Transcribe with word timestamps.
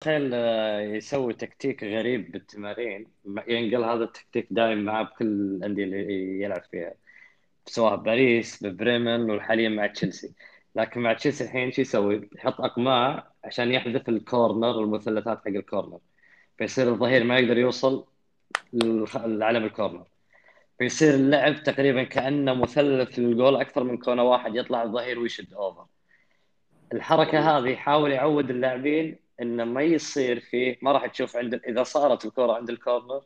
تخيل 0.00 0.30
آه، 0.34 0.80
يسوي 0.80 1.34
تكتيك 1.34 1.84
غريب 1.84 2.32
بالتمارين. 2.32 3.06
ينقل 3.48 3.84
هذا 3.84 4.04
التكتيك 4.04 4.46
دائم 4.50 4.84
معاه 4.84 5.02
بكل 5.02 5.26
الأندية 5.26 5.84
اللي 5.84 6.42
يلعب 6.42 6.62
فيها 6.70 6.94
سواء 7.66 7.96
باريس 7.96 8.62
ببريمن 8.64 9.30
وحاليا 9.30 9.68
مع 9.68 9.86
تشيلسي. 9.86 10.34
لكن 10.74 11.00
مع 11.00 11.12
تشيلسي 11.12 11.44
الحين 11.44 11.72
شو 11.72 11.82
يسوي؟ 11.82 12.28
يحط 12.36 12.60
أقماع 12.60 13.32
عشان 13.44 13.72
يحذف 13.72 14.08
ال 14.08 14.18
corner 14.18 14.76
والمثلثات 14.76 15.38
حق 15.38 15.48
ال 15.48 15.54
corner. 15.54 16.00
فيصير 16.58 16.88
الظهير 16.88 17.24
ما 17.24 17.38
يقدر 17.38 17.58
يوصل 17.58 18.06
لعلم 19.14 19.64
ال 19.64 19.69
corner. 19.69 20.06
فيصير 20.78 21.14
اللعب 21.14 21.62
تقريبا 21.62 22.02
كأنه 22.04 22.54
مثلث 22.54 23.18
للجول 23.18 23.56
أكثر 23.56 23.84
من 23.84 23.98
كونه 23.98 24.22
واحد 24.22 24.56
يطلع 24.56 24.82
الظهير 24.82 25.18
ويشد 25.18 25.54
over 25.54 25.86
الحركة 26.92 27.58
هذه 27.58 27.68
يحاول 27.68 28.12
يعود 28.12 28.50
اللاعبين 28.50 29.27
إنه 29.42 29.64
ما 29.64 29.82
يصير 29.82 30.40
فيه 30.40 30.78
ما 30.82 30.92
راح 30.92 31.06
تشوف 31.06 31.36
عند 31.36 31.54
إذا 31.54 31.82
صارت 31.82 32.24
الكره 32.24 32.52
عند 32.52 32.70
الكورنر 32.70 33.22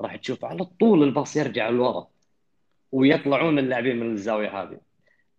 راح 0.00 0.16
تشوف 0.16 0.44
على 0.44 0.64
طول 0.64 1.02
الباص 1.02 1.36
يرجع 1.36 1.68
لورا 1.68 2.08
ويطلعون 2.92 3.58
اللاعبين 3.58 4.00
من 4.00 4.12
الزاوية 4.12 4.62
هذه. 4.62 4.80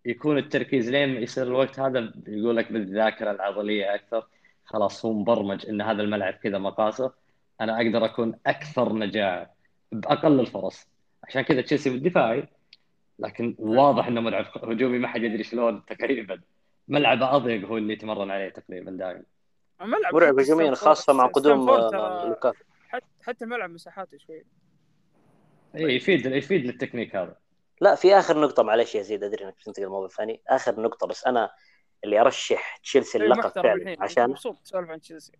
يكون 0.04 0.38
التركيز 0.38 0.90
لين 0.90 1.10
يصير 1.22 1.46
الوقت 1.46 1.80
هذا 1.80 2.12
يقول 2.26 2.56
لك 2.56 2.72
بالذاكرة 2.72 3.30
العضلية 3.30 3.94
أكثر 3.94 4.26
خلاص 4.64 5.04
هو 5.04 5.12
مبرمج 5.12 5.66
إن 5.68 5.80
هذا 5.82 6.02
الملعب 6.02 6.34
كذا 6.34 6.58
مقاسه 6.58 7.12
أنا 7.60 7.76
أقدر 7.76 8.04
أكون 8.04 8.38
أكثر 8.46 8.92
نجاعه 8.92 9.50
بأقل 9.92 10.40
الفرص. 10.40 10.88
عشان 11.24 11.42
كذا 11.42 11.60
تشيلسي 11.60 11.90
بالدفاعي 11.90 12.48
لكن 13.18 13.56
واضح 13.58 14.06
إنه 14.06 14.20
ملعب 14.20 14.46
هجومي 14.62 14.98
ما 14.98 15.08
حد 15.08 15.22
يدري 15.22 15.42
شلون 15.42 15.84
تقريبا. 15.86 16.40
ملعبه 16.88 17.36
أضيق 17.36 17.66
هو 17.68 17.76
اللي 17.76 17.92
يتمرن 17.92 18.30
عليه 18.30 18.48
تقريبا 18.48 18.90
دائما. 18.90 19.22
ملعب 19.80 20.14
مرعب 20.14 20.40
هجوميا 20.40 20.74
خاصة 20.74 21.12
مع 21.12 21.26
قدوم 21.26 21.70
لوكاكو. 22.28 22.56
حتى 23.22 23.44
الملعب 23.44 23.70
مساحاته 23.70 24.18
شوي. 24.18 24.44
اي 25.76 25.96
يفيد 25.96 26.26
يفيد 26.26 26.66
للتكنيك 26.66 27.16
هذا. 27.16 27.36
لا 27.80 27.94
في 27.94 28.14
آخر 28.14 28.40
نقطة 28.40 28.62
معلش 28.62 28.94
يا 28.94 29.02
زيد 29.02 29.24
أدري 29.24 29.44
إنك 29.44 29.54
بتنتقل 29.54 29.84
الموضوع 29.84 30.06
الثاني 30.06 30.42
آخر 30.48 30.80
نقطة 30.80 31.06
بس 31.06 31.24
أنا 31.26 31.50
اللي 32.04 32.20
أرشح 32.20 32.76
تشيلسي 32.76 33.18
اللقب 33.18 33.62
فعلا 33.62 33.96
عشان 34.00 34.30
مبسوط 34.30 34.58
تسولف 34.58 34.90
عن 34.90 35.00
تشيلسي. 35.00 35.32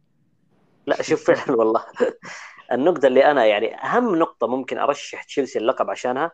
لا 0.87 1.03
شوف 1.03 1.31
فعلا 1.31 1.59
والله. 1.59 1.85
النقطة 2.73 3.07
اللي 3.07 3.31
أنا 3.31 3.47
يعني 3.47 3.75
أهم 3.85 4.17
نقطة 4.17 4.47
ممكن 4.47 4.79
أرشح 4.79 5.23
تشيلسي 5.23 5.59
اللقب 5.59 5.91
عشانها 5.91 6.31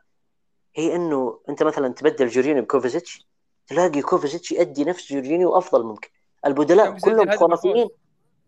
هي 0.76 0.96
إنه 0.96 1.40
أنت 1.48 1.62
مثلا 1.62 1.88
تبدل 1.88 2.28
جورجينيو 2.28 2.62
بكوفاتشيتش 2.62 3.26
تلاقي 3.66 4.02
كوفاتشيتش 4.02 4.52
يؤدي 4.52 4.84
نفس 4.84 5.12
جورجينيو 5.12 5.52
وأفضل 5.52 5.84
ممكن. 5.84 6.08
البدلاء 6.46 6.98
كلهم 6.98 7.30
خرافيين. 7.30 7.88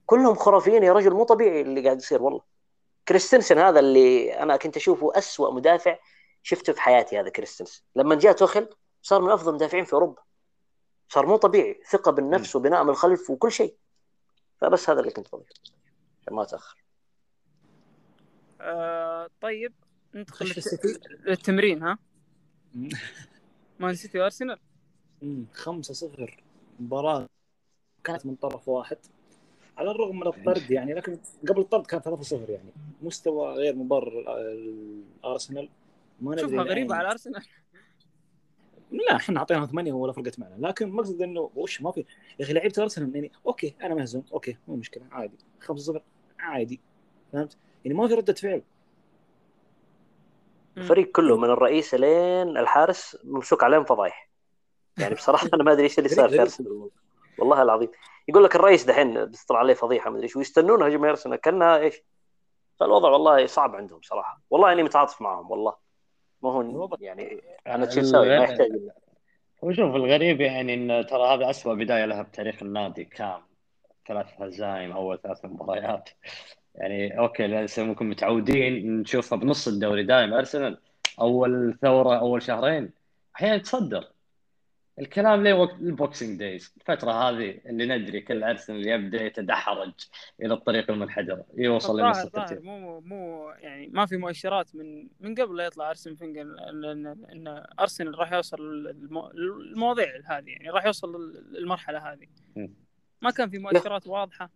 كلهم 0.06 0.34
خرافيين 0.34 0.82
يا 0.82 0.92
رجل 0.92 1.10
مو 1.10 1.24
طبيعي 1.24 1.60
اللي 1.60 1.84
قاعد 1.84 1.96
يصير 1.96 2.22
والله. 2.22 2.40
كريستنسن 3.08 3.58
هذا 3.58 3.80
اللي 3.80 4.38
أنا 4.38 4.56
كنت 4.56 4.76
أشوفه 4.76 5.18
أسوأ 5.18 5.54
مدافع 5.54 5.98
شفته 6.42 6.72
في 6.72 6.80
حياتي 6.80 7.20
هذا 7.20 7.28
كريستنسن. 7.28 7.82
لما 7.96 8.14
جاء 8.14 8.32
توخل 8.32 8.68
صار 9.02 9.22
من 9.22 9.30
أفضل 9.30 9.48
المدافعين 9.48 9.84
في 9.84 9.92
أوروبا. 9.92 10.22
صار 11.08 11.26
مو 11.26 11.36
طبيعي. 11.36 11.80
ثقة 11.90 12.12
بالنفس 12.12 12.56
وبناء 12.56 12.84
من 12.84 12.90
الخلف 12.90 13.30
وكل 13.30 13.52
شيء. 13.52 13.76
فبس 14.60 14.90
هذا 14.90 15.00
اللي 15.00 15.10
كنت 15.10 15.28
بقوله 15.28 15.44
عشان 16.22 16.34
ما 16.34 16.42
أتأخر. 16.42 16.84
آه 18.60 19.30
طيب 19.40 19.72
ندخل 20.14 20.52
للتمرين 21.26 21.82
ها؟ 21.82 21.98
مان 23.78 23.94
سيتي 23.94 24.18
وأرسنال. 24.18 24.58
5 25.52 25.94
0 25.94 26.42
مباراة. 26.80 27.28
كانت 28.04 28.26
من 28.26 28.34
طرف 28.34 28.68
واحد. 28.68 28.98
على 29.76 29.90
الرغم 29.90 30.20
من 30.20 30.26
الطرد 30.26 30.70
يعني 30.70 30.94
لكن 30.94 31.18
قبل 31.48 31.60
الطرد 31.60 31.86
كان 31.86 32.00
3 32.00 32.22
0 32.22 32.50
يعني. 32.50 32.72
مستوى 33.02 33.54
غير 33.54 33.76
مبرر 33.76 34.24
الأرسنال. 35.24 35.68
ما 36.20 36.36
شوفها 36.36 36.62
غريبة 36.62 36.94
على 36.94 37.06
الأرسنال. 37.06 37.42
لا 38.90 39.16
إحنا 39.16 39.38
اعطيناهم 39.38 39.66
ثمانية 39.66 39.92
ولا 39.92 40.12
فرقت 40.12 40.38
معنا. 40.38 40.66
لكن 40.66 40.90
مقصد 40.90 41.22
إنه 41.22 41.50
وش 41.54 41.82
ما 41.82 41.90
في؟ 41.90 42.04
يا 42.38 42.44
أخي 42.44 42.52
لعيبة 42.52 42.82
ارسنال 42.82 43.14
يعني 43.14 43.32
okay 43.46 43.74
أنا 43.82 43.94
مهزوم. 43.94 44.24
okay 44.32 44.56
مو 44.68 44.76
مشكلة 44.76 45.04
عادي. 45.10 45.36
5 45.60 45.82
0 45.82 46.02
عادي. 46.38 46.80
فهمت؟ 47.32 47.56
يعني 47.84 47.98
ما 47.98 48.08
في 48.08 48.14
ردة 48.14 48.32
فعل. 48.32 48.62
الفريق 50.76 51.10
كله 51.12 51.36
من 51.36 51.50
الرئيس 51.50 51.94
لين 51.94 52.56
الحارس 52.56 53.18
ممسوك 53.24 53.64
عليهم 53.64 53.84
فضايح. 53.84 54.30
يعني 54.98 55.14
بصراحة 55.14 55.48
أنا 55.54 55.62
ما 55.62 55.72
أدري 55.72 55.84
إيش 55.84 55.98
اللي 55.98 56.08
صار 56.08 56.28
في 56.28 56.40
ارسنال 56.40 56.90
والله 57.38 57.62
العظيم. 57.62 57.88
يقول 58.28 58.44
لك 58.44 58.56
الرئيس 58.56 58.84
دحين 58.84 59.24
بيطلع 59.24 59.58
عليه 59.58 59.74
فضيحة 59.74 60.10
ما 60.10 60.16
أدري 60.16 60.24
إيش 60.24 60.36
ويستنون 60.36 60.82
هجمه 60.82 61.10
ارسنال 61.10 61.36
كانها 61.36 61.78
إيش؟ 61.78 62.02
فالوضع 62.80 63.08
والله 63.08 63.46
صعب 63.46 63.76
عندهم 63.76 64.00
صراحة. 64.02 64.40
والله 64.50 64.72
أني 64.72 64.82
متعاطف 64.82 65.22
معهم 65.22 65.50
والله. 65.50 65.74
ما 66.42 66.50
هو 66.52 66.88
يعني 67.00 67.42
أنا 67.66 67.86
تشيلساوي 67.86 68.28
ما 68.28 68.44
يحتاج 68.44 68.70
هو 69.64 69.72
شوف 69.72 69.94
الغريب 69.94 70.40
يعني 70.40 70.74
إن 70.74 71.06
ترى 71.06 71.34
هذا 71.34 71.50
اسوء 71.50 71.74
بداية 71.74 72.04
لها 72.04 72.22
بتاريخ 72.22 72.62
النادي. 72.62 73.04
كام 73.04 73.40
ثلاث 74.06 74.26
هزايم 74.38 74.92
أول 74.92 75.20
ثلاث 75.22 75.44
مباريات. 75.44 76.10
يعني 76.74 77.18
okay 77.18 77.46
لسه 77.46 77.82
ممكن 77.82 78.08
متعودين 78.08 79.00
نشوفها 79.00 79.38
بنص 79.38 79.68
الدوري 79.68 80.02
دائما 80.02 80.38
أرسنال 80.38 80.78
أول 81.20 81.78
فترة 81.82 82.18
أول 82.18 82.42
شهرين 82.42 82.90
أحيانا 83.36 83.58
تصدر. 83.58 84.13
الكلام 84.98 85.42
ليه 85.42 85.52
وقت 85.52 85.74
ال 85.74 85.83
Boxing 85.83 86.38
Days 86.38 86.74
الفترة 86.76 87.12
هذه 87.12 87.60
اللي 87.66 87.86
ندري 87.86 88.20
كل 88.20 88.44
ارسنال 88.44 88.88
يبدأ 88.88 89.22
يتدحرج 89.22 89.92
إلى 90.42 90.54
الطريق 90.54 90.90
المنحدرة 90.90 91.46
يوصل 91.54 92.00
لنص 92.00 92.18
الترتيب 92.18 92.64
مو 92.64 93.00
مو 93.00 93.50
يعني 93.50 93.86
ما 93.86 94.06
في 94.06 94.16
مؤشرات 94.16 94.76
من 94.76 95.08
من 95.20 95.34
قبل 95.34 95.56
لا 95.56 95.64
يطلع 95.66 95.90
أرسن 95.90 96.14
فينجر 96.14 96.42
إن 97.32 97.64
ارسنال 97.80 98.18
راح 98.18 98.32
يوصل 98.32 98.58
المواضيع 99.34 100.06
هذه 100.24 100.48
يعني 100.48 100.70
راح 100.70 100.86
يوصل 100.86 101.32
للمرحلة 101.52 102.12
هذه. 102.12 102.26
ما 103.22 103.30
كان 103.30 103.50
في 103.50 103.58
مؤشرات 103.58 104.06
واضحة 104.06 104.50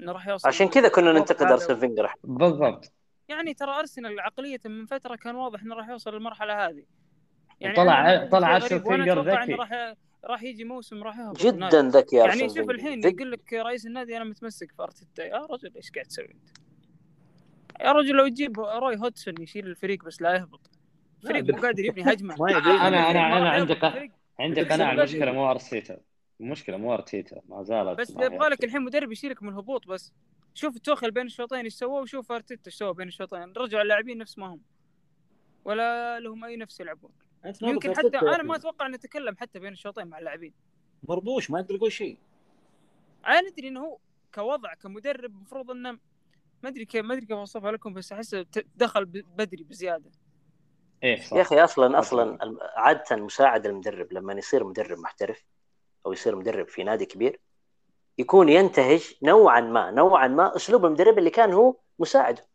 إنه 0.00 0.12
راح 0.12 0.28
يوصل 0.28 0.48
عشان 0.48 0.68
كذا 0.68 0.88
كنا 0.88 1.12
ننتقد 1.12 1.46
ارسنال 1.46 1.80
فينجر. 1.80 2.12
بالضبط. 2.24 2.92
يعني 3.28 3.54
ترى 3.54 3.70
ارسنال 3.70 4.20
عقلية 4.20 4.60
من 4.64 4.86
فترة 4.86 5.16
كان 5.16 5.34
واضح 5.34 5.62
إنه 5.62 5.74
راح 5.74 5.88
يوصل 5.88 6.14
للمرحلة 6.14 6.68
هذه. 6.68 6.84
يعني 7.62 7.76
طلع 7.76 8.26
طلع 8.26 8.56
ارسن 8.56 8.80
فينجر 8.80 9.22
ذكي. 9.22 9.54
راح 9.54 9.94
راح 10.24 10.42
يجي 10.42 10.64
موسم 10.64 11.02
راح 11.02 11.18
يهبط. 11.18 11.42
جدا 11.42 11.82
ذكي 11.82 12.16
يعني 12.16 12.48
شوف 12.48 12.70
الحين 12.70 13.04
يقول 13.04 13.32
لك 13.32 13.52
رئيس 13.52 13.86
النادي 13.86 14.16
أنا 14.16 14.24
متمسك 14.24 14.72
في 14.72 14.82
ارتيتا 14.82 15.24
يا 15.24 15.46
رجل 15.50 15.72
إيش 15.76 15.90
قاعد 15.90 16.06
تسوي 16.06 16.24
أنت؟ 16.24 16.48
يا 17.80 17.92
رجل 17.92 18.14
لو 18.14 18.28
تجيب 18.28 18.60
روي 18.60 18.96
هودسون 18.96 19.34
يشيل 19.40 19.66
الفريق 19.66 20.04
بس 20.04 20.22
لا 20.22 20.34
يهبط. 20.34 20.70
الفريق 21.22 21.54
مو 21.54 21.62
قادر 21.62 21.84
يبني 21.84 22.12
هجمة. 22.12 22.36
أنا 22.50 22.88
أنا 22.88 23.38
أنا 23.38 23.50
عندي 23.50 23.76
عندي 24.40 24.62
قناعه 24.62 24.92
المشكلة 24.92 25.32
مو 25.32 25.50
ارتيتا 25.50 25.98
المشكلة 26.40 26.76
مو 26.76 26.94
ارتيتا 26.94 27.40
ما 27.48 27.62
زالت 27.62 27.98
بس 27.98 28.10
يبغى 28.10 28.48
لك 28.48 28.64
الحين 28.64 28.82
مدرب 28.82 29.12
يشيلك 29.12 29.42
من 29.42 29.48
الهبوط 29.48 29.86
بس. 29.86 30.12
شوف 30.54 30.78
توخل 30.78 31.10
بين 31.10 31.26
الشوطين 31.26 31.64
إيش 31.64 31.74
سوى 31.74 32.02
وشوف 32.02 32.32
أرتيتا 32.32 32.62
إيش 32.66 32.74
سوى 32.74 32.94
بين 32.94 33.08
الشوطين. 33.08 33.52
رجعوا 33.56 33.82
اللاعبين 33.82 34.18
نفس 34.18 34.38
ما 34.38 34.46
هم. 34.46 34.60
ولا 35.64 36.20
لهم 36.20 36.44
أي 36.44 36.56
نفس 36.56 36.80
يلعبون. 36.80 37.10
يمكن 37.62 37.96
حتى 37.96 38.18
أنا 38.18 38.42
ما 38.42 38.56
أتوقع 38.56 38.86
انه 38.86 38.94
يتكلم 38.94 39.36
حتى 39.36 39.58
بين 39.58 39.72
الشوطين 39.72 40.06
مع 40.06 40.18
اللاعبين. 40.18 40.54
مربوش 41.08 41.50
ما 41.50 41.60
يقدر 41.60 41.74
يقول 41.74 41.92
شيء. 41.92 42.18
أنا 43.26 43.48
أدري 43.48 43.68
إنه 43.68 43.80
هو 43.80 43.98
كوضع 44.34 44.74
كمدرب 44.74 45.34
المفروض 45.34 45.70
إنه 45.70 45.92
ما 46.62 46.68
أدري 46.68 46.84
كيف 46.84 47.04
ما 47.04 47.14
أدري 47.14 47.26
كيف 47.26 47.36
أوصفها 47.36 47.72
لكم 47.72 47.94
بس 47.94 48.12
احسه 48.12 48.46
دخل 48.76 49.04
بدري 49.04 49.64
بزيادة. 49.64 50.10
إيه 51.02 51.20
صح. 51.20 51.36
يا 51.36 51.42
أخي 51.42 51.64
أصلا 51.64 51.98
أصلا 51.98 52.38
عادة 52.76 53.16
مساعد 53.16 53.66
المدرب 53.66 54.12
لما 54.12 54.32
يصير 54.32 54.64
مدرب 54.64 54.98
محترف 54.98 55.44
أو 56.06 56.12
يصير 56.12 56.36
مدرب 56.36 56.68
في 56.68 56.84
نادي 56.84 57.06
كبير 57.06 57.40
يكون 58.18 58.48
ينتهج 58.48 59.14
نوعا 59.22 59.60
ما 59.60 59.90
نوعا 59.90 60.28
ما 60.28 60.56
أسلوب 60.56 60.86
المدرب 60.86 61.18
اللي 61.18 61.30
كان 61.30 61.52
هو 61.52 61.76
مساعده. 61.98 62.46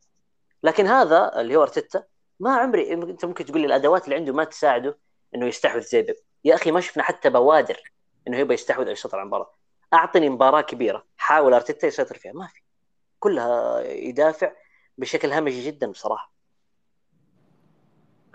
لكن 0.63 0.87
هذا 0.87 1.41
اللي 1.41 1.55
هو 1.55 1.63
أرتيتا 1.63 2.03
ما 2.39 2.55
عمري 2.55 2.93
انت 2.93 3.25
ممكن 3.25 3.45
تقول 3.45 3.61
لي 3.61 3.67
الأدوات 3.67 4.05
اللي 4.05 4.15
عنده 4.15 4.33
ما 4.33 4.43
تساعده 4.43 4.97
إنه 5.35 5.45
يستحوذ 5.45 5.81
زي 5.81 6.01
بيب. 6.01 6.15
يا 6.45 6.55
أخي 6.55 6.71
ما 6.71 6.79
شفنا 6.79 7.03
حتى 7.03 7.29
بوادر 7.29 7.79
إنه 8.27 8.37
يبغى 8.37 8.53
يستحوذ 8.53 8.85
أو 8.85 8.91
يسيطر 8.91 9.17
على 9.17 9.23
المباراه 9.23 9.53
أعطني 9.93 10.29
مباراة 10.29 10.61
كبيرة 10.61 11.05
حاول 11.17 11.53
أرتيتا 11.53 11.87
يسيطر 11.87 12.17
فيها 12.17 12.33
ما 12.33 12.47
في. 12.47 12.61
كلها 13.19 13.81
يدافع 13.81 14.51
بشكل 14.97 15.33
همجي 15.33 15.65
جدا 15.65 15.87
بصراحة. 15.87 16.33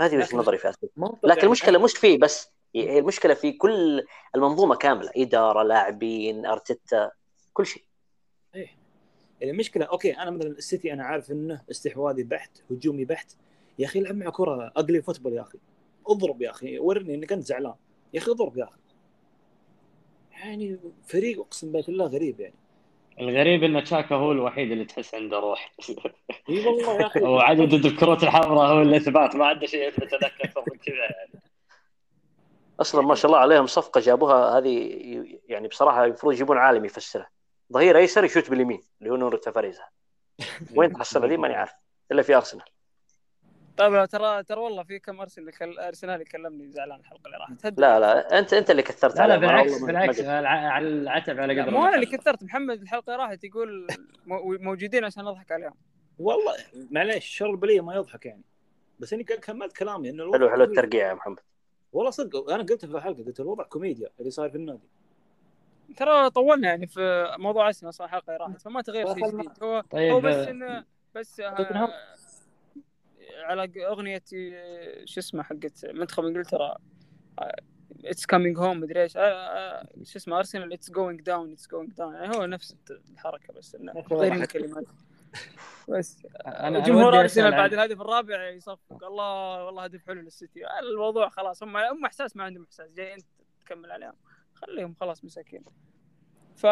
هذه 0.00 0.16
وجهة 0.16 0.37
نظري 0.37 0.58
في 0.58 0.69
ارتيتا 0.69 1.19
لكن 1.22 1.46
المشكلة 1.46 1.78
مش 1.78 1.93
فيه 1.93 2.19
بس 2.19 2.50
هي 2.75 2.99
المشكلة 2.99 3.34
في 3.34 3.52
كل 3.52 4.06
المنظومة 4.34 4.76
كاملة 4.76 5.10
إدارة 5.16 5.62
لاعبين 5.62 6.46
أرتيتا 6.46 7.10
كل 7.52 7.66
شيء. 7.66 7.84
إيه. 8.54 8.69
المشكلة 9.43 9.84
okay 9.85 10.17
أنا 10.16 10.31
مثلا 10.31 10.50
السيتي 10.50 10.93
أنا 10.93 11.04
عارف 11.04 11.31
إنه 11.31 11.62
استحواذي 11.70 12.22
بحت 12.22 12.50
هجومي 12.70 13.04
بحت 13.04 13.32
يا 13.82 13.87
أخي 13.87 13.99
العب 13.99 14.17
مع 14.17 14.31
كرة 14.31 14.73
ugly 14.76 15.03
football 15.03 15.32
يا 15.32 15.43
أخي. 15.43 15.58
اضرب 16.06 16.43
يا 16.43 16.50
أخي 16.50 16.79
ورني 16.79 17.14
انك 17.14 17.32
انت 17.32 17.43
زعلان. 17.43 17.75
يا 18.14 18.19
أخي 18.19 18.31
اضرب 18.31 18.56
يا 18.56 18.64
أخي. 18.64 18.79
يعني 20.31 20.79
فريق 21.06 21.40
أقسم 21.40 21.73
بالله 21.73 22.06
غريب 22.06 22.40
يعني. 22.40 22.55
الغريب 23.20 23.64
إن 23.64 23.84
تشاكا 23.84 24.14
هو 24.14 24.32
الوحيد 24.32 24.73
اللي 24.73 24.84
تحس 24.84 25.14
عنده 25.14 25.38
روح. 25.38 25.73
إي 26.49 26.67
والله 26.67 27.00
يا 27.00 27.06
أخي. 27.06 27.20
وعدد 27.34 27.73
الكروت 27.73 28.23
الحمراء 28.23 28.73
هو 28.73 28.82
الاثبات 28.82 29.37
ما 29.37 29.46
عنده 29.46 29.67
شيء 29.67 29.88
يثبت 29.88 30.12
لك 30.12 30.32
أكثر 30.40 30.64
من 30.73 30.78
كذا 30.78 30.94
يعني. 30.94 31.43
أصلا 32.81 33.02
ما 33.02 33.14
شاء 33.14 33.26
الله 33.26 33.38
عليهم 33.38 33.67
صفقة 33.67 34.00
جابوها 34.00 34.58
هذه 34.58 35.38
يعني 35.49 35.69
بصراحة 35.69 36.05
المفروض 36.05 36.32
يجيبون 36.35 36.58
عالم 36.58 36.85
يفسرها 36.85 37.31
ظهير 37.73 37.99
أيسر 37.99 38.25
يشوت 38.25 38.50
باليمين 38.50 38.82
اللي 39.00 39.12
هو 39.12 39.17
نور 39.17 39.37
تفاريزا 39.37 39.85
وين 40.76 40.93
تحصل 40.93 41.28
ذي 41.28 41.37
ماني 41.37 41.55
عارف. 41.55 41.73
إلا 42.12 42.23
في 42.23 42.37
أرسنال. 42.37 42.72
طيب 43.77 44.05
ترى 44.05 44.43
ترى 44.43 44.61
والله 44.61 44.83
في 44.83 44.99
كم 44.99 45.21
أرسنال 45.21 45.53
كل... 45.59 45.79
أرسنال 45.79 46.21
يكلمني 46.21 46.71
زعلان 46.71 47.01
الحلقة 47.01 47.27
اللي 47.27 47.37
راحت. 47.37 47.67
هد- 47.67 47.81
لا 47.81 48.01
لا 48.01 48.39
أنت 48.39 48.53
أنت 48.53 48.71
اللي 48.71 48.83
كثرت 48.83 49.17
لا 49.19 49.27
لا 49.27 49.37
بالعكس 49.37 49.83
بالعكس 49.83 50.21
على 50.21 50.89
العتب 50.89 51.41
على 51.41 51.61
قدر 51.63 51.71
مو 51.71 51.87
أنا 51.87 51.95
اللي. 51.95 52.07
كثرت 52.07 52.45
محمد 52.45 52.81
الحلقة 52.81 53.17
راحت 53.17 53.45
يقول 53.45 53.87
مو- 54.27 54.57
موجودين 54.61 55.05
عشان 55.05 55.25
نضحك 55.25 55.53
عليهم. 55.53 55.75
والله 56.19 56.53
معليش 56.91 57.25
شر 57.27 57.51
البليه 57.51 57.81
ما 57.81 57.95
يضحك 57.95 58.27
يعني. 58.27 58.43
بس 59.01 59.13
إني 59.13 59.25
كملت 59.25 59.77
كلامي 59.77 60.11
انه 60.11 60.33
حلو 60.33 60.51
حلو. 60.51 60.63
الترقيع 60.65 61.09
يا 61.09 61.15
محمد. 61.15 61.39
والله 61.93 62.11
صدق 62.11 62.51
أنا 62.51 62.63
قلت 62.63 62.85
في 62.85 62.97
الحلقة 62.97 63.25
قلت 63.25 63.41
الوضع 63.41 63.65
كوميديا 63.65 64.09
اللي 64.21 64.31
صاير 64.31 64.51
في 64.51 64.57
النادي. 64.57 64.89
ترى 65.97 66.31
طولنا 66.31 66.69
يعني 66.69 66.87
في 66.87 67.35
موضوع 67.39 67.67
أرسنال 67.67 67.95
صح 67.95 68.05
الحلقة 68.05 68.25
اللي 68.35 68.45
راحت 68.45 68.61
فما 68.63 68.83
تغير 68.83 69.07
شيء 69.15 69.25
دخلنا. 69.27 69.43
جديد. 69.43 69.63
هو 69.63 69.81
طيب 69.91 70.13
هو 70.13 70.21
بس 70.21 70.35
انه 70.49 70.85
بس 71.15 71.41
على 73.43 73.87
أغنية 73.87 74.23
آه، 74.35 75.05
شو 75.05 75.21
اسمه 75.21 75.43
حقت 75.43 75.87
منتخب 75.87 76.25
إنجلترا؟ 76.25 76.77
it's 78.05 78.26
coming 78.26 78.59
home 78.59 78.81
مدري 78.81 79.03
إيش. 79.03 79.17
آه، 79.17 79.21
آه، 79.21 79.89
شو 80.05 80.19
اسمه 80.19 80.39
ارسنال 80.39 80.73
it's 80.73 80.91
going 80.91 81.20
down 81.20 81.53
it's 81.53 81.69
going 81.69 81.93
down 81.93 82.14
يعني 82.15 82.37
هو 82.37 82.47
نفس 82.47 82.77
الحركة 82.91 83.53
بس 83.53 83.75
إنه 83.75 83.93
غير. 84.12 84.33
الكلمات. 84.33 84.85
بس. 85.89 86.27
أنا 86.47 86.81
جمهور 86.81 87.21
أرسنال 87.21 87.50
بعد 87.50 87.73
الهدف 87.73 88.00
الرابع 88.00 88.49
يصفق. 88.49 89.05
الله 89.05 89.65
والله 89.65 89.85
هدف 89.85 90.06
حلو 90.06 90.21
للسيتي. 90.21 90.61
الموضوع 90.83 91.29
خلاص 91.29 91.62
هم 91.62 91.77
هم 91.77 92.05
إحساس 92.05 92.37
ما 92.37 92.45
عندهم 92.45 92.65
إحساس. 92.65 92.91
جاي 92.93 93.15
انت 93.15 93.27
تكمل 93.61 93.91
عليهم. 93.91 94.15
خليهم 94.55 94.95
خلاص 95.00 95.25
مساكين. 95.25 95.65
ف 96.56 96.67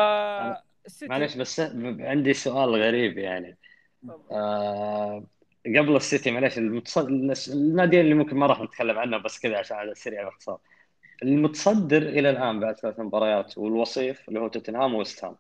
معلش 1.03 1.37
بس 1.37 1.61
عندي 2.01 2.33
سؤال 2.33 2.83
غريب 2.83 3.19
يعني. 3.19 3.59
آه 4.31 5.27
قبل 5.67 5.97
السيتي 5.97 6.31
معلش 6.31 6.59
المتصدر 6.59 7.35
الناديين 7.53 8.05
اللي 8.05 8.15
ممكن 8.15 8.37
ما 8.37 8.47
راح 8.47 8.61
نتكلم 8.61 8.99
عنه 8.99 9.19
بس 9.19 9.39
كذا 9.41 9.59
عشان 9.59 9.77
على 9.77 9.91
السريع 9.93 10.25
باختصار 10.25 10.59
المتصدر 11.23 12.03
إلى 12.03 12.31
الآن 12.31 12.61
بعد 12.61 12.77
ثلاث 12.79 13.01
مباريات 13.01 13.59
والوصيف 13.59 14.29
اللي 14.29 14.41
هو 14.41 14.49
توتنهام 14.49 14.95
وويست 14.95 15.25
هام. 15.25 15.37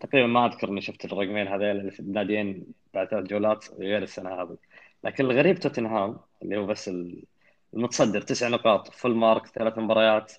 تقريبا 0.00 0.26
ما 0.26 0.46
أذكر 0.46 0.68
إني 0.68 0.80
شفت 0.80 1.04
الرقمين 1.04 1.48
هذيل 1.48 1.90
في 1.90 2.00
الناديين 2.00 2.66
بعد 2.94 3.08
ثلاث 3.08 3.24
جولات 3.26 3.64
غير 3.78 4.02
السنة 4.02 4.30
هذه. 4.42 4.56
لكن 5.04 5.24
الغريب 5.24 5.58
توتنهام 5.58 6.18
اللي 6.42 6.56
هو 6.56 6.66
بس 6.66 6.88
ال- 6.88 7.24
المتصدر 7.74 8.20
تسع 8.20 8.48
نقاط 8.48 8.88
full 8.94 9.16
mark 9.16 9.46
ثلاث 9.46 9.78
مباريات 9.78 10.32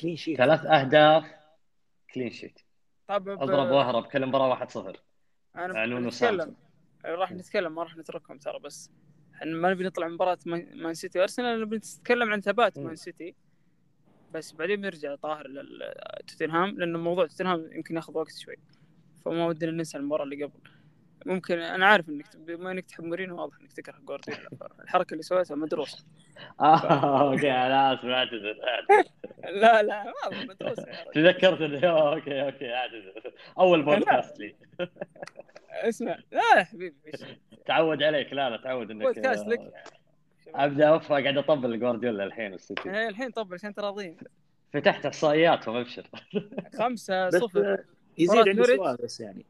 clean 0.00 0.16
sheet 0.16 0.38
ثلاث 0.38 0.66
أهداف 0.66 1.24
clean 2.14 2.30
sheet 2.30 2.58
طب 3.08 3.28
أضرب 3.28 3.70
واهرب 3.70 4.04
كل 4.06 4.26
مباراة 4.26 4.66
1-0 4.66 4.76
أنا 5.56 5.86
نتكلم 6.36 6.54
راح 7.04 7.32
نتكلم 7.32 7.74
ما 7.74 7.82
راح 7.82 7.96
نتركهم 7.96 8.38
ترى 8.38 8.58
بس. 8.58 8.90
إحنا 9.34 9.52
ما 9.52 9.70
نبي 9.70 9.84
نطلع 9.84 10.08
من 10.08 10.14
مباراة 10.14 10.38
مان 10.46 10.94
سيتي 10.94 11.18
وأرسنال 11.18 11.60
نبي 11.60 11.76
نتكلم 11.76 12.32
عن 12.32 12.40
ثبات. 12.40 12.78
مان 12.78 12.96
سيتي. 12.96 13.34
بس 14.32 14.52
بعدين 14.52 14.80
بنرجع 14.80 15.14
طاهر 15.14 15.46
لتوتنهام 16.20 16.70
لأنه 16.78 16.98
موضوع 16.98 17.26
توتنهام 17.26 17.68
يمكن 17.72 17.96
ياخذ 17.96 18.18
وقت 18.18 18.36
شوي. 18.36 18.56
فما 19.24 19.46
ودنا 19.46 19.70
ننسى 19.70 19.98
المباراة 19.98 20.24
اللي 20.24 20.44
قبل. 20.44 20.60
ممكن 21.26 21.58
أنا 21.58 21.86
عارف 21.86 22.08
إنك 22.08 22.36
بما 22.36 22.70
انك 22.70 22.84
تحب 22.84 23.04
مورينو 23.04 23.40
واضح 23.40 23.60
إنك 23.60 23.72
تكره 23.72 23.98
جوارديولا. 23.98 24.48
الحركة 24.80 25.12
اللي 25.12 25.22
سويتها 25.22 25.54
مدروسه 25.54 26.04
آه 26.60 27.30
okay 27.30 27.52
أنا 27.52 27.94
آسف 27.94 28.04
أعتذر. 28.04 28.56
لا 29.44 29.82
لا 29.82 30.14
مدروسه 30.48 30.86
تذكرت 31.14 31.60
انه 31.60 31.88
okay 31.88 32.42
okay 32.42 32.74
أعتذر. 32.74 33.32
أول 33.58 33.82
بودكاست 33.82 34.38
لي. 34.38 34.56
اسمع. 35.74 36.18
لا 36.32 36.58
يا 36.58 36.64
حبيبي؟ 36.64 36.96
تعود 37.66 38.02
عليك. 38.02 38.32
لا 38.32 38.50
لا 38.50 38.56
تعود 38.56 38.90
إنك 38.90 39.02
بودكاست 39.02 39.46
لك. 39.46 39.72
أبدأ 40.54 40.96
افرق 40.96 41.22
قاعد 41.22 41.38
أطبل 41.38 41.80
جوارديولا 41.80 42.24
الحين 42.24 42.52
والسيتي. 42.52 42.90
إيه، 42.90 43.08
الحين 43.08 43.30
طب 43.30 43.54
عشان 43.54 43.74
تراضين 43.74 44.16
فتحت 44.72 45.06
إحصائياتهم 45.06 45.76
أبشر. 45.76 46.10
خمسة 46.78 47.26
بس 47.26 47.34
صفر. 47.34 47.72
آه، 47.72 47.84
يزيد 48.18 48.38
مباراة 48.38 48.48
عندي. 48.48 48.64
سؤال 48.76 48.96
بس 48.96 49.20
يعني. 49.20 49.44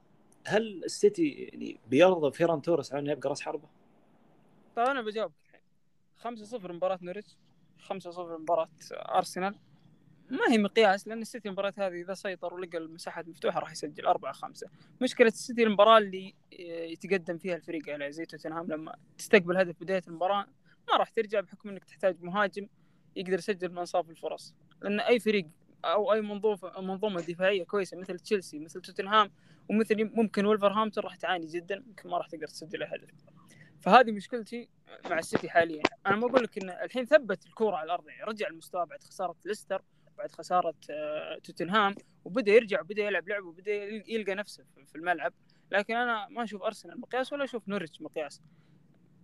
هل 0.47 0.85
السيتي 0.85 1.29
يعني 1.29 1.79
بيرضى 1.91 2.33
فيران 2.33 2.63
توريس 2.63 2.93
على 2.93 3.03
انه 3.03 3.13
يبقى 3.13 3.29
راس 3.29 3.43
حربة؟ 3.43 3.69
طيب 4.77 4.87
أنا 4.87 5.03
بجاوبك. 5.03 5.35
الحين 5.47 5.61
5 6.17 6.45
0 6.45 6.73
مباراة 6.73 6.99
نوريتش 7.03 7.37
5 7.79 8.11
0 8.11 8.39
مباراة 8.39 8.69
أرسنال. 8.93 9.55
ما 10.31 10.51
هي 10.51 10.59
مقياس 10.59 11.09
لأن 11.09 11.23
السيتي 11.23 11.49
المباراة 11.49 11.75
هذه 11.77 12.01
إذا 12.01 12.15
سيطر 12.15 12.55
ولقى 12.55 12.79
المساحات 12.79 13.29
مفتوحة 13.29 13.61
راح 13.61 13.73
يسجل 13.73 14.07
4 14.07 14.33
5 14.33 14.67
مشكلة 15.01 15.29
السيتي 15.29 15.63
المباراة 15.63 15.99
اللي 15.99 16.35
يتقدم 16.93 17.39
فيها 17.39 17.57
الفريق 17.57 17.89
على 17.89 18.13
زي 18.13 18.25
توتنهام 18.25 18.67
لما 18.67 18.97
تستقبل 19.19 19.57
هدف 19.57 19.81
بداية 19.81 20.03
المباراة 20.09 20.47
ما 20.89 20.97
راح 20.97 21.11
ترجع 21.11 21.41
بحكم 21.41 21.69
إنك 21.69 21.85
تحتاج 21.85 22.23
مهاجم 22.23 22.69
يقدر 23.17 23.39
يسجل 23.39 23.69
من 23.69 23.79
أنصاف 23.79 24.11
الفرص. 24.11 24.55
لأن 24.83 25.01
أي 25.01 25.21
فريق 25.21 25.47
أو 25.85 26.13
أي 26.13 26.21
منظومه 26.21 26.81
منظومة 26.81 27.21
دفاعية 27.21 27.65
كويسة 27.65 27.97
مثل 27.97 28.19
تشيلسي 28.19 28.59
مثل 28.59 28.81
توتنهام 28.81 29.31
ومثل 29.71 30.05
ممكن 30.05 30.47
ولفرهامبتون 30.47 31.05
راح 31.05 31.17
تعاني 31.17 31.47
جدا 31.47 31.75
يمكن 31.75 32.09
ما 32.09 32.19
راح 32.19 32.27
تقدر 32.27 32.47
تسجل 32.47 32.83
هدف. 32.83 33.11
فهذه 33.81 34.13
مشكلتي 34.13 34.69
مع 35.11 35.19
السيتي 35.19 35.49
حاليا. 35.49 35.83
أنا 36.07 36.17
ما 36.17 36.27
أقول 36.27 36.43
لك 36.43 36.59
إن 36.59 36.71
الحين 36.71 37.05
ثبت 37.05 37.47
الكورة 37.47 37.77
على 37.77 37.85
الأرض 37.85 38.09
يعني 38.09 38.23
رجع 38.23 38.47
المستوى 38.47 38.87
بعد 38.87 39.03
خسارة 39.03 39.37
ليستر. 39.45 39.83
بعد 40.19 40.33
خسارة 40.33 40.75
آه، 40.91 41.39
توتنهام 41.39 41.95
وبدأ 42.25 42.53
يرجع 42.53 42.81
وبدأ 42.81 43.03
يلعب 43.03 43.29
لعب 43.29 43.45
وبدأ 43.45 43.73
يلقى 44.09 44.35
نفسه 44.35 44.65
في- 44.87 44.95
الملعب. 44.97 45.33
لكن 45.71 45.95
أنا 45.97 46.29
ما 46.29 46.45
أشوف 46.45 46.63
أرسنال 46.63 47.01
مقياس 47.01 47.33
ولا 47.33 47.45
أشوف 47.45 47.69
نوريتش 47.69 48.03
مقياس. 48.03 48.43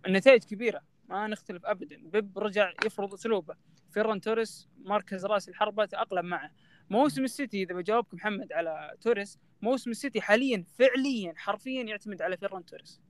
النتائج 0.07 0.43
كبيرة 0.43 0.81
ما 1.09 1.27
نختلف 1.27 1.65
ابدا. 1.65 1.97
بيب 2.03 2.39
رجع 2.39 2.73
يفرض 2.85 3.13
أسلوبه. 3.13 3.55
فيران 3.91 4.21
توريس 4.21 4.67
مركز 4.77 5.25
راس 5.25 5.49
الحربه 5.49 5.85
تاقلم 5.85 6.25
معه. 6.25 6.51
موسم 6.89 7.23
السيتي 7.23 7.63
إذا 7.63 7.75
بجاوبك 7.75 8.13
محمد 8.13 8.53
على 8.53 8.97
توريس 9.01 9.39
موسم 9.61 9.91
السيتي 9.91 10.21
حاليا 10.21 10.65
فعليا 10.79 11.33
حرفيا 11.37 11.83
يعتمد 11.83 12.21
على 12.21 12.37
فيران 12.37 12.65
توريس. 12.65 13.01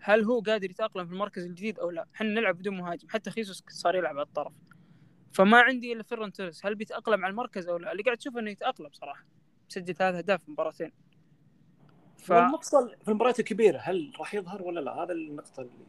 هل 0.00 0.24
هو 0.24 0.40
قادر 0.40 0.70
يتأقلم 0.70 1.06
في 1.06 1.12
المركز 1.12 1.44
الجديد 1.44 1.78
أو 1.78 1.90
لا؟ 1.90 2.06
إحنا 2.14 2.28
نلعب 2.28 2.58
بدون 2.58 2.76
مهاجم. 2.76 3.08
حتى 3.08 3.30
خيسوس 3.30 3.64
صار 3.68 3.96
يلعب 3.96 4.16
على 4.16 4.26
الطرف. 4.26 4.52
فما 5.32 5.60
عندي 5.60 5.92
إلا 5.92 6.02
فيران 6.02 6.32
توريس 6.32 6.66
هل 6.66 6.74
بيتأقلم 6.74 7.24
على 7.24 7.30
المركز 7.30 7.68
أو 7.68 7.76
لا؟ 7.76 7.92
اللي 7.92 8.02
قاعد 8.02 8.16
تشوفه 8.16 8.40
إنه 8.40 8.50
يتأقلم 8.50 8.90
صراحة 8.92 9.24
مسجل 9.70 9.94
ثلاث 9.94 10.14
أهداف 10.14 10.44
في 10.44 10.50
مباراتين 10.50 10.92
ف... 12.18 12.30
والمفصل 12.30 12.96
في 13.02 13.08
المباريات 13.08 13.40
الكبيرة 13.40 13.78
هل 13.78 14.12
راح 14.18 14.34
يظهر 14.34 14.62
ولا 14.62 14.80
لا؟ 14.80 14.92
هذا 14.92 15.12
النقطة 15.12 15.60
اللي 15.60 15.84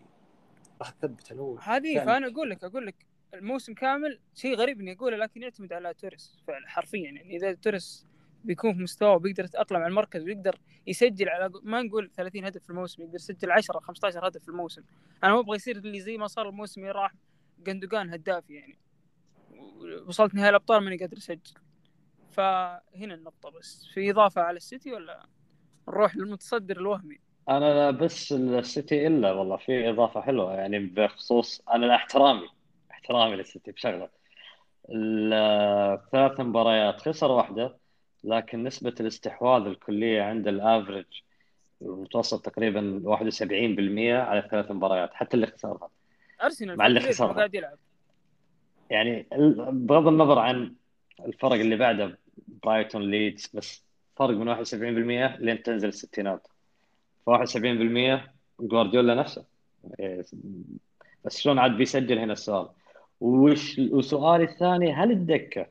راح 0.79 0.89
تثبت 0.89 1.33
هو 1.33 1.57
هذه. 1.57 2.05
فأنا 2.05 2.27
أقول 2.27 2.49
لك 2.49 2.63
أقول 2.63 2.87
لك 2.87 2.95
الموسم 3.33 3.73
كامل 3.73 4.19
شيء 4.35 4.55
غريب 4.55 4.79
إني 4.79 4.93
أقوله 4.93 5.17
لكن 5.17 5.41
يعتمد 5.41 5.73
على 5.73 5.93
توريس 5.93 6.37
فعلا 6.47 6.69
حرفيا 6.69 7.11
يعني 7.11 7.35
إذا 7.35 7.53
توريس 7.53 8.05
بيكون 8.43 8.73
في 8.73 8.81
مستوى 8.81 9.15
وبيقدر 9.15 9.45
يتأقلم 9.45 9.79
على 9.79 9.87
المركز 9.87 10.23
ويقدر 10.23 10.59
يسجل 10.87 11.29
على 11.29 11.51
ما 11.63 11.81
نقول 11.81 12.11
30 12.15 12.45
هدف 12.45 12.63
في 12.63 12.69
الموسم 12.69 13.03
يقدر 13.03 13.15
يسجل 13.15 13.51
10 13.51 13.79
15 13.79 14.27
هدف 14.27 14.41
في 14.41 14.49
الموسم 14.49 14.83
أنا 15.23 15.33
ما 15.33 15.39
أبغى 15.39 15.55
يصير 15.55 15.77
اللي 15.77 15.99
زي 15.99 16.17
ما 16.17 16.27
صار 16.27 16.49
الموسم 16.49 16.81
اللي 16.81 16.91
راح 16.91 17.13
جندوجان 17.59 18.13
هداف 18.13 18.49
يعني 18.49 18.77
وصلت 20.07 20.35
نهائي 20.35 20.49
الأبطال 20.49 20.83
ماني 20.83 20.97
قادر 20.97 21.17
أسجل. 21.17 21.39
فهنا 22.31 23.13
النقطة 23.13 23.49
بس. 23.49 23.87
في 23.93 24.11
إضافة 24.11 24.41
على 24.41 24.57
السيتي 24.57 24.93
ولا 24.93 25.25
نروح 25.87 26.15
للمتصدر 26.15 26.77
الوهمي؟ 26.77 27.19
أنا 27.49 27.91
بس 27.91 28.31
السيتي 28.31 29.07
إلا 29.07 29.31
والله 29.31 29.57
في 29.57 29.89
إضافة 29.89 30.21
حلوة 30.21 30.53
يعني 30.53 30.79
بخصوص 30.79 31.61
أنا 31.73 31.95
احترامي 31.95 32.49
احترامي 32.91 33.35
للسيتي 33.35 33.71
بشغلة. 33.71 34.09
الثلاث 34.89 36.39
مباريات 36.39 37.01
خسر 37.01 37.31
واحدة 37.31 37.77
لكن 38.23 38.63
نسبة 38.63 38.95
الاستحواذ 38.99 39.61
الكلية 39.61 40.21
عند 40.21 40.47
ال 40.47 40.55
average 40.55 41.05
المتوسط 41.81 42.45
تقريبا 42.45 43.01
71% 43.05 44.19
على 44.19 44.39
الثلاث 44.39 44.71
مباريات 44.71 45.13
حتى 45.13 45.35
اللي 45.35 45.47
خسرها. 45.47 45.89
أرسنال 46.43 46.77
مع 46.77 46.87
اللي 46.87 46.99
خسرها. 46.99 47.33
قاعد 47.33 47.55
يلعب. 47.55 47.77
يعني 48.89 49.25
بغض 49.71 50.07
النظر 50.07 50.39
عن 50.39 50.73
الفرق 51.25 51.53
اللي 51.53 51.75
بعده 51.75 52.17
برايتون 52.63 53.01
ليدز 53.01 53.51
بس 53.53 53.83
فرق 54.15 54.29
من 54.29 54.65
71% 54.65 55.39
لين 55.39 55.63
تنزل 55.63 55.87
الستينات 55.87 56.47
ف 57.25 57.29
71% 57.29 58.19
جوارديولا 58.59 59.15
نفسه. 59.15 59.45
بس 61.25 61.39
شلون 61.39 61.59
عاد 61.59 61.71
بيسجل 61.77 62.19
هنا 62.19 62.33
السؤال؟ 62.33 62.69
وش 63.21 63.79
وسؤالي 63.79 64.43
الثاني 64.43 64.93
هل 64.93 65.11
الدكة 65.11 65.67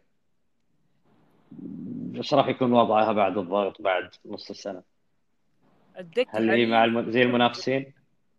إيش 2.17 2.35
راح 2.35 2.49
يكون 2.49 2.73
وضعها 2.73 3.13
بعد 3.13 3.39
الضغط 3.39 3.83
بعد 3.83 4.11
نص 4.27 4.51
السنة؟ 4.51 4.83
الدكة 5.99 6.39
هل 6.39 6.51
هي 6.51 6.67
مع 6.67 6.85
الم... 6.85 7.11
زي 7.11 7.23
المنافسين؟ 7.23 7.93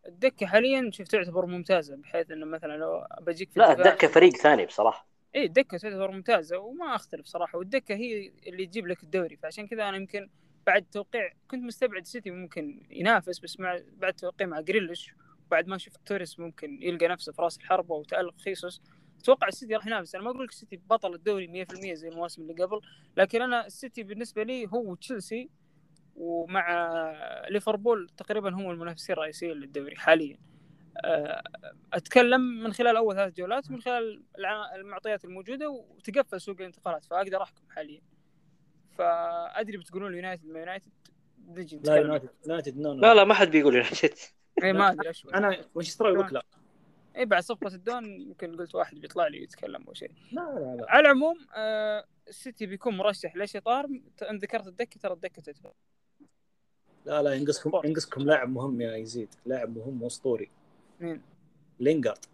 الدكة 0.07 0.45
حاليا 0.45 0.91
شوف 0.91 1.07
تعتبر 1.07 1.45
ممتازة 1.45 1.95
بحيث 1.95 2.31
إنه 2.31 2.45
مثلا 2.45 2.77
لو 2.77 3.05
بجيك 3.21 3.51
في 3.51 3.59
لا 3.59 3.71
الدكة 3.71 4.07
فريق 4.07 4.33
ثاني 4.35 4.65
بصراحة. 4.65 5.07
اي 5.35 5.45
الدكة 5.45 5.77
تعتبر 5.77 6.11
ممتازة 6.11 6.57
وما 6.57 6.95
أختلف 6.95 7.25
صراحة 7.25 7.57
والدكة 7.57 7.95
هي 7.95 8.31
اللي 8.47 8.65
تجيب 8.65 8.87
لك 8.87 9.03
الدوري. 9.03 9.35
فعشان 9.35 9.67
كذا 9.67 9.89
أنا 9.89 9.97
يمكن 9.97 10.29
بعد 10.67 10.85
توقيع 10.91 11.33
كنت 11.47 11.63
مستبعد 11.63 12.05
سيتي 12.05 12.31
ممكن 12.31 12.83
ينافس 12.89 13.39
بس 13.39 13.59
مع 13.59 13.79
بعد 13.97 14.13
توقيع 14.13 14.47
مع 14.47 14.61
جريليش 14.61 15.13
وبعد 15.47 15.67
ما 15.67 15.77
شفت 15.77 15.99
توريس 16.05 16.39
ممكن 16.39 16.79
يلقى 16.81 17.07
نفسه 17.07 17.31
في 17.31 17.41
راس 17.41 17.57
الحربة 17.57 17.95
وتألق 17.95 18.41
خيسوس. 18.41 18.81
أتوقع 19.19 19.47
السيتي 19.47 19.75
راح 19.75 19.87
ينافس. 19.87 20.15
أنا 20.15 20.23
ما 20.23 20.31
أقول 20.31 20.43
لك 20.43 20.49
السيتي 20.49 20.79
بطل 20.89 21.13
الدوري 21.13 21.65
100% 21.65 21.93
زي 21.93 22.07
المواسم 22.07 22.41
اللي 22.41 22.63
قبل 22.63 22.81
لكن 23.17 23.41
أنا 23.41 23.65
السيتي 23.65 24.03
بالنسبة 24.03 24.43
لي 24.43 24.67
هو 24.67 24.95
تشيلسي 24.95 25.49
ومع 26.15 26.93
ليفربول 27.49 28.09
تقريبا 28.17 28.49
هم 28.49 28.69
المنافسين 28.71 29.13
الرئيسيين 29.13 29.51
للدوري 29.51 29.95
حاليا. 29.95 30.37
أه، 31.05 31.43
أتكلم 31.93 32.41
من 32.41 32.73
خلال 32.73 32.97
أول 32.97 33.15
ثلاث 33.15 33.33
جولات 33.33 33.69
ومن 33.69 33.81
خلال 33.81 34.23
الع- 34.37 34.75
المعطيات 34.75 35.25
الموجودة 35.25 35.69
وتقفل 35.69 36.41
سوق 36.41 36.55
الانتقالات 36.59 37.05
فأقدر 37.05 37.41
أحكم 37.43 37.69
حاليا. 37.69 38.01
فأدري 38.97 39.77
بتقولون 39.77 40.11
اليونايتد 40.11 40.45
ما 40.45 40.59
يونايتد 40.59 40.91
نجي 41.47 41.81
لا 41.85 41.95
يونايتد. 41.95 42.29
يونايتد 42.47 42.77
no 42.77 42.93
no. 42.93 43.01
لا 43.01 43.13
لا 43.13 43.23
ما 43.23 43.33
حد 43.33 43.51
بيقول 43.51 43.75
يونايتد. 43.75 44.13
اي 44.63 44.73
ما 44.73 44.91
أدري 44.91 45.09
اشوي 45.09 45.33
أنا 45.33 45.57
مانشستر 45.75 46.05
يقول 46.05 46.19
لك 46.19 46.33
لا. 46.33 46.45
اي 47.17 47.25
بعد 47.25 47.43
صفقة 47.43 47.75
الدون 47.75 48.05
يمكن 48.21 48.55
قلت 48.57 48.75
واحد 48.75 48.99
بيطلع 48.99 49.27
لي 49.27 49.43
يتكلم 49.43 49.83
أو 49.87 49.93
شيء. 49.93 50.11
لا 50.31 50.41
لا 50.41 50.75
لا. 50.81 50.85
على 50.91 51.01
العموم 51.01 51.37
آه 51.55 52.05
السيتي 52.27 52.65
بيكون 52.65 52.97
مرشح 52.97 53.35
ليش 53.35 53.55
اطار 53.55 53.85
ان 54.29 54.37
ذكرت 54.37 54.67
الدكة 54.67 54.99
ترى 54.99 55.13
الدكة 55.13 55.41
تعتبر 55.41 55.73
لا 57.05 57.21
لا 57.21 57.33
ينقصكم 57.33 57.81
ينقصكم 57.83 58.21
لاعب 58.21 58.49
مهم 58.49 58.81
يا 58.81 58.95
يزيد. 58.95 59.29
لاعب 59.45 59.77
مهم 59.77 60.03
واسطوري 60.03 60.49
مين؟ 60.99 61.21
لينجارد 61.79 62.25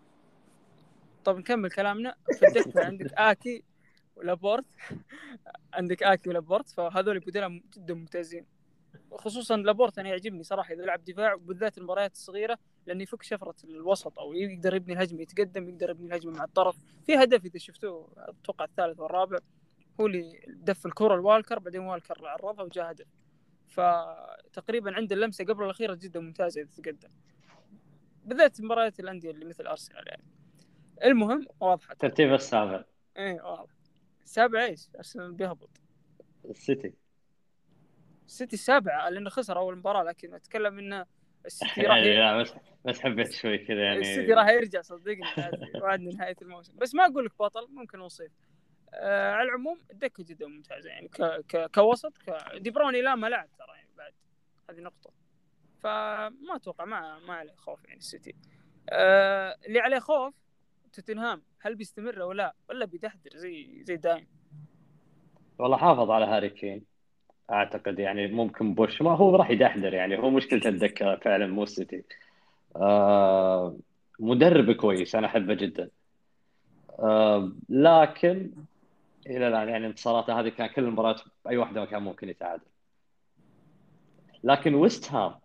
طب 1.25 1.37
نكمل 1.37 1.71
كلامنا. 1.71 2.15
في 2.39 2.47
الدكه 2.47 2.85
عندك 2.85 3.13
آكي 3.13 3.63
ولابورت. 4.15 4.65
عندك 5.73 6.03
آكي 6.03 6.29
ولابورت 6.29 6.69
فهذول 6.69 7.19
بدلاء 7.19 7.61
جدا 7.77 7.93
ممتازين. 7.93 8.45
خصوصا 9.11 9.57
لابورت 9.57 9.99
أنا 9.99 10.09
يعجبني 10.09 10.43
صراحة 10.43 10.73
إذا 10.73 10.85
لعب 10.85 11.05
دفاع 11.05 11.33
وبالذات 11.33 11.77
المباريات 11.77 12.11
الصغيرة 12.11 12.57
لأنه 12.87 13.03
يفك 13.03 13.23
شفرة 13.23 13.55
الوسط 13.63 14.19
أو 14.19 14.33
يقدر 14.33 14.75
يبني 14.75 14.93
الهجمة 14.93 15.21
يتقدم 15.21 15.69
يقدر 15.69 15.89
يبني 15.89 16.07
الهجمة 16.07 16.31
مع 16.31 16.43
الطرف. 16.43 16.75
في 17.05 17.15
هدف 17.15 17.45
إذا 17.45 17.57
شفتوه 17.59 18.07
أتوقع 18.17 18.65
الثالث 18.65 18.99
والرابع 18.99 19.37
هو 20.01 20.07
اللي 20.07 20.41
دف 20.47 20.85
الكرة 20.85 21.15
لوالكر 21.15 21.59
بعدين 21.59 21.81
والكر 21.81 22.27
عرضها 22.27 22.63
وجاء 22.63 22.91
هدف. 22.91 23.05
فتقريبا 23.69 24.95
عنده 24.95 25.15
اللمسة 25.15 25.45
قبل 25.45 25.63
الأخيرة 25.63 25.93
جدا 25.93 26.19
ممتازة 26.19 26.61
إذا 26.61 26.69
تقدم 26.71 27.09
بالذات 28.25 28.61
مباريات 28.61 28.99
الأندية 28.99 29.31
اللي 29.31 29.45
مثل 29.45 29.67
أرسنال 29.67 30.03
يعني. 30.07 30.23
المهم 31.03 31.45
واضحة. 31.59 31.93
ترتيب 31.93 32.33
السابع. 32.33 32.83
إيه 33.17 33.41
واضح. 33.41 33.71
السابع 34.23 34.63
إيش؟ 34.65 34.87
أرسنال 34.95 35.33
بيهبط. 35.33 35.69
السيتي. 36.49 36.93
السيتي 38.27 38.55
السابعه 38.55 39.09
لأنه 39.09 39.29
خسر 39.29 39.57
أول 39.57 39.77
مباراة 39.77 40.03
لكن 40.03 40.33
أتكلم 40.33 40.79
إنه 40.79 41.05
السيتي 41.45 41.81
راح 41.81 41.97
يعني. 41.97 42.17
لا 42.17 42.41
بس 42.41 42.53
بس 42.85 42.99
حبيت 42.99 43.31
شوي 43.31 43.57
كذا 43.57 43.83
يعني. 43.83 43.99
السيتي 43.99 44.33
راح 44.33 44.47
يرجع 44.49 44.81
صدقني 44.81 45.21
وعدنا 45.81 46.11
نهاية 46.13 46.35
الموسم. 46.41 46.73
بس 46.77 46.95
ما 46.95 47.05
أقول 47.05 47.25
لك 47.25 47.31
بطل 47.39 47.67
ممكن 47.71 47.99
وصيف 47.99 48.31
آه 48.93 49.31
على 49.31 49.49
العموم 49.49 49.79
الدكه 49.91 50.23
جدا 50.23 50.47
ممتازه 50.47 50.89
يعني 50.89 51.07
ك... 51.07 51.21
ك... 51.47 51.71
كوسط 51.75 52.17
ك... 52.17 52.57
دي 52.57 52.69
بروني 52.69 53.01
لا 53.01 53.15
ما 53.15 53.27
لعب 53.27 53.47
ترى 53.57 53.75
يعني 53.75 53.89
بعد 53.97 54.13
هذه 54.69 54.79
نقطة. 54.79 55.11
فما 55.79 56.55
أتوقع 56.55 56.85
ما 56.85 57.19
ما 57.19 57.33
عليه 57.33 57.53
خوف 57.55 57.85
يعني 57.85 57.97
السيتي. 57.97 58.35
آه 58.89 59.55
اللي 59.67 59.79
عليه 59.79 59.99
خوف 59.99 60.33
توتنهام 60.93 61.41
هل 61.59 61.75
بيستمر 61.75 62.21
أو 62.21 62.31
لا؟ 62.31 62.53
ولا 62.69 62.85
بيدحدر 62.85 63.29
زي 63.35 63.83
زي 63.83 63.95
دايم؟ 63.95 64.27
والله 65.59 65.77
حافظ 65.77 66.11
على 66.11 66.25
هاري 66.25 66.49
كين. 66.49 66.85
أعتقد 67.51 67.99
يعني 67.99 68.27
ممكن 68.27 68.73
ويست 68.73 68.92
هام 68.92 69.01
ما 69.01 69.15
هو 69.15 69.35
راح 69.35 69.49
يدحدر 69.49 69.93
يعني 69.93 70.17
هو 70.19 70.29
مشكلته 70.29 70.67
الدكة 70.67 71.15
فعلا 71.15 71.47
مو 71.47 71.63
السيتي. 71.63 72.03
آه 72.75 73.77
مدرب 74.19 74.71
كويس 74.71 75.15
أنا 75.15 75.27
أحبه 75.27 75.53
جدا. 75.53 75.89
آه 76.99 77.51
لكن 77.69 78.51
إلى 79.29 79.47
الان 79.47 79.69
يعني 79.69 79.87
انتصاراته 79.87 80.39
هذه 80.39 80.49
كان 80.49 80.67
كل 80.67 80.83
المباريات 80.83 81.21
اي 81.49 81.57
واحدة 81.57 81.85
كان 81.85 82.01
ممكن 82.03 82.29
يتعادل. 82.29 82.63
لكن 84.43 84.73
ويست 84.75 85.11
هام 85.11 85.35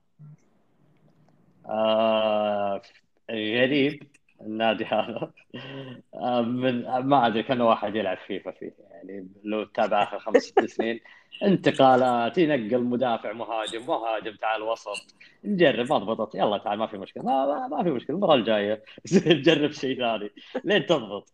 آه 1.67 2.83
غريب 3.31 4.03
النادي 4.41 4.85
هذا. 4.85 5.33
آه 6.15 6.41
من 6.41 6.99
ما 6.99 7.27
أدري 7.27 7.43
كانه 7.43 7.69
واحد 7.69 7.97
يلعب 7.97 8.19
فيفا 8.27 8.51
فيه 8.51 8.75
يعني 8.91 9.29
لو 9.45 9.65
تتابع 9.65 10.03
آخر 10.03 10.19
خمس 10.19 10.37
ست 10.43 10.65
سنين 10.77 11.01
انتقالات 11.43 12.39
ينقل 12.39 12.85
مدافع 12.85 13.33
مهاجم 13.33 13.87
مهاجم 13.87 14.37
تعال 14.37 14.63
وسط 14.63 15.15
نجرب 15.45 15.93
ما 15.93 15.99
ضبطت 15.99 16.35
يلا 16.35 16.59
تعال 16.59 16.79
ما 16.79 16.87
في 16.87 16.99
مشكلة 16.99 17.23
ما, 17.23 17.47
ما, 17.47 17.69
ما 17.69 17.83
في 17.83 17.91
مشكلة 17.91 18.17
المره 18.17 18.35
الجاية 18.35 18.85
نجرب 19.27 19.71
شيء 19.71 19.99
ثاني. 19.99 20.31
لين 20.65 20.87
تضبط. 20.87 21.33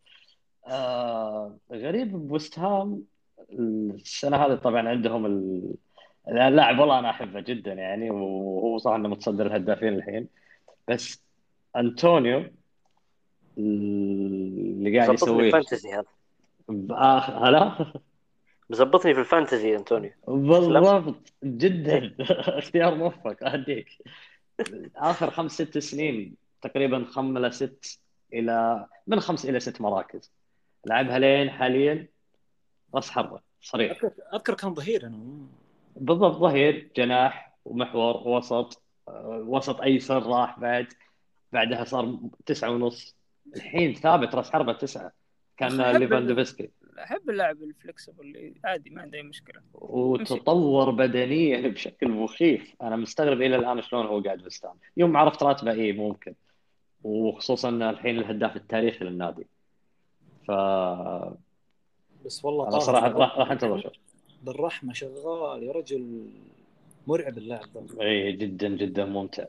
آه 0.66 1.56
غريب 1.72 2.28
ويست 2.28 2.58
هام 2.58 3.04
السنة 3.52 4.36
هذه 4.36 4.54
طبعا 4.54 4.88
عندهم 4.88 5.26
ال... 5.26 5.62
اللاعب 6.28 6.78
والله 6.78 6.98
أنا 6.98 7.10
أحبه 7.10 7.40
جدا 7.40 7.72
يعني 7.72 8.10
وهو 8.10 8.78
صح 8.78 8.90
إنه 8.90 9.08
متصدر 9.08 9.46
الهدافين 9.46 9.94
الحين. 9.94 10.28
بس 10.88 11.22
أنطونيو 11.76 12.44
اللي 13.58 14.98
قاعد 14.98 15.14
يسويه. 15.14 15.52
هذا. 15.94 16.04
بآخ... 16.68 17.30
هلا؟ 17.30 17.92
مزبطني 18.70 19.14
في 19.14 19.20
الفانتزي 19.20 19.76
أنطونيو. 19.76 20.10
بالضبط 20.28 21.32
جدا. 21.44 22.14
اختيار 22.58 22.94
موفق 22.94 23.44
أهديك. 23.44 23.88
آخر 24.96 25.30
خمس 25.30 25.52
ست 25.52 25.78
سنين 25.78 26.34
تقريبا 26.62 27.04
خملة 27.04 27.50
ست 27.50 28.00
إلى 28.32 28.86
من 29.06 29.20
خمس 29.20 29.46
إلى 29.46 29.60
ست 29.60 29.80
مراكز. 29.80 30.32
لعبها 30.86 31.18
لين 31.18 31.50
حاليا 31.50 32.08
راس 32.94 33.10
حربة 33.10 33.40
صريح. 33.62 33.98
اذكر 34.34 34.54
كان 34.54 34.74
ظهير 34.74 35.06
أنا. 35.06 35.46
بالضبط 35.96 36.36
ظهير 36.36 36.90
جناح 36.96 37.56
ومحور 37.64 38.28
وسط 38.28 38.82
آه، 39.08 39.44
وسط 39.46 39.80
أيسر 39.80 40.22
راح 40.26 40.60
بعد 40.60 40.86
بعدها 41.52 41.84
صار 41.84 42.18
تسعة 42.46 42.70
ونص. 42.70 43.16
الحين 43.56 43.94
ثابت 43.94 44.34
راس 44.34 44.50
حربة 44.50 44.72
تسعة. 44.72 45.12
كان 45.56 45.80
ليفاندوفسكي. 45.96 46.70
أحب 46.98 47.30
اللاعب 47.30 47.62
الفلكسبل 47.62 48.20
اللي 48.26 48.54
عادي 48.64 48.90
ما 48.90 49.02
عنده 49.02 49.18
أي 49.18 49.22
مشكلة. 49.22 49.62
وتطور 49.74 50.90
بدنيا 50.90 51.68
بشكل 51.68 52.08
مخيف. 52.08 52.74
أنا 52.82 52.96
مستغرب 52.96 53.42
إلى 53.42 53.56
الآن 53.56 53.82
شلون 53.82 54.06
هو 54.06 54.20
قاعد 54.20 54.38
بستان 54.38 54.72
يوم 54.96 55.16
عرفت 55.16 55.42
راتبه 55.42 55.72
اي 55.72 55.92
ممكن. 55.92 56.34
وخصوصا 57.02 57.68
الحين 57.68 58.18
الهداف 58.18 58.56
التاريخي 58.56 59.04
للنادي. 59.04 59.46
ف 60.50 60.52
بس 62.26 62.44
والله 62.44 62.68
أنا 62.68 62.78
صراحة 62.78 63.08
راح 63.08 63.36
راح 63.38 63.50
أنتظر 63.50 63.80
شوي. 63.80 63.92
بالرحمة 64.42 64.92
شغال 64.92 65.62
يا 65.62 65.72
رجل 65.72 66.30
مرعب 67.06 67.38
اللاعب 67.38 67.76
ذا 67.76 68.02
اي 68.02 68.32
جدا 68.32 68.68
جدا 68.68 69.04
ممتع. 69.04 69.44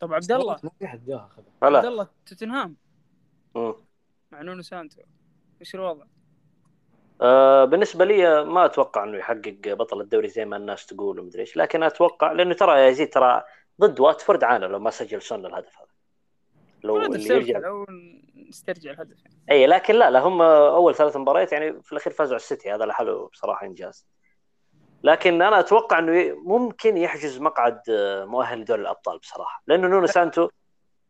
طب 0.00 0.12
عبد 0.12 0.32
الله 0.32 0.56
ما 0.62 0.70
في 0.78 0.84
أحد 0.84 1.04
جاه 1.04 1.16
اخذه 1.16 1.76
عبد 1.76 1.84
الله 1.84 2.08
توتنهام. 2.26 2.76
مع 4.32 4.42
نونو 4.42 4.62
سانتو. 4.62 5.02
إيش 5.60 5.74
الوضع؟ 5.74 6.04
آه 7.20 7.64
بالنسبة 7.64 8.04
لي 8.04 8.44
ما 8.44 8.64
أتوقع 8.64 9.04
إنه 9.04 9.18
يحقق 9.18 9.58
بطل 9.66 10.00
الدوري 10.00 10.28
زي 10.28 10.44
ما 10.44 10.56
الناس 10.56 10.86
تقول 10.86 11.20
ومدري 11.20 11.40
إيش. 11.40 11.56
لكن 11.56 11.82
أتوقع 11.82 12.32
لأنه 12.32 12.54
ترى 12.54 12.80
يا 12.80 12.86
يزيد 12.86 13.10
ترى 13.10 13.42
ضد 13.80 14.00
واتفورد 14.00 14.44
عانى 14.44 14.66
لو 14.66 14.78
ما 14.78 14.90
سجل 14.90 15.22
سون 15.22 15.46
الهدف 15.46 15.78
هذا. 15.78 15.93
لو 16.84 17.02
اللي 17.02 17.28
يرجع 17.34 17.60
نسترجع 18.48 18.90
الهدف 18.90 19.16
يعني. 19.24 19.36
اي 19.50 19.66
لكن 19.66 19.94
لا 19.94 20.10
لا 20.10 20.20
هم 20.20 20.42
أول 20.42 20.94
ثلاث 20.94 21.16
مباريات 21.16 21.52
يعني 21.52 21.82
في 21.82 21.92
الأخير 21.92 22.12
فازوا 22.12 22.32
على 22.34 22.40
السيتي 22.40 22.72
هذا 22.72 22.84
لحاله 22.84 23.28
بصراحة 23.28 23.66
إنجاز 23.66 24.06
لكن 25.02 25.42
أنا 25.42 25.60
أتوقع 25.60 25.98
إنه 25.98 26.34
ممكن 26.44 26.96
يحجز 26.96 27.38
مقعد 27.38 27.80
آه، 27.90 28.24
مؤهل 28.24 28.60
لدوري 28.60 28.82
الأبطال 28.82 29.18
بصراحة 29.18 29.62
لأنه 29.66 29.88
نونو 29.88 30.06
سانتو 30.06 30.48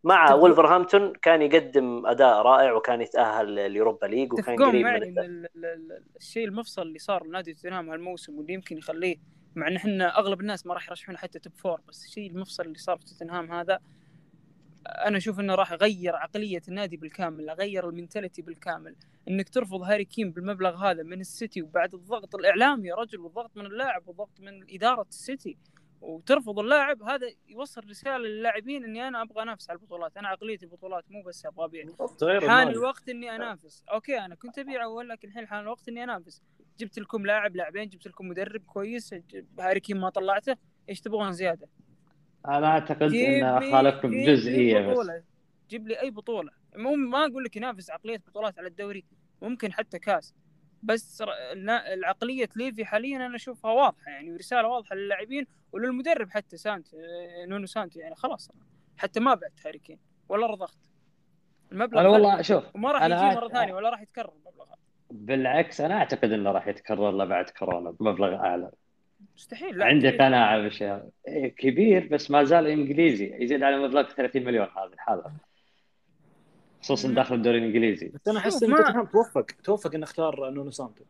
مع. 0.04 0.34
ولفرهامبتون 0.34 1.12
كان 1.12 1.42
يقدم 1.42 2.06
أداء 2.06 2.42
رائع 2.42 2.72
وكان 2.72 3.00
يتأهل 3.00 3.70
ل 3.72 3.77
Europa 3.77 4.06
League 4.06 4.32
وكان 4.32 4.62
قريب 4.64 4.82
معي 4.84 5.00
من 5.00 5.18
ال- 5.18 6.02
الشيء 6.16 6.44
المفصل 6.48 6.82
اللي 6.82 6.98
صار 6.98 7.26
لنادي 7.26 7.54
توتنهام 7.54 7.90
هالموسم 7.90 8.38
واللي 8.38 8.52
يمكن 8.52 8.78
يخليه 8.78 9.16
مع 9.54 9.68
إن 9.68 9.76
إحنا 9.76 10.18
أغلب 10.18 10.40
الناس 10.40 10.66
ما 10.66 10.74
راح 10.74 10.88
يرشحونه 10.88 11.18
حتى 11.18 11.38
top 11.38 11.52
four 11.54 11.80
بس 11.88 12.04
الشيء 12.04 12.30
المفصل 12.30 12.62
اللي 12.62 12.78
صار 12.78 12.98
في 12.98 13.04
توتنهام 13.06 13.52
هذا 13.52 13.78
أنا 14.86 15.16
أشوف 15.16 15.40
إنه 15.40 15.54
راح 15.54 15.72
يغير 15.72 16.16
عقلية 16.16 16.62
النادي 16.68 16.96
بالكامل 16.96 17.50
غير 17.50 17.88
ال 17.88 17.94
mentality 17.94 18.42
بالكامل. 18.42 18.96
إنك 19.28 19.48
ترفض 19.48 19.82
هاري 19.82 20.04
كين 20.04 20.30
بالمبلغ 20.30 20.76
هذا 20.76 21.02
من 21.02 21.20
السيتي 21.20 21.62
وبعد 21.62 21.94
الضغط 21.94 22.34
الإعلامي 22.34 22.88
يا 22.88 22.94
رجل 22.94 23.20
والضغط 23.20 23.56
من 23.56 23.66
اللاعب 23.66 24.08
والضغط 24.08 24.40
من 24.40 24.74
إدارة 24.74 25.06
السيتي. 25.08 25.56
وترفض 26.00 26.58
اللاعب 26.58 27.02
هذا 27.02 27.26
يوصل 27.48 27.88
رسالة 27.88 28.18
للاعبين 28.18 28.84
إني 28.84 29.08
أنا 29.08 29.22
أبغى 29.22 29.42
أنافس 29.42 29.70
على 29.70 29.78
البطولات. 29.78 30.16
أنا 30.16 30.28
عقليتي 30.28 30.64
البطولات 30.64 31.04
مو 31.10 31.22
بس 31.22 31.46
أبغى 31.46 31.64
أبيع. 31.64 31.84
حان. 32.48 32.68
الوقت 32.68 33.08
إني 33.08 33.36
أنافس. 33.36 33.84
okay 33.92 34.18
أنا 34.18 34.34
كنت 34.34 34.58
أبيع 34.58 34.84
أول 34.84 35.08
لكن 35.08 35.28
الحين 35.28 35.46
حان 35.46 35.60
الوقت 35.60 35.88
إني 35.88 36.04
أنافس. 36.04 36.42
جبت 36.78 36.98
لكم 36.98 37.26
لاعب 37.26 37.56
لاعبين 37.56 37.88
جبت 37.88 38.06
لكم 38.06 38.28
مدرب 38.28 38.62
كويس 38.64 39.14
هاري 39.60 39.80
كين 39.80 40.00
ما 40.00 40.10
طلعته. 40.10 40.56
إيش 40.88 41.00
تبغون 41.00 41.32
زيادة؟ 41.32 41.68
أنا 42.48 42.66
أعتقد 42.66 43.02
ان 43.02 43.10
لي- 43.58 43.72
أخالفكم 43.72 44.10
جيب 44.10 44.18
لي 44.20 44.34
جزئيه 44.34 44.80
بس. 44.88 45.10
جيب 45.70 45.88
لي 45.88 46.00
أي 46.00 46.10
بطولة. 46.10 46.50
مو 46.76 46.94
ما 46.94 47.26
أقول 47.26 47.44
لك 47.44 47.56
ينافس 47.56 47.90
عقلية 47.90 48.16
بطولات 48.28 48.58
على 48.58 48.68
الدوري 48.68 49.04
ممكن 49.42 49.72
حتى 49.72 49.98
كاس. 49.98 50.34
بس 50.82 51.22
العقلية 51.92 52.48
ليفي 52.56 52.84
حاليا 52.84 53.26
أنا 53.26 53.36
أشوفها 53.36 53.70
واضحة 53.70 54.10
يعني 54.10 54.32
ورسالة 54.32 54.68
واضحة 54.68 54.96
للاعبين 54.96 55.46
وللمدرب 55.72 56.30
حتى 56.30 56.56
سانت 56.56 56.86
نونو 57.48 57.66
سانتو 57.66 57.96
يعني 57.96 58.14
خلاص. 58.14 58.50
حتى 58.96 59.20
ما 59.20 59.34
بعت 59.34 59.66
هاري 59.66 59.78
كين 59.78 59.98
ولا 60.28 60.46
رضخت. 60.46 60.78
المبلغ 61.72 62.00
أنا 62.00 62.08
والله. 62.08 62.42
شوف 62.42 62.64
وما 62.74 62.92
راح 62.92 63.02
يجي 63.04 63.14
مرة 63.36 63.48
ثانية 63.48 63.74
ولا 63.74 63.90
راح 63.90 64.00
يتكرر 64.02 64.32
المبلغ 64.32 64.66
بالعكس 65.10 65.80
أنا 65.80 65.94
أعتقد 65.94 66.32
إنه 66.32 66.52
راح 66.52 66.66
يتكرر 66.68 67.10
له 67.10 67.24
بعد 67.24 67.50
كورونا 67.50 67.90
بمبلغ 67.90 68.34
أعلى. 68.34 68.70
مستحيل 69.36 69.78
لا 69.78 69.84
عندي 69.84 70.10
كبير. 70.10 70.22
قناعه 70.22 70.62
بالشيء 70.62 71.02
إيه، 71.28 71.48
كبير 71.48 72.08
بس 72.08 72.30
ما 72.30 72.44
زال 72.44 72.66
إنجليزي. 72.66 73.34
يزيد 73.38 73.62
على 73.62 73.78
مبلغ 73.78 74.02
30 74.02 74.44
مليون 74.44 74.66
هذه 74.66 74.92
الحاله 74.92 75.32
خصوصا. 76.82 77.08
داخل 77.08 77.34
الدوري 77.34 77.58
الانجليزي 77.58 78.08
بس 78.08 78.28
أنا 78.28 78.38
أحس 78.38 78.62
إن 78.62 78.70
توتنهام 78.70 79.06
توفق. 79.06 79.46
توفق 79.64 79.94
انه 79.94 80.04
اختار 80.04 80.50
نونو 80.50 80.70
سانتو. 80.70 81.04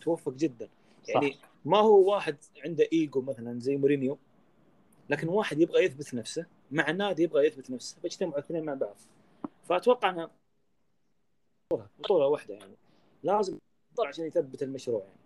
توفق 0.00 0.32
جدا. 0.32 0.68
يعني 1.08 1.32
صح. 1.32 1.38
ما 1.64 1.78
هو 1.78 2.12
واحد 2.12 2.36
عنده 2.64 2.88
إيجو 2.92 3.20
مثلا 3.20 3.60
زي 3.60 3.76
مورينيو 3.76 4.18
لكن 5.10 5.28
واحد 5.28 5.60
يبغى 5.60 5.84
يثبت 5.84 6.14
نفسه 6.14 6.46
مع 6.70 6.90
النادي 6.90 7.22
يبغى 7.22 7.46
يثبت 7.46 7.70
نفسه 7.70 8.00
فاجتمعوا 8.02 8.34
الاثنين 8.34 8.64
مع 8.64 8.74
بعض. 8.74 8.96
فأتوقع 9.64 10.10
إنها 10.10 10.30
بطولة 11.98 12.26
واحدة 12.26 12.54
يعني. 12.54 12.74
لازم 13.22 13.58
يطلع 13.92 14.08
عشان 14.08 14.26
يثبت 14.26 14.62
المشروع 14.62 15.00
يعني. 15.00 15.25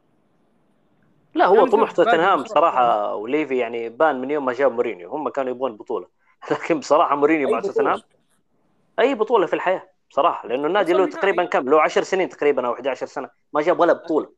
لا 1.34 1.46
هو 1.46 1.54
يعني 1.56 1.70
طموح 1.70 1.90
توتنهام 1.90 2.38
المشروع 2.38 2.54
صراحة 2.60 3.14
وليفي 3.14 3.58
يعني 3.58 3.88
بان 3.88 4.20
من 4.20 4.30
يوم 4.30 4.44
ما 4.44 4.52
جاب 4.52 4.72
مورينيو 4.72 5.10
هم 5.10 5.28
كانوا 5.28 5.50
يبغون 5.50 5.76
بطولة 5.76 6.08
لكن 6.50 6.78
بصراحة 6.78 7.16
مورينيو 7.16 7.50
مع. 7.50 7.60
توتنهام 7.60 8.02
أي 8.98 9.14
بطولة 9.14 9.46
في 9.46 9.52
الحياة 9.52 9.88
بصراحة 10.10 10.48
لأنه 10.48 10.66
النادي 10.66 10.92
له. 10.92 11.06
تقريبا 11.10 11.44
كم 11.44 11.68
له 11.68 11.80
10 11.82 12.02
سنين 12.02 12.28
تقريبا 12.28 12.66
أو 12.66 12.74
11 12.74 13.06
سنة 13.06 13.30
ما 13.52 13.62
جاب 13.62 13.80
ولا 13.80 13.92
بطولة 13.92 14.32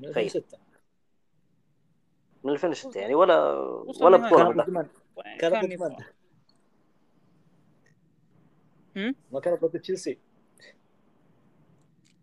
من 0.00 0.10
تخيل. 0.10 0.24
2006 0.24 0.58
من 2.44 2.52
2006 2.52 3.00
يعني 3.00 3.14
ولا 3.14 3.50
ولا. 4.00 4.16
بطولة 4.16 4.36
كان 4.36 4.46
من 4.48 4.56
ذاك. 4.56 4.66
زمان 4.66 4.88
يعني 5.16 5.38
كان 5.38 5.50
كان 5.52 5.60
ضد 5.66 5.72
يبغى. 5.72 5.96
من؟ 8.96 9.04
هم؟ 9.06 9.14
ما 9.32 9.40
كان 9.40 9.54
ضد 9.54 9.80
تشيلسي 9.80 10.18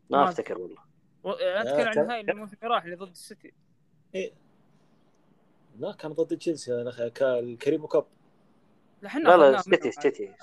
ما 0.10 0.18
ما 0.18 0.24
أفتكر 0.30 0.58
والله 0.58 0.85
اتكلم 1.26 2.12
عن 2.12 2.20
اللي 2.20 2.32
الموسم 2.32 2.58
اللي 2.64 2.76
راح 2.76 2.84
اللي 2.84 2.96
ضد 2.96 3.10
السيتي. 3.10 3.54
لا 5.80 5.92
كان 5.92 6.12
ضد 6.12 6.38
تشيلسي 6.38 6.74
هذا 6.74 6.92
أخ- 6.92 7.12
كان 7.14 7.58
كريم 7.58 7.86
كوب 7.86 8.06
لا 9.02 9.08
إحنا 9.08 9.30
لا 9.30 9.52
لا 9.52 9.62
سيتي. 9.62 9.92
سيتي 9.92 10.34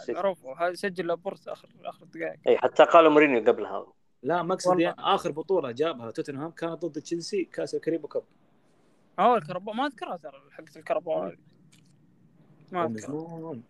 هذا 0.58 0.74
سجل 0.74 1.06
لابورت 1.06 1.48
اخر 1.48 1.68
آخر 1.84 2.04
دقائق. 2.04 2.40
اي 2.46 2.58
حتى 2.58 2.84
قالوا 2.84 3.10
مورينيو 3.10 3.44
قبلها. 3.44 3.86
لا 4.22 4.42
مقصدي 4.42 4.68
والله. 4.68 4.84
يعني 4.84 4.96
آخر 5.00 5.30
بطولة 5.30 5.70
جابها 5.70 6.10
توتنهام 6.10 6.50
كانت 6.50 6.84
ضد 6.84 7.00
تشيلسي 7.02 7.44
كأس 7.44 7.74
الكريم 7.74 8.06
كوب 8.06 8.24
آه 9.18 9.36
الكهرباء 9.36 9.74
ما 9.74 9.86
أذكرها 9.86 10.16
ترى 10.16 10.42
حقت 10.50 10.76
هذه 10.76 11.36
ما 12.72 12.84
أذكرها. 12.86 13.60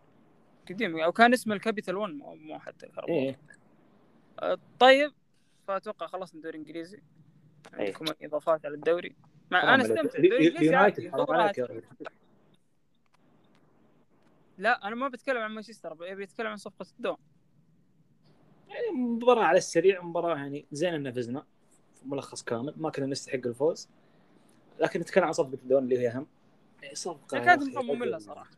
قديم 0.70 1.00
أو 1.00 1.12
كان 1.12 1.32
اسمه 1.32 1.54
الكابيتال 1.54 1.96
1 1.96 2.12
مو 2.12 2.58
حتى 2.58 2.86
الكهرباء 2.86 3.14
إيه. 3.16 3.38
آه، 4.40 4.58
طيب. 4.78 5.12
فاتوقع 5.72 6.06
خلصنا 6.06 6.38
الدوري 6.38 6.58
الإنجليزي. 6.58 7.02
عندكم 7.72 8.04
أي 8.20 8.26
إضافات 8.26 8.66
على 8.66 8.74
الدوري. 8.74 9.16
مع 9.50 9.74
أنا. 9.74 9.82
استمتع. 9.82 10.18
الدوري 10.18 10.48
الإنجليزي 10.48 10.74
عادي. 10.74 11.10
لا 14.58 14.86
أنا 14.88 14.94
ما 14.94 15.08
بتكلم 15.08 15.38
عن 15.38 15.50
مانشستر 15.50 15.92
ابي 15.92 16.24
اتكلم 16.24 16.46
عن 16.46 16.56
صفقة 16.56 16.86
الدون 16.98 17.16
يعني 18.68 18.90
مباراة 18.90 19.44
على 19.44 19.58
السريع 19.58 20.02
مباراة 20.02 20.36
يعني 20.36 20.66
زين 20.72 20.94
ان 20.94 21.12
فزنا 21.12 21.46
ملخص 22.04 22.42
كامل 22.42 22.74
ما 22.76 22.90
كنا 22.90 23.06
نستحق 23.06 23.46
الفوز. 23.46 23.88
لكن 24.80 25.00
نتكلم 25.00 25.24
عن 25.24 25.32
صفقة 25.32 25.54
الدون 25.54 25.82
اللي 25.82 25.98
هي 25.98 26.08
اهم 26.08 26.26
يعني 26.82 26.94
صفقة 26.94 27.38
كانت 27.38 27.76
أخي 27.76 27.86
ممله 27.86 28.18
صراحة. 28.18 28.50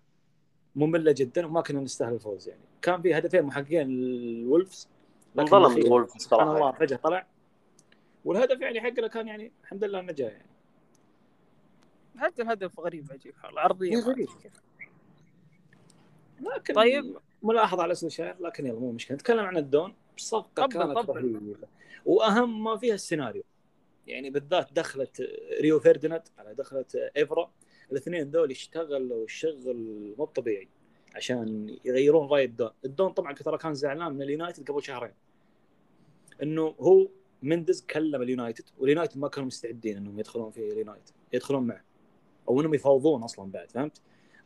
مملة 0.77 1.12
جدا 1.12 1.46
وما 1.46 1.61
كنا 1.61 1.81
نستاهل 1.81 2.14
الفوز 2.14 2.48
يعني. 2.48 2.62
كان 2.83 3.03
في 3.03 3.18
هدفين 3.18 3.42
محققين 3.42 3.90
الولفز 3.90 4.88
انظلم 5.38 5.77
الولفز 5.77 6.23
سبحان. 6.23 6.49
الله 6.49 6.73
فجأة 6.73 6.97
طلع. 6.97 7.27
والهدف 8.25 8.61
يعني 8.61 8.81
حقنا 8.81 9.07
كان 9.09 9.29
يعني 9.29 9.53
الحمد 9.62 9.85
لله 9.85 10.01
إنه 10.01 10.12
جاء 10.12 10.31
يعني 10.33 10.47
حتى 12.18 12.42
الهدف 12.42 12.81
غريب 12.81 13.07
عجيب. 13.12 13.35
العرضية 13.44 13.90
إيه 13.90 13.99
غريب. 14.03 14.29
لكن 16.40 16.75
طيب. 16.75 17.16
ملاحظة 17.42 17.83
على 17.83 17.94
سولشاير 17.94 18.37
لكن 18.40 18.66
يلا 18.66 18.79
مو 18.79 18.92
مشكلة. 18.92 19.14
نتكلم 19.14 19.40
عن 19.44 19.57
الدون. 19.57 19.94
طبل- 20.33 20.49
كانت 20.57 20.99
طبل. 20.99 21.16
رهيبة. 21.35 21.68
وأهم 22.05 22.64
ما 22.64 22.77
فيها 22.77 22.94
السيناريو. 22.94 23.42
يعني 24.07 24.31
بالذات 24.31 24.73
دخلت 24.73 25.23
ريو 25.61 25.81
فيرديناند 25.81 26.23
على 26.38 26.55
دخلت 26.55 26.94
ايفرا 27.16 27.51
الاثنين 27.92 28.31
ذول 28.31 28.51
اشتغلوا 28.51 29.27
شغل 29.29 30.14
مو 30.18 30.25
طبيعي. 30.25 30.68
عشان 31.14 31.77
يغيرون 31.85 32.29
راي 32.29 32.44
الدون، 32.44 32.70
الدون 32.85 33.12
طبعا 33.12 33.33
ترى 33.33 33.59
كان 33.59 33.74
زعلان 33.74 34.12
من 34.12 34.22
اليونايتد 34.22 34.70
قبل 34.70 34.83
شهرين. 34.83 35.12
إنه 36.42 36.74
هو 36.81 37.09
مندز 37.42 37.83
كلم 37.83 38.22
اليونايتد 38.22 38.64
واليونايتد 38.79 39.18
ما 39.18 39.29
كانوا 39.29 39.46
مستعدين 39.46 39.96
إنهم 39.96 40.18
يدخلون 40.18 40.50
في 40.50 40.72
اليونايتد 40.72 41.11
يدخلون 41.33 41.66
معه. 41.66 41.85
أو 42.48 42.61
إنهم 42.61 42.74
يفاوضون 42.74 43.22
أصلا 43.22 43.50
بعد 43.50 43.70
فهمت؟ 43.70 44.00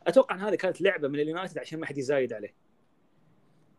أتوقع 0.07 0.35
إن 0.35 0.39
هذه 0.41 0.55
كانت 0.55 0.81
لعبة 0.81 1.07
من 1.07 1.19
اليونايتد 1.19 1.57
عشان 1.57 1.79
ما 1.79 1.85
حد 1.85 1.97
يزايد 1.97 2.33
عليه. 2.33 2.53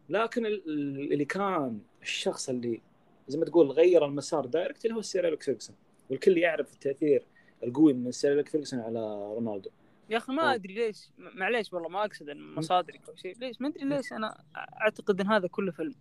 لكن 0.08 0.46
ال- 0.46 0.68
ال- 0.68 1.12
اللي 1.12 1.24
كان 1.24 1.78
الشخص 2.02 2.48
اللي 2.48 2.80
زي 3.28 3.38
ما 3.38 3.44
تقول 3.44 3.70
غير 3.70 4.04
المسار 4.04 4.46
direct 4.46 4.84
اللي 4.84 4.96
هو 4.96 5.00
السير 5.00 5.28
اليك 5.28 5.42
فيرجسون. 5.42 5.76
والكل 6.10 6.38
يعرف 6.38 6.72
التأثير 6.72 7.26
القوي 7.64 7.92
من 7.92 8.06
السير 8.06 8.32
اليك 8.32 8.48
فيرجسون 8.48 8.80
على 8.80 9.00
رونالدو. 9.34 9.70
يا 10.10 10.16
أخي 10.16 10.32
ما 10.32 10.42
أوه. 10.42 10.54
أدري 10.54 10.74
ليش 10.74 11.10
معليش 11.18 11.72
والله 11.72 11.88
ما 11.88 12.04
أقصد 12.04 12.28
إن 12.28 12.54
مصادرك 12.54 13.08
أو 13.08 13.16
شيء 13.16 13.38
ليش؟ 13.38 13.60
ما 13.60 13.68
أدري 13.68 13.84
ليش 13.84 14.12
أنا 14.12 14.44
أعتقد 14.56 15.20
إن 15.20 15.26
هذا 15.26 15.48
كله 15.48 15.72
فيلم. 15.72 15.94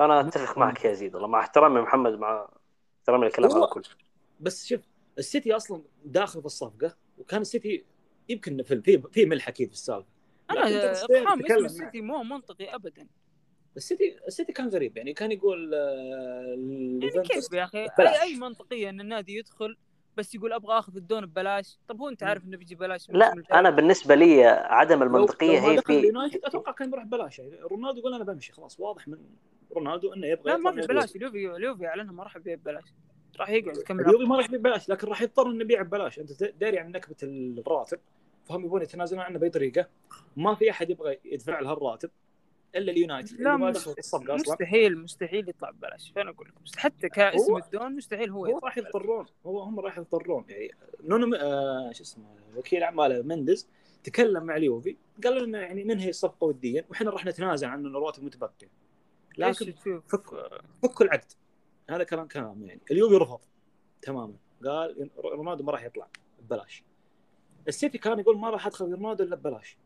أنا 0.00 0.20
أتفق 0.20 0.58
معك 0.58 0.84
يا 0.84 0.92
زيد 0.92 1.14
والله 1.14 1.28
مع 1.28 1.40
احترامي 1.40 1.80
محمد 1.80 2.12
مع 2.18 2.48
احترامي 3.00 3.26
الكلام 3.26 3.52
على 3.52 3.64
الكل 3.64 3.82
بس 4.40 4.66
شوف 4.66 4.80
السيتي 5.18 5.56
أصلا 5.56 5.82
داخل 6.04 6.40
في 6.40 6.46
الصفقة 6.46 6.96
وكان 7.18 7.40
السيتي 7.40 7.84
يمكن 8.28 8.62
في 8.62 8.82
في 8.82 9.02
في 9.12 9.26
ملح 9.26 9.48
أكيد 9.48 9.68
في 9.68 9.74
السالفه 9.74 10.08
أنا 10.50 10.92
تتكلم 10.92 11.64
اسم. 11.64 11.64
السيتي 11.64 12.00
مو 12.00 12.22
منطقي 12.22 12.74
ابدا. 12.74 13.06
السيتي 13.76 14.18
السيتي 14.26 14.52
كان 14.52 14.68
غريب 14.68 14.96
يعني 14.96 15.12
كان 15.12 15.32
يقول 15.32 15.74
آه، 15.74 16.56
يعني 17.02 17.28
كيف 17.28 17.52
يا 17.52 17.64
أخي. 17.64 17.86
أي 18.00 18.22
أي 18.22 18.36
منطقية 18.36 18.90
إن 18.90 19.00
النادي 19.00 19.38
يدخل 19.38 19.76
بس 20.18 20.34
يقول 20.34 20.52
أبغى 20.52 20.78
آخذ 20.78 20.96
الدون 20.96 21.26
ببلاش. 21.26 21.78
طب 21.88 22.00
هو 22.00 22.08
أنت 22.08 22.22
عارف 22.22 22.44
إنه 22.44 22.56
بيجي 22.56 22.74
ببلاش 22.74 23.10
لا. 23.10 23.42
أنا 23.52 23.70
بالنسبة 23.70 24.14
لي 24.14 24.44
عدم 24.46 25.02
المنطقية 25.02 25.58
هي 25.58 25.82
في 25.82 26.12
أتوقع 26.44 26.72
كان 26.72 26.90
بيروح 26.90 27.04
ببلاش. 27.04 27.38
يعني 27.38 27.60
رونالدو 27.62 27.98
يقول 27.98 28.14
أنا 28.14 28.24
بمشي 28.24 28.52
خلاص 28.52 28.80
واضح 28.80 29.08
من 29.08 29.18
رونالدو 29.72 30.12
إنه 30.12 30.26
يبغى 30.26 30.52
لا 30.52 30.56
ما 30.56 30.72
في 30.72 30.80
ببلاش. 30.80 31.16
اليوفي 31.16 31.56
اليوفي 31.56 31.86
اعلنها 31.86 32.12
ما 32.12 32.22
راح 32.22 32.36
يبيع 32.36 32.54
ببلاش. 32.54 32.84
راح 33.40 33.50
يقعد 33.50 33.76
يكمل 33.76 34.00
اليوفي 34.00 34.24
ما 34.24 34.36
راح 34.36 34.44
يبيع 34.44 34.58
ببلاش 34.58 34.88
لكن 34.88 35.08
راح 35.08 35.22
يضطر 35.22 35.46
إنه 35.46 35.60
يبيع 35.60 35.82
ببلاش. 35.82 36.18
أنت 36.18 36.42
داري 36.42 36.78
عن 36.78 36.92
نكبة 36.92 37.16
الراتب. 37.22 37.98
فهم 38.44 38.64
يبون 38.64 38.82
يتنازلون 38.82 39.22
عنه 39.22 39.38
باي 39.38 39.50
طريقه 39.50 39.86
ما 40.36 40.54
في 40.54 40.70
أحد 40.70 40.90
يبغى 40.90 41.18
يدفع 41.24 41.60
له 41.60 41.72
الراتب. 41.72 42.10
إلا 42.76 42.92
اليونايتد 42.92 43.40
لا 43.40 43.56
مستحيل 44.34 44.98
مستحيل 44.98 45.48
يطلع 45.48 45.70
ببلاش. 45.70 46.12
فانا 46.16 46.30
أقول 46.30 46.48
لك 46.48 46.62
مست- 46.62 46.76
حتى 46.78 47.08
كاسم 47.08 47.56
الدون 47.56 47.96
مستحيل 47.96 48.30
هو 48.30 48.46
هو 48.46 48.58
راح. 48.58 48.78
يضطرون. 48.78 49.26
هو 49.46 49.60
هم 49.60 49.80
راح 49.80 49.98
يضطرون. 49.98 50.44
يعني 50.48 50.70
نونو 51.04 51.36
آه 51.36 51.92
شو 51.92 52.02
اسمه 52.02 52.24
وكيل 52.56 52.82
أعماله 52.82 53.22
مندز 53.22 53.68
تكلم 54.04 54.42
مع 54.44 54.56
اليوفي 54.56 54.96
قال 55.24 55.42
لنا 55.44 55.60
يعني 55.62 55.84
ننهي 55.84 56.08
الصفقة 56.08 56.44
وديا 56.44 56.84
وإحنا 56.90 57.10
راح 57.10 57.26
نتنازل 57.26 57.68
عن 57.68 57.86
الرواتب 57.86 58.20
المتبقيه 58.22 58.68
لكن 59.38 59.74
تشوف؟ 59.74 60.06
فك- 60.08 60.60
فكوا 60.82 61.06
العقد. 61.06 61.32
هذا 61.90 62.04
كلام 62.04 62.26
كلام 62.28 62.64
يعني. 62.64 62.80
اليوفي 62.90 63.14
رفض 63.14 63.40
تماما. 64.02 64.34
قال 64.64 65.10
رونالدو 65.24 65.64
ما 65.64 65.72
راح 65.72 65.84
يطلع 65.84 66.08
ببلاش. 66.42 66.82
السيتي 67.68 67.98
كان 67.98 68.18
يقول 68.18 68.38
ما 68.38 68.50
راح 68.50 68.66
أدخل 68.66 68.92
رونالدو 68.92 69.24
إلا 69.24 69.36
ببلاش. 69.36 69.76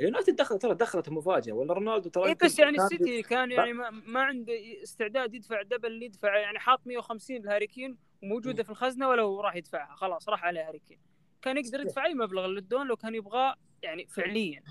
اليونايتد 0.00 0.36
دخل 0.36 0.58
ترى 0.58 0.74
دخلت 0.74 1.08
مفاجأة 1.08 1.52
ولا 1.52 1.74
رونالدو 1.74 2.10
ترى 2.10 2.30
يمكن 2.30 2.46
بس 2.46 2.58
يعني 2.58 2.76
السيتي 2.76 3.22
كان 3.22 3.50
يعني 3.50 3.72
ما, 3.72 3.90
ما 3.90 4.20
عنده 4.20 4.52
استعداد 4.82 5.34
يدفع 5.34 5.62
double 5.62 5.86
اللي 5.86 6.06
يدفع 6.06 6.38
يعني 6.38 6.58
حاط 6.58 6.86
150 6.86 7.36
لهاري 7.36 7.66
كين 7.66 7.98
وموجودة 8.22 8.62
في 8.62 8.70
الخزنة 8.70 9.08
ولو 9.08 9.40
راح 9.40 9.56
يدفعها. 9.56 9.94
خلاص 9.96 10.28
راح 10.28 10.44
عليه 10.44 10.68
هاري 10.68 10.78
كين. 10.78 10.98
كان 11.42 11.58
يقدر 11.58 11.80
يدفع 11.80 12.04
أي 12.04 12.14
مبلغ 12.14 12.46
للدون 12.46 12.86
لو 12.86 12.96
كان 12.96 13.14
يبغاه 13.14 13.56
يعني 13.82 14.06
فعليا. 14.06 14.62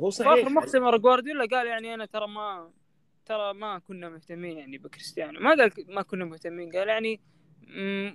هو 0.00 0.10
في 0.10 0.22
اخر 0.22 0.34
صحيح 0.34 0.48
مؤتمر 0.48 0.96
جوارديولا 0.96 1.46
قال 1.46 1.66
يعني 1.66 1.94
أنا 1.94 2.06
ترى 2.06 2.28
ما 2.28 2.72
ترى 3.26 3.54
ما 3.54 3.78
كنا 3.78 4.08
مهتمين 4.08 4.58
يعني 4.58 4.78
بكريستيانو. 4.78 5.40
ما 5.40 5.50
قال 5.50 5.72
ما 5.88 6.02
كنا 6.02 6.24
مهتمين 6.24 6.72
قال 6.72 6.88
يعني 6.88 7.20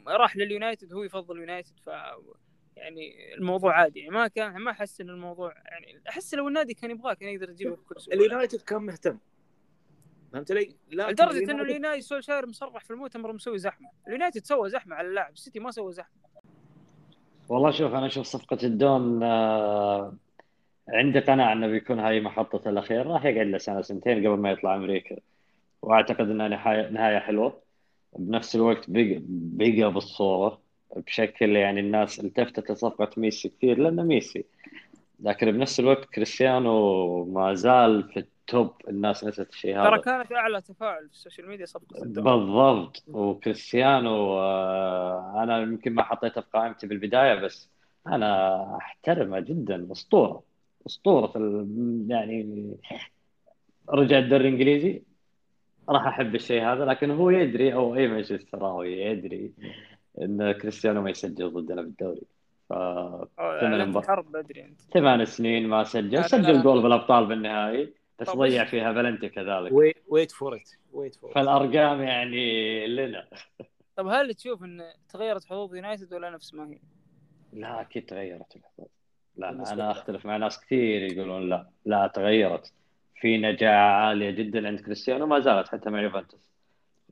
راح 0.08 0.38
لليونايتد 0.38 0.94
هو 0.94 1.04
يفضل 1.04 1.36
اليونايتد 1.36 1.80
ف 1.80 1.90
يعني 2.78 3.34
الموضوع 3.36 3.74
عادي. 3.80 4.00
يعني 4.00 4.12
ما 4.12 4.28
كان 4.28 4.58
ما 4.58 4.72
أحس 4.72 5.02
إن 5.02 5.10
الموضوع 5.10 5.54
يعني 5.66 6.02
أحس 6.10 6.34
لو 6.34 6.48
النادي 6.48 6.74
كان 6.74 6.92
يبغاه 6.92 7.14
كان 7.14 7.30
يقدر 7.30 7.50
يجيبه 7.50 7.76
بكل 7.76 8.02
سهوله 8.02 8.26
اليونايتد 8.26 8.62
كان 8.62 8.82
مهتم. 8.82 9.18
فهمت 10.34 10.52
علي؟ 10.52 10.76
لدرجة 10.92 11.22
إنه 11.22 11.32
اليونايتد- 11.44 11.62
اليونايتد 11.70 12.04
سولشاير 12.04 12.46
مصرح 12.48 12.84
في 12.84 12.92
المؤتمر 12.92 13.34
مسوي 13.34 13.58
زحمة. 13.58 13.90
اليونايتد 14.08 14.46
سوى 14.46 14.70
زحمة 14.70 14.96
على 14.96 15.08
اللاعب. 15.08 15.34
السيتي 15.34 15.60
ما 15.60 15.72
سوى 15.72 15.92
زحمة. 15.94 16.22
والله 17.50 17.72
شوف 17.72 17.94
أنا 17.94 18.06
أشوف 18.06 18.26
صفقة 18.26 18.58
الدون 18.64 19.24
آه، 19.24 20.16
عندي 20.90 21.20
قناعة 21.20 21.54
إنه 21.54 21.68
بيكون 21.68 22.00
هاي 22.00 22.22
محطته 22.22 22.70
الأخيرة 22.70 23.04
راح 23.14 23.26
يقعد 23.26 23.48
له 23.48 23.58
سنة 23.58 23.82
سنتين 23.82 24.18
قبل 24.28 24.38
ما 24.40 24.52
يطلع 24.52 24.76
أمريكا. 24.76 25.18
وأعتقد 25.82 26.30
إنها 26.30 26.48
نهاية 26.48 26.90
نهاية 26.90 27.20
حلوة. 27.20 27.62
بنفس 28.18 28.56
الوقت 28.56 28.86
بقى, 28.90 29.22
بقى 29.28 29.94
بالصورة. 29.94 30.62
بشكل 30.96 31.56
يعني 31.56 31.80
الناس 31.80 32.20
التفتت 32.20 32.72
لصفقة 32.72 33.10
ميسي 33.18 33.50
كثير 33.50 33.78
لأنه 33.80 34.04
ميسي 34.04 34.46
لكن 35.20 35.52
بنفس 35.52 35.80
الوقت 35.80 36.06
كريستيانو 36.06 37.26
ما 37.26 37.54
زال 37.54 38.04
في 38.04 38.20
ال 38.20 38.33
top 38.33 38.74
الناس 38.90 39.24
نسيت 39.24 39.50
الشيء 39.50 39.76
ترى 39.76 39.94
هذا. 39.94 40.02
كانت 40.02 40.32
أعلى 40.32 40.62
تفاعل 40.62 41.08
في 41.08 41.14
ال 41.14 41.18
social 41.18 41.48
media 41.48 41.66
صفقة 41.66 42.06
بالضبط. 42.06 43.04
وكريستيانو 43.08 44.40
آه، 44.40 45.44
أنا 45.44 45.62
يمكن 45.62 45.94
ما 45.94 46.04
حطيته 46.04 46.42
في 46.42 46.48
قائمتي 46.54 46.88
بالبداية 46.88 47.36
بس 47.36 47.70
أنا 48.08 48.62
أحترمه 48.78 49.40
جدا. 49.40 49.88
أسطورة. 49.92 50.44
أسطورة 50.88 51.34
يعني 52.08 52.68
رجع 53.90 54.18
الدوري 54.18 54.48
الإنجليزي. 54.48 55.02
راح 55.90 56.08
أحب 56.08 56.36
الشيء 56.36 56.64
هذا 56.64 56.86
لكن 56.86 57.12
هو 57.12 57.30
يدري 57.30 57.74
أو 57.74 57.96
اي 57.96 58.08
مانشستراوي 58.08 59.02
يدري. 59.02 59.52
إن 60.21 60.52
كريستيانو 60.52 61.02
ما 61.02 61.10
يسجل 61.10 61.50
ضدنا 61.50 61.82
بالدوري 61.82 62.21
ف 62.69 62.74
أو 62.74 63.60
ثمان 63.60 63.91
بدري 64.21 64.65
أنت. 64.65 64.82
ثمان 64.82 65.26
سنين 65.26 65.67
ما 65.67 65.84
سجل. 65.84 66.12
لا، 66.12 66.17
لا، 66.17 66.28
سجل 66.28 66.54
لا. 66.54 66.62
جول 66.62 66.82
بالأبطال 66.82 67.26
بالنهائي 67.26 67.93
بس 68.19 68.30
ضيع 68.30 68.65
فيها 68.65 68.93
فالنتي 68.93 69.30
كذلك. 69.30 69.71
wait 70.08 70.32
for 70.32 70.56
it 70.56 70.70
wait 70.94 71.16
for 71.16 71.32
فالأرقام 71.32 72.02
يعني 72.02 72.88
لنا. 72.88 73.28
طب 73.95 74.08
هل 74.08 74.34
تشوف 74.34 74.63
إن 74.63 74.82
تغيرت 75.10 75.45
حظوظ 75.45 75.76
يونايتد 75.76 76.13
ولا 76.13 76.30
نفس 76.30 76.54
ما 76.54 76.69
هي؟ 76.69 76.78
لا 77.54 77.82
أكيد 77.82 78.06
تغيرت 78.06 78.56
الحظوظ. 78.56 78.88
لا 79.38 79.52
بالنسبة 79.52 79.74
أنا. 79.74 79.91
أختلف 79.91 80.26
مع 80.26 80.38
ناس 80.38 80.65
كثير 80.65 81.02
يقولون 81.02 81.50
لا 81.50 81.69
لا 81.86 82.08
تغيرت. 82.08 82.74
في 83.15 83.38
نجاعة 83.38 84.06
عالية 84.06 84.32
جدا 84.32 84.67
عند 84.67 84.80
كريستيانو 84.80 85.26
ما 85.26 85.39
زالت 85.39 85.67
حتى 85.67 85.89
مع 85.89 86.02
يوفنتوس. 86.02 86.52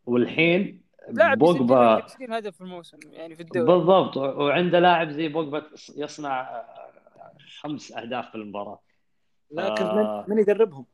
والحين 0.05 0.81
لاعب 1.11 1.37
بوجبا 1.37 1.73
لك 1.97 2.03
20 2.03 2.33
هدف 2.33 2.55
في 2.55 2.61
الموسم 2.61 2.97
يعني 3.11 3.35
في 3.35 3.41
الدوري 3.41 3.65
بالضبط 3.65 4.17
وعنده 4.17 4.79
لاعب 4.79 5.09
زي 5.11 5.27
بوجبا 5.27 5.63
يصنع 5.95 6.63
خمس 7.61 7.91
أهداف 7.91 8.29
في 8.29 8.35
المباراة 8.35 8.79
لكن 9.51 9.85
آه. 9.85 10.25
من, 10.27 10.35
من 10.35 10.41
يدربهم؟ 10.41 10.85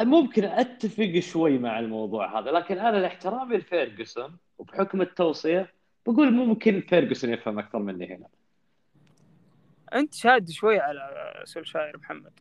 ممكن 0.00 0.44
أتفق 0.44 1.18
شوي 1.18 1.58
مع 1.58 1.78
الموضوع 1.78 2.38
هذا 2.40 2.50
لكن 2.50 2.78
أنا 2.78 2.96
لاحترامي 2.96 3.56
لفيرجسون 3.56 4.36
وبحكم 4.58 5.02
التوصية 5.02 5.72
بقول 6.06 6.32
ممكن 6.32 6.80
فيرجسون 6.80 7.30
يفهم 7.32 7.58
أكثر 7.58 7.78
مني 7.78 8.14
هنا 8.16 8.26
أنت 9.94 10.14
شاد 10.14 10.50
شوي 10.50 10.78
على 10.80 11.32
سولشاير 11.44 11.98
محمد 11.98 12.32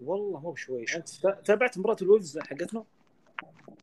والله 0.00 0.40
مو 0.40 0.50
بشوي 0.50 0.84
أنت 0.96 1.08
تا- 1.08 1.40
تابعت 1.44 1.78
مباراة 1.78 1.96
الولفز 2.02 2.38
حقتنا؟ 2.38 2.84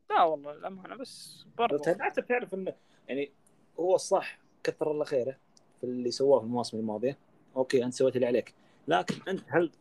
لا 0.09 0.23
والله 0.23 0.51
الامانه 0.51 0.95
بس 0.95 1.45
برضو. 1.57 1.77
تابعت 1.77 2.19
بتعرف 2.19 2.53
إنه 2.53 2.73
يعني 3.07 3.31
هو 3.79 3.95
الصح 3.95 4.39
كثر 4.63 4.91
الله 4.91 5.05
خيره 5.05 5.37
في 5.79 5.83
اللي 5.83 6.11
سواه 6.11 6.39
في 6.39 6.45
المواسم 6.45 6.77
الماضية. 6.77 7.17
أوكي 7.55 7.83
أنت 7.83 7.93
سويت 7.93 8.15
اللي 8.15 8.27
عليك. 8.27 8.53
لكن 8.87 9.15
أنت 9.27 9.41
هل 9.47 9.71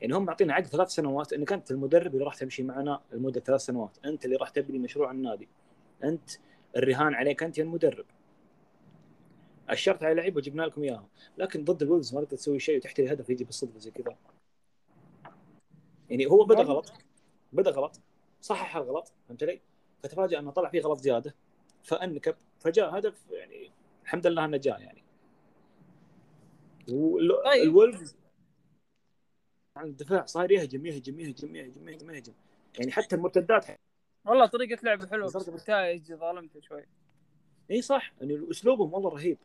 يعني 0.00 0.14
هم 0.14 0.24
معطينا 0.24 0.54
عقد 0.54 0.66
ثلاث 0.66 0.88
سنوات؟ 0.88 1.32
إنك 1.32 1.52
أنت 1.52 1.70
المدرب 1.70 2.14
اللي 2.14 2.24
راح 2.24 2.34
تمشي 2.34 2.62
معنا 2.62 3.00
لمدة 3.12 3.40
ثلاث 3.40 3.60
سنوات. 3.60 3.98
أنت 4.04 4.24
اللي 4.24 4.36
راح 4.36 4.48
تبني 4.48 4.78
مشروع 4.78 5.10
النادي. 5.10 5.48
أنت 6.04 6.30
الرهان 6.76 7.14
عليك 7.14 7.42
أنت 7.42 7.58
يا 7.58 7.62
المدرب. 7.62 8.06
أشرت 9.68 10.04
على 10.04 10.14
لعيبة 10.14 10.36
وجبنا 10.36 10.62
لكم 10.62 10.82
اياهم 10.82 11.08
لكن 11.38 11.64
ضد 11.64 11.82
الولفز 11.82 12.14
ما 12.14 12.20
تقدر 12.20 12.36
تسوي 12.36 12.58
شيء 12.58 12.76
وتحتري 12.76 13.12
هدف 13.12 13.30
يجي 13.30 13.44
بالصدفة 13.44 13.78
زي 13.78 13.90
كذا. 13.90 14.16
يعني 16.10 16.26
هو 16.26 16.44
بدأ 16.44 16.62
غلط. 16.62 16.92
بدأ 17.52 17.70
غلط. 17.70 18.00
صحح 18.44 18.76
الغلط 18.76 19.12
فهمت 19.28 19.42
علي؟ 19.42 19.60
فتفاجأ 20.02 20.38
إنه 20.38 20.50
طلع 20.50 20.68
فيه 20.68 20.80
غلط 20.80 20.98
زيادة 20.98 21.34
فأنكب 21.82 22.34
فجاء 22.60 22.98
هدف 22.98 23.30
يعني 23.30 23.70
الحمد 24.02 24.26
لله 24.26 24.44
إنه 24.44 24.56
جاء 24.56 24.80
يعني 24.80 25.04
طيب. 26.88 27.74
والولفز 27.74 28.16
عن 29.76 29.86
الدفاع 29.86 30.24
صار 30.24 30.50
يهجم 30.50 30.86
يهجم 30.86 31.20
يهجم 31.20 31.56
يهجم 31.56 31.88
يهجم 31.88 32.10
يهجم 32.10 32.32
يعني 32.78 32.92
حتى 32.92 33.16
المرتدات 33.16 33.66
والله 34.24 34.46
طريقة 34.46 34.82
لعبه 34.82 35.06
حلوة 35.06 35.26
بس. 35.26 35.48
النتائج 35.48 36.12
ظالمته 36.12 36.60
شوي 36.60 36.86
إي 37.70 37.82
صح 37.82 38.12
يعني 38.20 38.50
أسلوبهم 38.50 38.94
والله 38.94 39.10
رهيب 39.10 39.38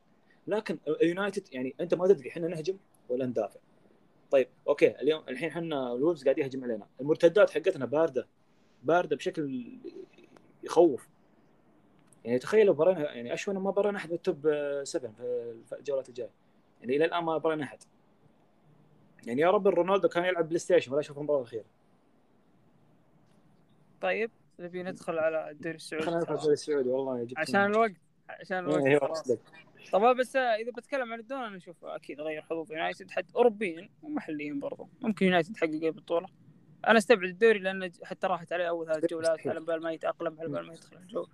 لكن 0.48 0.80
اليونايتد 0.88 1.54
يعني 1.54 1.76
أنت 1.80 1.94
ما 1.94 2.08
تدري 2.08 2.30
إحنا 2.30 2.48
نهجم 2.48 2.78
ولا 3.10 3.26
ندافع 3.26 3.60
طيب 4.32 4.48
أوكي 4.68 5.02
اليوم 5.02 5.24
الحين 5.30 5.50
إحنا 5.50 5.94
الولفز 5.94 6.24
قاعد 6.24 6.38
يهجم 6.38 6.64
علينا 6.64 6.88
المرتدات 7.02 7.50
حقتنا 7.50 7.86
باردة 7.86 8.28
باردة 8.84 9.16
بشكل 9.16 9.66
يخوف. 10.64 11.10
يعني 12.26 12.40
تخيل 12.40 12.66
لو 12.66 12.74
برينا 12.74 13.14
يعني 13.14 13.34
اشون 13.34 13.58
ما 13.58 13.72
برينا 13.72 13.98
أحد 13.98 14.10
من 14.10 14.16
ال 14.16 14.22
top 14.22 14.42
7 14.84 15.12
في 15.66 15.76
الجولات 15.80 16.10
الجاية. 16.10 16.30
يعني 16.82 16.96
إلى 16.96 17.06
الآن 17.06 17.24
ما 17.24 17.38
برينا 17.38 17.64
أحد. 17.64 17.80
يعني 19.28 19.42
يا 19.42 19.52
رب 19.52 19.68
رونالدو 19.68 20.08
كان 20.08 20.26
يلعب 20.26 20.48
بلاي 20.48 20.60
ستيشن 20.60 20.92
ولا 20.92 21.00
يشوف 21.00 21.18
المباراه 21.18 21.40
الاخيره 21.40 21.66
طيب 24.02 24.32
نبي 24.60 24.84
ندخل 24.84 25.18
على 25.18 25.50
الدوري 25.52 25.78
خلينا 25.78 25.78
السعودي 25.78 26.18
ندخل 26.18 26.36
الدوري 26.36 26.54
السعودي 26.54 26.90
والله 26.90 27.28
عشان 27.38 27.66
الوقت 27.66 27.96
عشان 28.30 28.58
الوقت. 28.58 28.84
أيوه 28.84 29.00
خلاص. 29.00 29.20
أصدق. 29.20 29.40
طب 29.92 30.16
بس 30.16 30.36
إذا 30.36 30.72
بتكلم 30.78 31.14
عن 31.14 31.20
الدوري 31.20 31.48
أنا 31.48 31.58
أشوف 31.58 31.86
أكيد 31.86 32.22
غير 32.22 32.42
حظوظ. 32.42 32.72
يونايتد 32.72 33.12
حتى 33.12 33.36
اوروبيا 33.36 33.90
ومحليا 34.04 34.54
برضو. 34.54 34.90
ممكن 35.02 35.26
يونايتد 35.26 35.56
يحقق 35.56 35.70
اي 35.70 35.92
بطوله 35.92 36.28
أنا 36.88 36.98
استبعد 36.98 37.30
الدوري 37.30 37.60
لأن 37.60 37.92
حتى 38.04 38.28
راحت 38.28 38.54
عليه 38.54 38.70
أول 38.70 38.88
ثلاث 38.88 39.06
جولات. 39.06 39.48
على 39.48 39.60
بال 39.60 39.82
ما 39.82 39.92
يتاقلم 39.92 40.40
على 40.40 40.50
بال 40.50 40.68
ما 40.68 40.74
يدخل 40.74 40.98
الجو. 40.98 41.28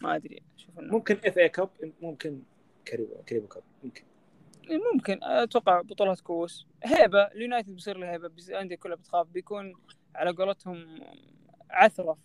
ما 0.00 0.16
أدري 0.16 0.42
أشوف 0.56 0.78
إنه 0.78 0.92
ممكن 0.92 1.18
إف 1.24 1.38
اي 1.38 1.48
كاب 1.48 1.70
ممكن 2.02 2.42
كاراباو 2.84 3.14
كاراباو 3.26 3.46
كاب 3.46 3.62
ممكن. 3.84 4.04
ممكن. 4.94 5.18
أتوقع 5.22 5.80
بطولات 5.80 6.20
كؤوس 6.20 6.66
هيبة 6.84 7.22
اليونايتد 7.22 7.70
بيصير 7.70 7.96
له 7.96 8.12
هيبة 8.12 8.28
بس 8.28 8.50
الأندية 8.50 8.76
كلها 8.76 8.96
بتخاف. 8.96 9.26
بيكون 9.26 9.74
على 10.14 10.30
قولتهم 10.30 11.00
عثرة 11.70 12.18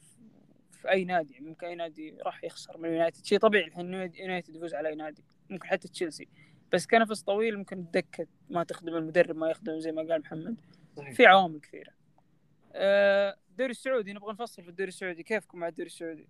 في 0.71 0.89
أي 0.89 1.05
نادي 1.05 1.33
يعني 1.33 1.47
ممكن 1.47 1.67
أي 1.67 1.75
نادي 1.75 2.17
راح 2.21 2.43
يخسر 2.43 2.77
من 2.77 2.85
اليونايتد. 2.85 3.25
شيء 3.25 3.39
طبيعي 3.39 3.67
الحين 3.67 3.93
يونايتد 3.93 4.55
يفوز 4.55 4.73
على 4.73 4.89
أي 4.89 4.95
نادي. 4.95 5.23
ممكن 5.49 5.67
حتى 5.67 5.87
تشيلسي. 5.87 6.27
بس 6.73 6.87
كنفس 6.87 7.21
طويل 7.21 7.57
ممكن 7.57 7.77
الدكه 7.77 8.27
ما 8.49 8.63
تخدم 8.63 8.95
المدرب 8.95 9.35
ما 9.35 9.49
يخدم 9.49 9.79
زي 9.79 9.91
ما 9.91 10.01
قال 10.01 10.21
محمد. 10.21 10.61
صحيح. 10.97 11.13
في 11.13 11.25
عوامل 11.25 11.59
كثيرة. 11.59 11.98
الدوري 12.75 13.71
السعودي 13.71 14.13
نبغى 14.13 14.33
نفصل 14.33 14.63
في 14.63 14.69
الدوري 14.69 14.87
السعودي. 14.87 15.23
كيفكم 15.23 15.59
مع 15.59 15.67
الدوري 15.67 15.87
السعودي؟ 15.87 16.27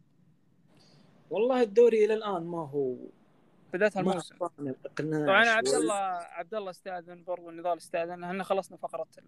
والله 1.30 1.62
الدوري 1.62 2.06
إلى 2.06 2.14
الآن 2.14 2.44
ما 2.44 2.68
هو 2.68 2.96
بدايه 3.74 3.92
ما 3.96 4.02
الموسم 4.02 4.36
طبعا 4.38 4.52
أنا 5.00 5.52
عبد. 5.52 5.68
الله 5.68 5.94
عبد 5.94 6.54
الله 6.54 6.70
استأذن 6.70 7.24
برضو 7.24 7.50
النضال 7.50 7.78
استأذن. 7.78 8.24
إحنا 8.24 8.44
خلصنا 8.44 8.78
فقرة 8.78 9.08
ال- 9.18 9.24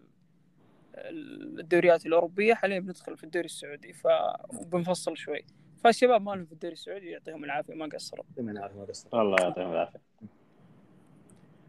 ال- 0.94 1.60
الدوريات 1.60 2.06
الأوروبية. 2.06 2.54
حاليا 2.54 2.78
بندخل 2.78 3.16
في 3.16 3.24
الدوري 3.24 3.44
السعودي 3.46 3.92
فبنفصل 3.92 5.16
شوي. 5.16 5.44
فالشباب 5.84 6.22
مالهم 6.22 6.44
في 6.44 6.52
الدوري 6.52 6.72
السعودي 6.72 7.06
يعطيهم 7.10 7.44
العافية 7.44 7.74
ما 7.74 7.86
قصروا. 7.86 8.24
ما 8.38 8.52
نعرف 8.52 8.76
ما 8.76 8.84
قصر 8.84 9.20
الله 9.20 9.36
يعطيهم 9.40 9.72
العافية. 9.72 10.00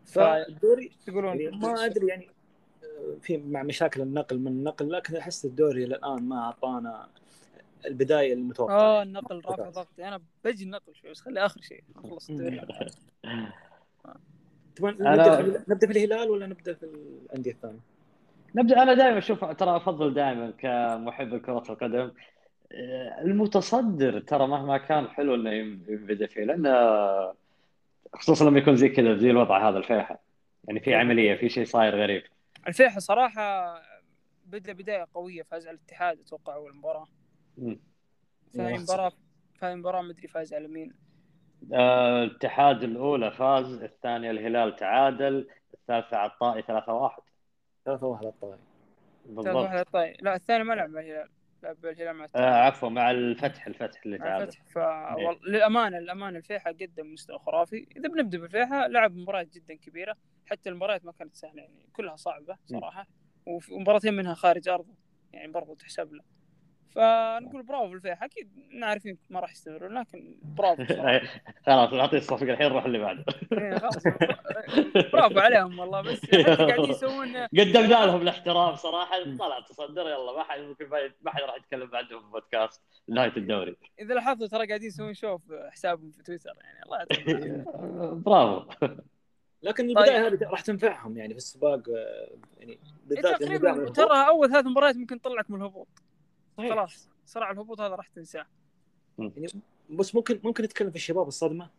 فالدوري 0.05 0.91
تقولون؟ 1.05 1.59
ما 1.59 1.85
أدري 1.85 2.07
يعني 2.07 2.27
آه، 2.29 2.32
في 3.21 3.37
مع 3.37 3.63
مشاكل 3.63 4.01
النقل 4.01 4.39
من 4.39 4.47
النقل 4.47 4.91
لكن 4.91 5.15
أحس 5.15 5.45
الدوري 5.45 5.83
إلى 5.83 5.95
الان 5.95 6.23
ما 6.23 6.39
أعطانا 6.39 7.07
البداية 7.85 8.33
المتوقعة. 8.33 8.75
آه 8.75 9.03
النقل 9.03 9.41
رافع 9.45 9.69
ضغطي. 9.69 10.07
أنا 10.07 10.21
بجي 10.45 10.63
النقل 10.63 10.95
شوي 10.95 11.11
بس 11.11 11.21
خلي 11.21 11.45
آخر 11.45 11.61
شيء 11.61 11.83
نخلص 11.95 12.29
الدوري. 12.29 12.61
تبغى 14.75 14.93
أنا- 14.93 15.01
نبدأ 15.01 15.35
في 15.43 15.63
نبدأ 15.67 15.87
في 15.87 15.93
الهلال 15.93 16.29
ولا 16.29 16.47
نبدأ 16.47 16.73
في 16.73 16.83
الأندية 16.83 17.51
الثانية؟ 17.51 17.79
نبدأ 18.55 18.83
أنا 18.83 18.93
دائما 18.93 19.17
أشوف 19.17 19.45
ترى 19.45 19.75
أفضل 19.75 20.13
دائما 20.13 20.51
كمحب 20.51 21.33
لكرة 21.33 21.63
القدم. 21.69 22.11
آه، 22.71 23.21
المتصدر 23.21 24.19
ترى 24.19 24.47
مهما 24.47 24.77
كان 24.77 25.07
حلو 25.07 25.35
إنه 25.35 25.51
ينبدا 25.51 26.27
فيه 26.27 26.43
لأن 26.43 26.65
خصوصا 28.13 28.45
لما 28.45 28.59
يكون 28.59 28.75
زي 28.75 28.89
كذا 28.89 29.17
زي 29.17 29.31
الوضع 29.31 29.69
هذا 29.69 29.77
الفيحة. 29.77 30.19
يعني 30.67 30.79
في 30.79 30.95
عملية 30.95 31.35
في 31.35 31.49
شيء 31.49 31.65
صاير 31.65 32.01
غريب. 32.01 32.23
الفيحة 32.67 32.99
صراحة 32.99 33.75
بدأ 34.45 34.73
بداية 34.73 35.07
قوية 35.13 35.43
فاز 35.43 35.67
على 35.67 35.77
الاتحاد 35.77 36.19
أتوقع 36.19 36.55
أول 36.55 36.75
مباراة. 36.75 37.07
مم. 37.57 37.79
ثاني 38.53 38.77
مباراة 38.77 39.11
ثاني 39.59 39.75
مباراة 39.75 40.01
مدري 40.01 40.27
فاز 40.27 40.53
على 40.53 40.67
مين. 40.67 40.93
آه، 41.73 42.23
الاتحاد 42.23 42.83
الأولى 42.83 43.31
فاز 43.31 43.83
الثانية 43.83 44.31
الهلال 44.31 44.75
تعادل 44.75 45.47
الثالثة 45.73 46.17
على 46.17 46.31
الطائي 46.31 46.61
3-1 46.61 47.21
ثلاثة 47.85 48.05
واحد 48.07 48.23
على 48.25 48.33
الطاوله 48.33 48.57
ثلاث 48.57 49.35
بالضبط 49.35 49.55
واحد 49.55 49.85
طيب 49.93 50.15
لا 50.21 50.35
الثاني 50.35 50.63
ما 50.63 50.73
لعب 50.73 50.89
مع 50.89 51.01
الهلال. 51.01 51.29
لعب 51.63 51.85
الهلال 51.85 52.13
مع 52.13 52.27
آه 52.35 52.39
عفوا 52.39 52.89
مع 52.89 53.11
الفتح 53.11 53.67
الفتح 53.67 54.01
اللي 54.05 54.17
تعادل. 54.17 54.43
الفتح 54.43 54.63
فللامانه 54.65 55.99
للأمانة 55.99 56.37
الفيحة 56.37 56.71
قدم 56.71 57.13
مستوى 57.13 57.39
خرافي. 57.39 57.87
إذا 57.97 58.09
بنبدأ 58.09 58.37
بالفيحة 58.37 58.87
لعب 58.87 59.15
مباريات 59.15 59.53
جدا 59.53 59.75
كبيرة. 59.75 60.15
حتى 60.45 60.69
المباريات 60.69 61.05
ما 61.05 61.11
كانت 61.11 61.35
سهلة 61.35 61.61
يعني 61.61 61.89
كلها 61.93 62.15
صعبة 62.15 62.57
صراحة. 62.65 63.07
وفي 63.45 63.73
مباراتين 63.73 64.13
منها 64.13 64.33
خارج 64.33 64.69
أرضه 64.69 64.95
يعني 65.33 65.51
برضو 65.51 65.73
تحسب 65.73 66.13
له. 66.13 66.23
فنقول 66.95 67.63
برافو 67.63 67.93
الفيحة 67.93 68.25
أكيد 68.25 68.49
نعرفين 68.71 69.17
ما 69.29 69.39
راح 69.39 69.51
يستمرون 69.51 69.93
لكن 69.93 70.35
برافو. 70.43 70.83
خلاص 71.65 71.93
نعطيه 71.93 72.17
الصفقة 72.17 72.43
الحين 72.43 72.67
نروح 72.67 72.85
اللي 72.85 72.99
بعده. 72.99 73.25
إيه، 73.51 73.77
خلاص 73.77 74.03
برافو 75.13 75.39
عليهم 75.39 75.79
والله. 75.79 76.01
بس 76.01 76.25
قاعدين 76.35 76.89
يسوون 76.89 77.37
قدمنا 77.37 78.05
لهم 78.05 78.21
الاحترام 78.21 78.75
صراحة. 78.75 79.23
طلع 79.39 79.59
تصدر 79.59 80.01
يلا 80.01 80.33
ما 80.37 80.43
حد 80.43 80.59
ممكن 80.59 80.89
ما 81.21 81.31
حد 81.31 81.41
راح 81.41 81.55
يتكلم 81.55 81.87
بعدهم 81.87 82.21
في 82.21 82.31
بودكاست 82.31 82.81
نهاية 83.07 83.37
الدوري. 83.37 83.75
إذا 83.99 84.13
لاحظتوا 84.13 84.47
ترى 84.47 84.67
قاعدين 84.67 84.87
يسوون 84.87 85.13
شو 85.13 85.37
في 85.37 85.69
حسابهم 85.71 86.11
في 86.11 86.23
تويتر 86.23 86.53
يعني 86.63 86.83
الله. 86.85 87.05
برافو. 88.25 88.71
لكن 89.63 89.87
طيب. 89.87 89.97
البداية 89.97 90.27
هذه 90.27 90.39
راح 90.43 90.61
تنفعهم 90.61 91.17
يعني 91.17 91.33
في 91.33 91.37
السباق 91.37 91.89
آه، 91.89 92.29
يعني 92.57 92.71
إيه، 92.71 92.79
بالذات 93.05 93.43
تقريبا 93.43 93.89
ترى 93.89 94.27
أول 94.27 94.49
ثلاث 94.51 94.65
مباريات 94.65 94.95
ممكن 94.95 95.21
تطلعك 95.21 95.51
من 95.51 95.61
الهبوط. 95.61 95.87
صحيح. 96.57 96.73
خلاص 96.73 97.09
صراع 97.25 97.51
الهبوط 97.51 97.81
هذا 97.81 97.95
راح 97.95 98.07
تنساه. 98.07 98.45
يعني 99.19 99.47
بس 99.89 100.15
ممكن 100.15 100.39
ممكن 100.43 100.63
نتكلم 100.63 100.89
في 100.89 100.95
الشباب 100.95 101.27
الصدمة؟ 101.27 101.69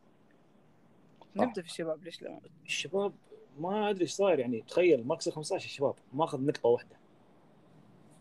نبدأ 1.37 1.63
في 1.63 1.69
الشباب 1.69 2.05
ليش 2.05 2.23
لا؟ 2.23 2.41
الشباب 2.67 3.13
ما 3.59 3.91
أدري 3.91 4.03
إيش 4.03 4.13
صاير 4.13 4.39
يعني 4.39 4.65
تخيل 4.69 5.07
مركز 5.07 5.29
15 5.29 5.65
الشباب 5.65 5.95
ماخذ 6.13 6.47
نقطة 6.47 6.69
واحدة. 6.69 6.97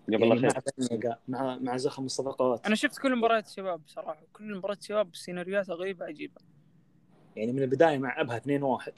قبل 0.07 0.23
يعني 0.23 0.41
مع 0.41 1.17
مع 1.27 1.57
مع 1.57 1.77
زخم 1.77 2.05
الصفقات 2.05 2.65
أنا 2.65 2.75
شفت 2.75 2.99
كل 3.01 3.15
مباريات 3.15 3.45
الشباب 3.47 3.83
بصراحة 3.83 4.23
كل 4.33 4.57
مباريات 4.57 4.79
الشباب 4.79 5.15
سيناريوهاتها 5.15 5.75
غريبة 5.75 6.05
عجيبة. 6.05 6.41
يعني 7.35 7.53
من 7.53 7.63
البداية 7.63 7.97
مع 7.97 8.21
أبها 8.21 8.37
2 8.37 8.63
1 8.63 8.93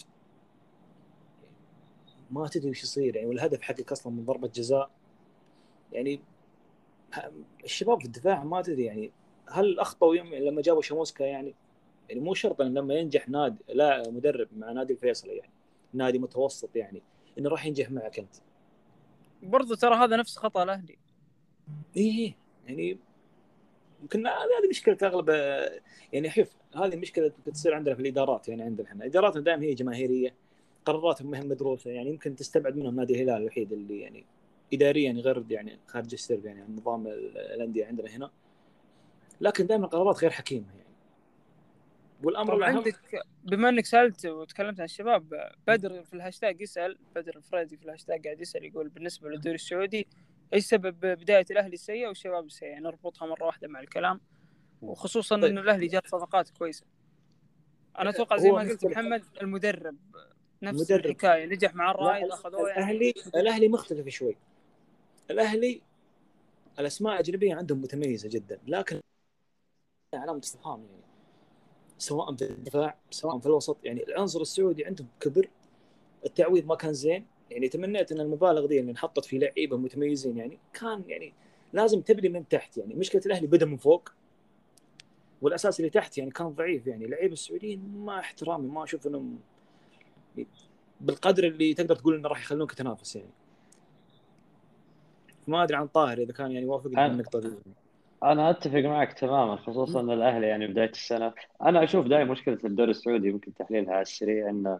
ما 2.31 2.47
تدري 2.47 2.69
وش 2.69 2.83
يصير 2.83 3.15
يعني 3.15 3.27
والهدف 3.27 3.61
حقك 3.61 3.91
أصلا 3.91 4.13
من 4.13 4.25
ضربة 4.25 4.47
جزاء. 4.47 4.89
يعني 5.91 6.21
الشباب 7.63 7.99
في 7.99 8.05
الدفاع 8.05 8.43
ما 8.43 8.61
تدري 8.61 8.83
يعني 8.83 9.11
هل 9.47 9.79
أخطأوا 9.79 10.15
يوم 10.15 10.35
لما 10.35 10.61
جابوا 10.61 10.81
شاموسكا 10.81 11.23
يعني؟ 11.23 11.55
يعني 12.09 12.21
مو 12.21 12.33
شرط 12.33 12.61
إن 12.61 12.73
لما 12.73 12.93
ينجح 12.93 13.29
نادي 13.29 13.63
لا 13.69 14.03
مدرب 14.09 14.47
مع 14.57 14.71
نادي 14.71 14.93
الفيصل 14.93 15.29
يعني 15.29 15.51
نادي 15.93 16.19
متوسط 16.19 16.75
يعني 16.75 17.01
إنه 17.37 17.49
راح 17.49 17.65
ينجح 17.65 17.91
معك 17.91 18.19
أنت. 18.19 18.35
برضو 19.43 19.75
ترى 19.75 19.95
هذا 19.95 20.17
نفس 20.17 20.37
خطأ 20.37 20.63
الأهلي. 20.63 20.97
إيه 21.97 22.35
يعني 22.67 22.97
يمكن 24.01 24.27
هذه 24.27 24.69
مشكلة 24.69 24.97
أغلب 25.03 25.29
يعني 26.13 26.29
شوف 26.29 26.55
هذه 26.75 26.93
المشكلة 26.93 27.31
تصير 27.53 27.73
عندنا 27.73 27.95
في 27.95 28.01
الإدارات 28.01 28.47
يعني 28.47 28.63
عندنا 28.63 28.87
إحنا. 28.87 29.05
اداراتنا 29.05 29.41
دائما 29.41 29.63
هي 29.63 29.73
جماهيرية 29.73 30.33
قراراتهم 30.85 31.31
ما 31.31 31.39
هي 31.39 31.41
مدروسه 31.41 31.91
يعني 31.91 32.09
يمكن 32.09 32.35
تستبعد 32.35 32.75
منهم 32.75 32.95
نادي 32.95 33.13
الهلال 33.13 33.41
الوحيد 33.41 33.73
اللي 33.73 33.99
يعني 33.99 34.25
اداريا 34.73 35.11
غير 35.13 35.43
يعني 35.49 35.79
خارج 35.87 36.13
السرب 36.13 36.45
يعني 36.45 36.61
عن 36.61 36.75
نظام 36.75 37.07
ال- 37.07 37.37
الأندية 37.37 37.85
عندنا 37.85 38.09
هنا 38.09 38.31
لكن 39.41 39.67
دائما 39.67 39.87
قرارات 39.87 40.17
غير 40.21 40.31
حكيمة 40.31 40.65
يعني 40.67 40.85
والأمر 42.23 42.55
طبعا 42.55 42.67
عندك 42.69 42.99
بما 43.43 43.69
إنك 43.69 43.85
سألت 43.85 44.25
وتكلمت 44.25 44.79
عن 44.79 44.85
الشباب 44.85 45.51
بدر 45.67 46.03
في 46.03 46.13
الهاشتاج 46.13 46.61
يسأل 46.61 46.97
بدر 47.15 47.35
الفريدي 47.37 47.77
في 47.77 47.85
الهاشتاج 47.85 48.23
قاعد 48.23 48.41
يسأل 48.41 48.63
يقول 48.65 48.89
بالنسبة 48.89 49.29
للدوري 49.29 49.55
السعودي 49.55 50.07
إيش 50.53 50.65
سبب 50.65 50.99
بداية 50.99 51.45
الأهلي 51.51 51.73
السيئه 51.73 52.07
والشباب 52.07 52.45
السيئه 52.45 52.69
يعني 52.69 52.83
نربطها 52.83 53.25
مرة 53.27 53.45
واحدة 53.45 53.67
مع 53.67 53.79
الكلام 53.79 54.19
وخصوصا 54.81 55.35
طيب. 55.35 55.45
إنه 55.45 55.61
الأهلي 55.61 55.87
جاب 55.87 56.01
صفقات 56.05 56.49
كويسة 56.49 56.85
أنا 57.99 58.09
أتوقع 58.09 58.37
زي 58.37 58.51
ما 58.51 58.59
قلت. 58.59 58.85
محمد 58.85 59.23
المدرب 59.41 59.95
نفس 60.61 60.91
المدرب. 60.91 61.05
الحكاية 61.05 61.45
نجح 61.45 61.75
مع 61.75 61.91
الرائد 61.91 62.31
اخذوه 62.31 62.69
يعني 62.69 62.81
الاهلي 62.81 63.13
الأهلي 63.35 63.67
مختلف 63.67 64.07
شوي 64.09 64.35
الأهلي 65.31 65.81
الأسماء 66.79 67.13
الأجنبية 67.13 67.55
عندهم 67.55 67.81
متميزة 67.81 68.29
جدا 68.29 68.59
لكن 68.67 68.99
علامة 70.13 70.39
استفهام 70.39 70.79
يعني. 70.79 71.03
سواء 71.97 72.35
في 72.35 72.49
الدفاع 72.49 72.97
سواء 73.11 73.39
في 73.39 73.45
الوسط 73.45 73.77
يعني 73.83 74.03
العنصر 74.03 74.41
السعودي 74.41 74.85
عندهم 74.85 75.07
كبر 75.19 75.49
التعويض 76.25 76.65
ما 76.65 76.75
كان 76.75 76.93
زين. 76.93 77.25
يعني 77.51 77.69
تمنيت 77.69 78.11
إن 78.11 78.19
المبالغ 78.19 78.65
دي 78.65 78.79
اللي 78.79 78.91
انحطت 78.91 79.25
في 79.25 79.37
لعيبة 79.37 79.77
متميزين 79.77 80.37
يعني 80.37 80.59
كان 80.73 81.03
يعني 81.07 81.33
لازم 81.73 82.01
تبني 82.01 82.29
من 82.29 82.47
تحت 82.47 82.77
يعني. 82.77 82.93
مشكلة 82.95 83.21
الأهلي 83.25 83.47
بدأ 83.47 83.65
من 83.65 83.77
فوق 83.77 84.09
والأساس 85.41 85.79
اللي 85.79 85.89
تحت 85.89 86.17
يعني 86.17 86.31
كان 86.31 86.49
ضعيف 86.49 86.87
يعني. 86.87 87.05
اللعيبه 87.05 87.33
السعوديين 87.33 87.79
ما 87.95 88.19
احترامي 88.19 88.67
ما 88.67 88.83
أشوف 88.83 89.07
إنهم 89.07 89.39
بالقدر 91.01 91.43
اللي 91.43 91.73
تقدر 91.73 91.95
تقول 91.95 92.15
إنه 92.15 92.29
راح 92.29 92.41
يخلونك 92.41 92.71
تنافس 92.71 93.15
يعني. 93.15 93.29
ما 95.47 95.63
أدري 95.63 95.77
عن 95.77 95.87
طاهر 95.87 96.17
إذا 96.17 96.33
كان 96.33 96.51
يعني 96.51 96.79
في 96.79 96.87
النقطة. 96.87 97.39
دي 97.39 97.49
أنا 98.23 98.49
أتفق 98.49 98.79
معك 98.79 99.13
تماما 99.13 99.55
خصوصا 99.55 99.99
ان 99.99 100.11
الأهلي 100.11 100.47
يعني 100.47 100.67
بداية 100.67 100.89
السنة. 100.89 101.33
أنا 101.61 101.83
أشوف 101.83 102.07
دائما 102.07 102.31
مشكلة 102.31 102.57
الدوري 102.65 102.91
السعودي 102.91 103.31
ممكن 103.31 103.53
تحليلها 103.53 103.93
على 103.93 104.01
السريع 104.01 104.49
إنه 104.49 104.79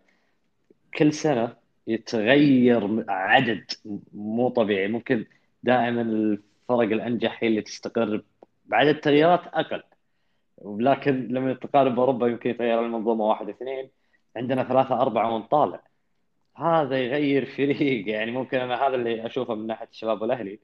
كل 0.98 1.14
سنة 1.14 1.54
يتغير 1.88 3.06
عدد 3.10 3.72
مو 4.14 4.50
طبيعي. 4.50 4.88
ممكن 4.88 5.26
دائما 5.64 6.02
الفرق 6.02 6.80
الأنجح 6.80 7.44
هي 7.44 7.48
اللي 7.48 7.62
تستقر 7.62 8.24
بعدد 8.66 9.00
تغييرات 9.00 9.42
أقل. 9.54 9.84
لكن 10.66 11.28
لما 11.28 11.54
تقارب 11.54 12.00
أوروبا 12.00 12.28
يمكن 12.28 12.50
يتغير 12.50 12.86
المنظومة 12.86 13.26
واحد 13.26 13.50
اثنين. 13.50 13.90
عندنا 14.36 14.64
ثلاثة 14.64 15.02
أربعة 15.02 15.36
ونطالع 15.36 15.82
هذا 16.58 16.98
يغير 17.00 17.46
فريق. 17.46 18.08
يعني 18.16 18.32
ممكن 18.32 18.58
أنا 18.58 18.88
هذا 18.88 18.96
اللي 18.96 19.26
أشوفه 19.26 19.56
من 19.56 19.68
ناحية 19.68 19.88
الشباب 19.92 20.22
والأهلي. 20.22 20.60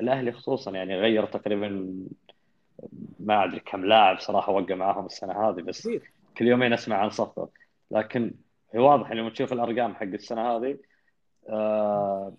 الأهلي 0.00 0.32
خصوصا 0.32 0.70
يعني 0.70 0.96
غير 0.96 1.26
تقريبا 1.26 1.96
ما 3.20 3.44
أدري 3.44 3.60
كم 3.60 3.84
لاعب 3.84 4.18
صراحة 4.20 4.52
وقع 4.52 4.74
معاهم 4.74 5.06
السنة 5.06 5.48
هذه 5.48 5.62
بس 5.62 5.88
كل 6.38 6.46
يومين 6.46 6.72
أسمع 6.72 6.96
عن 6.96 7.10
صفقة. 7.10 7.50
لكن 7.90 8.34
واضح 8.74 9.12
لما 9.12 9.30
تشوف 9.30 9.52
الأرقام 9.52 9.94
حق 9.94 10.02
السنة 10.02 10.42
هذه 10.56 10.78
آه 11.48 12.34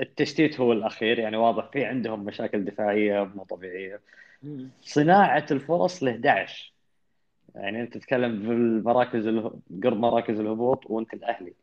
التشتيت 0.00 0.60
هو 0.60 0.72
الأخير. 0.72 1.18
يعني 1.18 1.36
واضح 1.36 1.70
في 1.72 1.84
عندهم 1.84 2.24
مشاكل 2.24 2.64
دفاعية 2.64 3.24
مو 3.24 3.44
طبيعية. 3.44 4.00
صناعة 4.82 5.46
الفرص 5.50 6.02
ل 6.02 6.08
11 6.08 6.74
يعني 7.54 7.80
أنت 7.80 7.94
تتكلم 7.94 8.40
في 8.42 8.48
المراكز 8.48 9.28
قرب 9.84 9.96
مراكز 9.96 10.40
الهبوط 10.40 10.90
وأنت 10.90 11.14
الأهلي. 11.14 11.54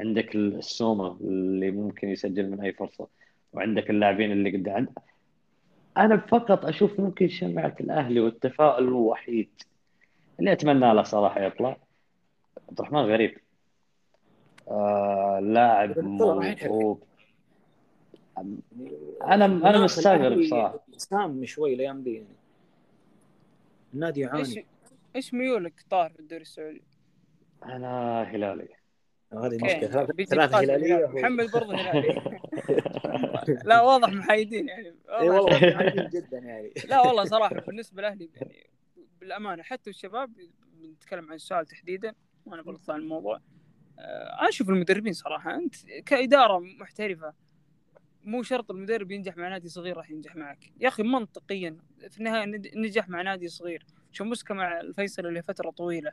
عندك 0.00 0.34
السومه 0.34 1.16
اللي 1.20 1.70
ممكن 1.70 2.08
يسجل 2.08 2.50
من 2.50 2.60
أي 2.60 2.72
فرصة 2.72 3.08
وعندك 3.52 3.90
اللاعبين 3.90 4.32
اللي 4.32 4.56
قدام 4.56 4.74
عند... 4.74 4.88
أنا 5.96 6.16
فقط 6.16 6.64
أشوف 6.64 7.00
ممكن 7.00 7.28
شمعة 7.28 7.74
الأهلي 7.80 8.20
والتفاؤل 8.20 8.84
الوحيد 8.84 9.48
اللي 10.38 10.52
أتمنى 10.52 10.94
له 10.94 11.02
صراحة 11.02 11.42
يطلع. 11.42 11.76
عبد 12.68 12.78
الرحمن 12.80 13.00
غريب. 13.00 13.38
آه 14.68 15.40
لاعب. 15.42 15.98
موهوب. 15.98 17.02
يعني 18.36 18.56
أنا- 19.20 19.24
أنا 19.24 19.44
المناخ 19.44 19.76
مستغرب 19.84 20.42
صراحة. 20.42 20.80
سام 20.96 21.44
شوي 21.44 21.74
الأيام 21.74 22.02
دي 22.02 22.14
يعني. 22.14 22.26
النادي 23.94 24.20
يعاني. 24.20 24.66
إيش 25.16 25.34
ميولك 25.34 25.84
طاهر 25.90 26.10
في 26.10 26.20
الدوري 26.20 26.42
السعودي؟ 26.42 26.82
أنا 27.64 28.22
هلالي. 28.22 28.68
هذه. 29.32 29.46
المشكلة 29.56 29.88
ثلاثة- 30.06 30.14
بيجي 30.14 30.30
ثلاثة 30.30 30.56
قاسم 30.56 30.70
هلالية 30.70 30.94
هلال. 30.96 31.04
هو- 31.04 31.12
محمد 31.18 31.50
برضه 31.50 31.74
هلالي 31.74 32.40
لا 33.64 33.80
واضح 33.80 34.08
محايدين 34.12 34.68
يعني. 34.68 34.94
إي 35.20 35.28
والله 35.28 35.76
عاديين 35.76 36.08
جدا 36.08 36.38
يعني. 36.38 36.72
لا 36.90 37.00
والله 37.00 37.24
صراحة 37.24 37.60
بالنسبة 37.60 38.02
لأهلي 38.02 38.30
يعني 38.34 38.66
بالأمانة 39.20 39.62
حتى 39.62 39.90
الشباب 39.90 40.32
بنتكلم 40.82 41.28
عن 41.28 41.34
السؤال 41.34 41.66
تحديدا 41.66 42.14
وأنا 42.46 42.62
بطلع 42.62 42.96
الموضوع. 42.96 43.40
آه، 43.98 44.40
أنا 44.40 44.48
أشوف 44.48 44.68
المدربين 44.70 45.12
صراحة 45.12 45.54
أنت 45.54 45.74
كإدارة 46.06 46.58
محترفة 46.58 47.32
مو 48.24 48.42
شرط 48.42 48.70
المدرب 48.70 49.10
ينجح 49.10 49.36
مع 49.36 49.48
نادي 49.48 49.68
صغير 49.68 49.96
راح 49.96 50.10
ينجح 50.10 50.36
معك. 50.36 50.72
يا 50.80 50.88
أخي 50.88 51.02
منطقيا 51.02 51.76
في 52.10 52.18
النهاية 52.18 52.44
ند- 52.44 52.70
نجح 52.76 53.08
مع 53.08 53.22
نادي 53.22 53.48
صغير. 53.48 53.86
شمسكه 54.12 54.54
مع 54.54 54.80
الفيصل 54.80 55.22
لفتره 55.22 55.70
طويلة. 55.70 56.12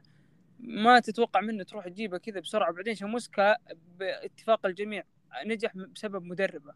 ما 0.64 1.00
تتوقع 1.00 1.42
منه 1.42 1.64
تروح 1.64 1.88
تجيبه 1.88 2.18
كذا 2.18 2.40
بسرعة 2.40 2.72
بعدين 2.72 2.96
شاموسكا 2.96 3.58
باتفاق 4.00 4.66
الجميع 4.66 5.04
نجح 5.46 5.78
بسبب 5.78 6.24
مدربه 6.24 6.74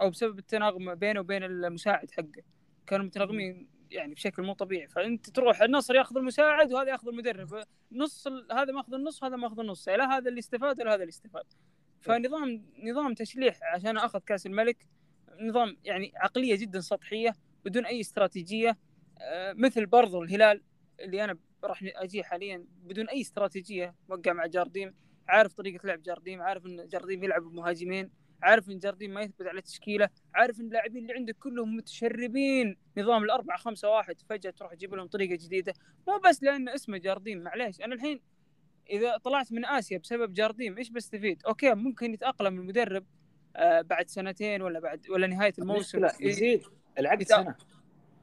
أو 0.00 0.10
بسبب 0.10 0.38
التناغم 0.38 0.94
بينه 0.94 1.20
وبين 1.20 1.44
المساعد 1.44 2.10
حقه. 2.10 2.42
كانوا 2.86 3.06
متناغمين 3.06 3.68
يعني 3.90 4.14
بشكل 4.14 4.42
مو 4.42 4.52
طبيعي. 4.52 4.88
فأنت 4.88 5.30
تروح 5.30 5.62
النصر 5.62 5.94
ياخذ 5.94 6.16
المساعد 6.16 6.72
وهذا 6.72 6.90
ياخذ 6.90 7.08
المدرب. 7.08 7.64
نص 7.92 8.26
ال... 8.26 8.46
هذا 8.52 8.72
ماخذ 8.72 8.94
النص 8.94 9.22
وهذا 9.22 9.36
ماخذ 9.36 9.60
النص. 9.60 9.88
لا 9.88 10.16
هذا 10.16 10.28
اللي 10.28 10.38
استفاد 10.38 10.80
ولا 10.80 10.90
هذا 10.90 11.02
اللي 11.02 11.08
استفاد. 11.08 11.44
فنظام 12.00 12.64
نظام 12.82 13.14
تشليح 13.14 13.58
عشان 13.74 13.96
أخذ 13.96 14.18
كأس 14.18 14.46
الملك 14.46 14.86
نظام 15.40 15.76
يعني 15.84 16.12
عقلية 16.16 16.56
جدا 16.56 16.80
سطحية 16.80 17.34
بدون 17.64 17.86
أي 17.86 18.00
استراتيجية. 18.00 18.78
آه، 19.18 19.52
مثل 19.52 19.86
برضو 19.86 20.22
الهلال 20.22 20.62
اللي 21.00 21.24
أنا 21.24 21.38
راح 21.64 21.84
اجيه 21.96 22.22
حاليا 22.22 22.64
بدون 22.82 23.08
أي 23.08 23.20
استراتيجية 23.20 23.94
وقع 24.08 24.32
مع 24.32 24.46
جارديم 24.46 24.94
عارف 25.28 25.52
طريقة 25.52 25.86
لعب 25.86 26.02
جارديم 26.02 26.42
عارف 26.42 26.66
إن 26.66 26.88
جارديم 26.88 27.24
يلعب 27.24 27.42
بمهاجمين 27.42 28.10
عارف 28.42 28.70
إن 28.70 28.78
جارديم 28.78 29.14
ما 29.14 29.20
يثبت 29.20 29.46
على 29.46 29.60
تشكيلة 29.60 30.08
عارف 30.34 30.60
إن 30.60 30.66
اللاعبين 30.66 31.02
اللي 31.02 31.14
عندك 31.14 31.36
كلهم 31.36 31.76
متشربين 31.76 32.76
نظام 32.98 33.24
الأربعة 33.24 33.58
خمسة 33.58 33.90
واحد 33.90 34.20
فجأة 34.28 34.50
تروح 34.50 34.74
تجيب 34.74 34.94
لهم 34.94 35.06
طريقة 35.06 35.34
جديدة. 35.34 35.74
مو 36.08 36.18
بس 36.18 36.42
لأن 36.42 36.68
اسمه 36.68 36.98
جارديم 36.98 37.38
معليش 37.38 37.80
أنا 37.80 37.94
الحين 37.94 38.20
إذا 38.90 39.16
طلعت 39.16 39.52
من 39.52 39.64
آسيا 39.64 39.98
بسبب 39.98 40.32
جارديم 40.32 40.78
إيش 40.78 40.90
بستفيد؟ 40.90 41.42
أوكي 41.46 41.74
ممكن 41.74 42.14
يتأقلم 42.14 42.60
المدرب 42.60 43.04
آه 43.56 43.80
بعد 43.80 44.08
سنتين 44.08 44.62
ولا 44.62 44.80
بعد 44.80 45.10
ولا 45.10 45.26
نهاية 45.26 45.52
الموسم. 45.58 46.06
يزيد 46.20 46.62
العقد 46.98 47.22
سنة. 47.22 47.54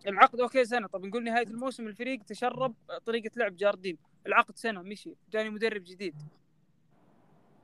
العقد 0.07 0.39
أوكي 0.39 0.65
سنة. 0.65 0.87
طب 0.87 1.05
نقول 1.05 1.23
نهاية 1.23 1.47
الموسم 1.47 1.87
الفريق 1.87 2.23
تشرب 2.23 2.75
طريقة 3.05 3.31
لعب 3.35 3.55
جارديم 3.55 3.97
العقد 4.27 4.57
سنة 4.57 4.81
مشي. 4.81 5.15
جاني 5.31 5.49
مدرب 5.49 5.83
جديد. 5.83 6.15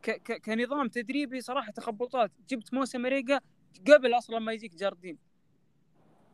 ك 0.01 0.11
ك 0.11 0.41
كنظام 0.41 0.87
تدريبي 0.87 1.41
صراحة 1.41 1.71
تخبطات. 1.71 2.31
جبت 2.49 2.73
موسى 2.73 2.97
ماريغا 2.97 3.39
قبل 3.87 4.17
أصلا 4.17 4.39
ما 4.39 4.53
يجيك 4.53 4.75
جارديم 4.75 5.17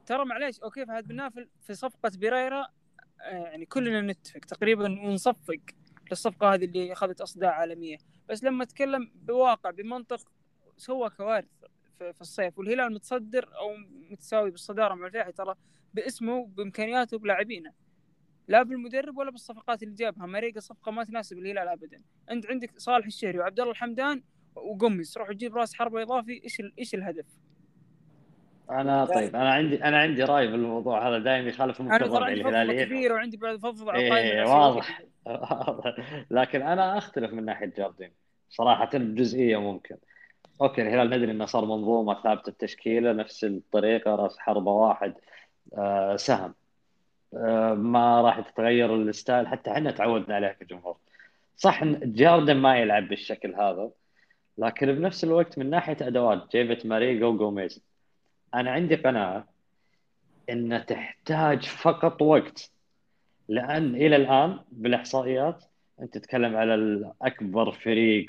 ترى 0.06 0.26
معليش 0.26 0.60
أوكي 0.60 0.86
فهد 0.86 1.08
بن 1.08 1.16
نافل 1.16 1.50
في 1.62 1.74
صفقة 1.74 2.12
بيريرا 2.16 2.68
آه، 3.22 3.44
يعني 3.44 3.66
كلنا 3.66 4.02
نتفق 4.02 4.40
تقريبا 4.40 4.86
ونصفق 4.86 5.62
للصفقة 6.12 6.54
هذه 6.54 6.66
اللي 6.66 6.94
أخذت 6.94 7.22
أصداء 7.22 7.50
عالمية. 7.50 7.98
بس 8.30 8.44
لما 8.44 8.64
أتكلم 8.64 9.12
بواقع 9.16 9.70
بمنطق 9.70 10.32
سوى 10.78 11.10
كوارث 11.10 11.48
في 12.00 12.22
الصيف 12.22 12.60
والهلال 12.60 12.94
متصدر 12.94 13.50
أو 13.58 13.76
متساوي 14.12 14.52
بالصدارة 14.52 14.94
مع 14.94 15.08
الفيحي 15.08 15.32
ترى 15.32 15.56
باسمه 15.94 16.46
بامكانياته 16.46 17.18
بلاعبينه 17.18 17.72
لا 18.50 18.64
بالمدرب 18.64 19.18
ولا 19.18 19.32
بالصفقات 19.32 19.84
اللي 19.84 19.96
جابها. 19.96 20.26
مريقا 20.26 20.60
صفقة 20.60 20.92
ما 20.92 21.04
تناسب 21.04 21.38
الهلال 21.38 21.68
ابدا. 21.68 22.02
أنت 22.32 22.46
عندك 22.46 22.72
صالح 22.78 23.06
الشهري 23.06 23.40
وعبد 23.40 23.60
الله 23.60 23.72
الحمدان 23.72 24.22
وقمز 24.56 25.14
تروح 25.14 25.32
تجيب 25.32 25.58
راس 25.58 25.74
حربة 25.74 26.02
إضافي. 26.02 26.42
إيش 26.44 26.62
إيش 26.80 26.96
الهدف؟ 26.96 27.26
أنا 28.70 29.06
طيب 29.06 29.36
أنا 29.36 29.54
عندي 29.54 29.84
أنا 29.84 29.98
عندي 29.98 30.24
رأي 30.24 30.48
بالموضوع 30.48 31.10
هذا. 31.10 31.20
دائما 31.20 31.50
يخالف 31.50 31.80
المفروض 31.80 32.16
الهلاليين. 32.16 32.86
كبير 32.86 33.14
وعندي 33.14 33.38
بعد 33.38 33.58
فضفض 33.58 33.90
على 33.90 34.20
إيه 34.20 34.44
واضح. 34.44 35.04
لكن 36.32 36.62
أنا 36.62 36.98
أختلف 36.98 37.34
من 37.34 37.46
ناحية 37.46 37.74
جارديم. 37.78 38.12
صراحة 38.50 38.90
بجزئيه 38.94 39.58
ممكن. 39.58 39.98
أوكي 40.62 40.82
الهلال 40.82 41.10
ندري 41.10 41.32
إنه 41.32 41.46
صار 41.46 41.66
منظومة 41.66 42.22
ثابتة 42.24 42.50
التشكيلة 42.50 43.14
نفس 43.14 43.44
الطريقة 43.44 44.16
راس 44.16 44.38
حربة 44.38 44.72
واحد. 44.72 45.10
آه 45.10 45.20
سهم. 46.16 46.54
آه 47.34 47.74
ما 47.74 48.22
راح 48.22 48.40
تتغير 48.40 48.96
الستايل 48.96 49.48
حتى 49.48 49.72
إحنا 49.72 49.92
تعودنا 49.92 50.36
عليه 50.36 50.48
كجمهور. 50.48 50.98
صح 51.58 51.84
جارديم 51.84 52.58
ما 52.58 52.78
يلعب 52.78 53.08
بالشكل 53.08 53.56
هذا 53.56 53.92
لكن 54.58 54.92
بنفس 54.92 55.24
الوقت 55.24 55.58
من 55.60 55.70
ناحية 55.70 55.98
أدوات 56.02 56.52
جيبت 56.52 56.86
ماريجا 56.86 57.26
وجوميز 57.26 57.84
أنا 58.56 58.72
عندي 58.72 58.96
قناعة 58.96 59.48
إن 60.50 60.86
تحتاج 60.88 61.66
فقط 61.66 62.22
وقت 62.22 62.72
لأن 63.50 63.96
إلى 63.96 64.16
الآن 64.16 64.60
بالإحصائيات 64.72 65.64
أنت 66.02 66.18
تتكلم 66.18 66.56
على 66.58 66.76
الأكبر 66.76 67.72
فريق 67.72 68.26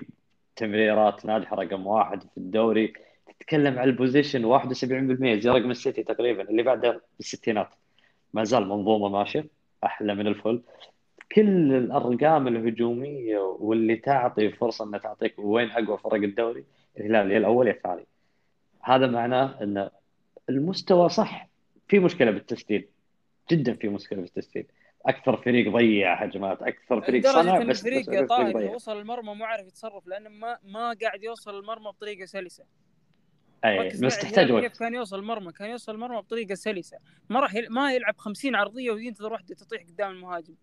تمريرات 0.57 1.27
ناجحة 1.27 1.57
رقم 1.57 1.87
واحد 1.87 2.23
في 2.23 2.37
الدوري. 2.37 2.93
تتكلم 3.41 3.79
على 3.79 3.91
ال 3.91 3.96
possession 3.96 4.45
71% 4.45 5.41
زي 5.41 5.51
رقم 5.51 5.71
السيتي 5.71 6.03
تقريبا 6.03 6.51
اللي 6.51 6.63
بعده 6.63 7.03
بالستينات. 7.19 7.69
ما 8.35 8.45
زال 8.45 8.69
منظومة 8.69 9.09
ماشية 9.09 9.47
أحلى 9.85 10.15
من 10.15 10.27
الفل. 10.27 10.63
كل 11.33 11.73
الأرقام 11.73 12.49
الهجومية 12.49 13.39
واللي 13.39 13.97
تعطي 13.97 14.51
فرصة 14.51 14.85
انها 14.85 14.99
تعطيك 14.99 15.35
وين 15.39 15.71
أقوى 15.71 15.99
فرق 15.99 16.15
الدوري 16.15 16.65
الهلال 17.01 17.31
يا 17.31 17.39
الأول 17.39 17.67
يا 17.67 17.73
الثاني. 17.73 18.07
هذا 18.83 19.07
معناه 19.07 19.63
إن 19.63 19.91
المستوى 20.49 21.09
صح. 21.09 21.49
في 21.89 21.99
مشكلة 21.99 22.31
بالتسديد 22.31 22.89
جدا 23.51 23.75
في 23.75 23.89
مشكلة 23.89 24.21
بالتسديد. 24.21 24.67
أكثر 25.07 25.37
فريق 25.37 25.73
ضيع 25.73 26.15
هجمات 26.15 26.63
أكثر 26.63 27.01
فريق 27.01 27.27
صنع 27.27 27.59
بس 27.59 27.87
الفريق 27.87 28.27
طاير 28.27 28.75
وصل 28.75 29.01
المرمى 29.01 29.35
مو 29.35 29.45
عارف 29.45 29.67
يتصرف 29.67 30.07
لأنه 30.07 30.29
ما 30.29 30.59
ما 30.65 30.97
قاعد 31.03 31.23
يوصل 31.23 31.59
المرمى 31.59 31.85
بطريقة 31.85 32.25
سلسة. 32.25 32.65
أي 33.65 33.89
بس 33.89 34.19
تحتاج 34.19 34.53
وقت 34.53 34.63
كيف 34.63 34.79
كان 34.79 34.95
يوصل 34.95 35.19
المرمى 35.19 35.53
كان 35.53 35.71
يوصل 35.71 35.95
المرمى 35.95 36.17
بطريقة 36.17 36.55
سلسة. 36.55 36.99
ما 37.29 37.41
راح 37.41 37.55
ما 37.71 37.93
يلعب 37.93 38.17
50 38.19 38.55
عرضية 38.55 38.91
وينتظر 38.91 39.33
واحدة 39.33 39.55
تطيح 39.55 39.83
قدام 39.83 40.11
المهاجم. 40.11 40.55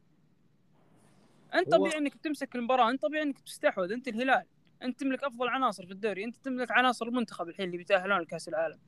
أنت 1.54 1.72
طبيعي 1.72 1.98
إنك 1.98 2.16
تمسك 2.16 2.56
المباراة 2.56 2.90
أنت 2.90 3.02
طبيعي 3.02 3.24
إنك 3.24 3.40
تستحوذ. 3.40 3.92
أنت 3.92 4.08
الهلال. 4.08 4.44
أنت 4.84 5.00
تملك 5.00 5.24
أفضل 5.24 5.48
عناصر 5.48 5.86
في 5.86 5.92
الدوري. 5.92 6.24
أنت 6.24 6.36
تملك 6.36 6.72
عناصر 6.72 7.06
المنتخب 7.06 7.50
الحين 7.50 7.66
اللي 7.66 7.78
بيتأهلون 7.78 8.20
لكأس 8.20 8.50
العالم. 8.50 8.80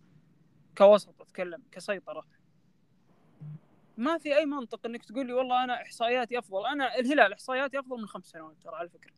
كوسط 0.77 1.21
أتكلم 1.21 1.63
كسيطرة. 1.71 2.25
ما 3.97 4.17
في 4.17 4.37
أي 4.37 4.45
منطق 4.45 4.85
إنك 4.85 5.05
تقول 5.05 5.27
لي 5.27 5.33
والله 5.33 5.63
أنا 5.63 5.81
إحصائياتي 5.81 6.39
أفضل. 6.39 6.65
أنا 6.65 6.99
الهلال 6.99 7.33
إحصائياتي 7.33 7.79
أفضل 7.79 7.97
من 7.97 8.07
خمس 8.07 8.25
سنوات 8.25 8.55
ترى 8.63 8.75
على 8.75 8.89
فكرة. 8.89 9.13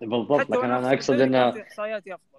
بالضبط 0.00 0.50
لكن 0.50 0.70
أنا 0.70 0.92
أقصد 0.92 1.20
إنه 1.20 1.62
إحصائياتي 1.62 2.14
أفضل. 2.14 2.33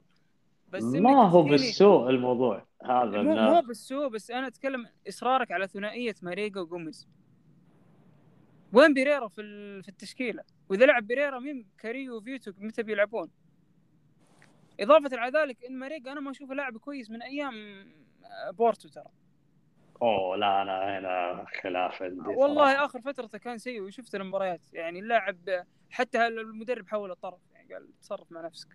بس 0.67 0.83
ما 0.83 1.29
هو 1.29 1.43
بالسوء 1.43 2.09
الموضوع 2.09 2.65
هذا 2.83 3.21
مو, 3.21 3.35
مو 3.35 3.61
بالسوء 3.61 4.07
بس 4.07 4.31
أنا 4.31 4.47
أتكلم 4.47 4.87
إصرارك 5.07 5.51
على 5.51 5.67
ثنائية 5.67 6.15
ماريجا 6.21 6.61
وجوميز 6.61 7.07
وين 8.73 8.93
بيريرا 8.93 9.27
في 9.27 9.41
في 9.81 9.89
التشكيلة؟ 9.89 10.43
وإذا 10.69 10.85
لعب 10.85 11.07
بيريرا 11.07 11.39
وين 11.39 11.67
كاريو 11.77 12.17
وفيتو 12.17 12.51
متى 12.57 12.83
بيلعبون؟ 12.83 13.29
إضافة 14.79 15.17
على 15.17 15.39
ذلك 15.39 15.65
إن 15.65 15.79
ماريجا 15.79 16.11
أنا 16.11 16.19
ما 16.19 16.31
أشوفه 16.31 16.53
لاعب 16.53 16.77
كويس 16.77 17.11
من 17.11 17.21
أيام 17.21 17.53
بورتو 18.51 18.89
ترى. 18.89 19.05
أوه 20.01 20.35
لا 20.35 20.61
أنا 20.61 20.99
هنا 20.99 21.45
خلاف 21.61 22.01
عندي 22.01 22.29
والله. 22.29 22.85
آخر 22.85 23.01
فترته 23.01 23.37
كان 23.37 23.57
سيء 23.57 23.81
وشفت 23.81 24.15
المباريات 24.15 24.73
يعني 24.73 24.99
اللاعب 24.99 25.65
حتى 25.89 26.27
المدرب 26.27 26.87
حول 26.87 27.11
الطرف 27.11 27.39
يعني 27.53 27.73
قال 27.73 27.99
تصرف 28.01 28.31
مع 28.31 28.41
نفسك. 28.41 28.67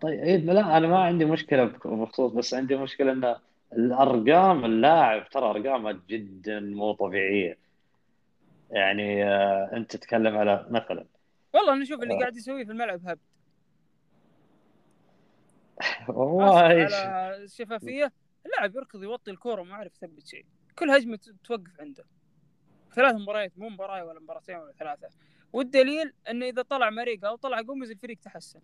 طيب 0.00 0.50
لا 0.50 0.76
أنا 0.76 0.88
ما 0.88 0.98
عندي 0.98 1.24
مشكلة 1.24 1.64
بخصوص 1.84 2.32
بس 2.32 2.54
عندي 2.54 2.76
مشكلة 2.76 3.12
إن 3.12 3.36
الأرقام 3.72 4.64
اللاعب 4.64 5.28
ترى 5.28 5.50
أرقامه 5.50 6.00
جدا 6.08 6.60
مو 6.60 6.92
طبيعية. 6.92 7.58
يعني 8.70 9.24
آه 9.24 9.70
أنت 9.72 9.96
تتكلم 9.96 10.36
على 10.36 10.66
مثلا. 10.70 11.04
والله 11.54 11.72
أنا 11.72 11.82
أشوف 11.82 12.02
اللي 12.02 12.14
آه. 12.14 12.18
قاعد 12.18 12.36
يسويه 12.36 12.64
في 12.64 12.70
الملعب 12.72 13.08
هبد. 13.08 13.20
والله 16.08 16.58
على 16.58 17.36
الشفافية. 17.36 18.12
اللاعب 18.46 18.76
يركض 18.76 19.02
يوطي 19.02 19.30
الكورة 19.30 19.62
ما 19.62 19.74
عارف 19.74 19.92
يثبت 19.96 20.26
شيء. 20.26 20.44
كل 20.78 20.90
هجمة 20.90 21.18
توقف 21.44 21.80
عنده. 21.80 22.04
ثلاث 22.94 23.14
مباريات 23.14 23.52
مو 23.56 23.68
مباراه 23.68 24.04
ولا 24.04 24.20
مباراتين 24.20 24.56
ولا 24.56 24.72
ثلاثة. 24.78 25.08
والدليل 25.52 26.12
إنه 26.30 26.46
إذا 26.46 26.62
طلع 26.62 26.90
مريقة 26.90 27.28
أو 27.28 27.36
طلع 27.36 27.60
قومز 27.60 27.90
الفريق 27.90 28.18
تحسن. 28.18 28.60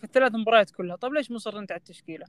في 0.00 0.04
الثلاث 0.04 0.34
مباريات 0.34 0.70
كلها. 0.70 0.96
طيب 0.96 1.12
ليش 1.12 1.30
مصر 1.30 1.58
انت 1.58 1.72
على 1.72 1.78
التشكيلة؟ 1.78 2.26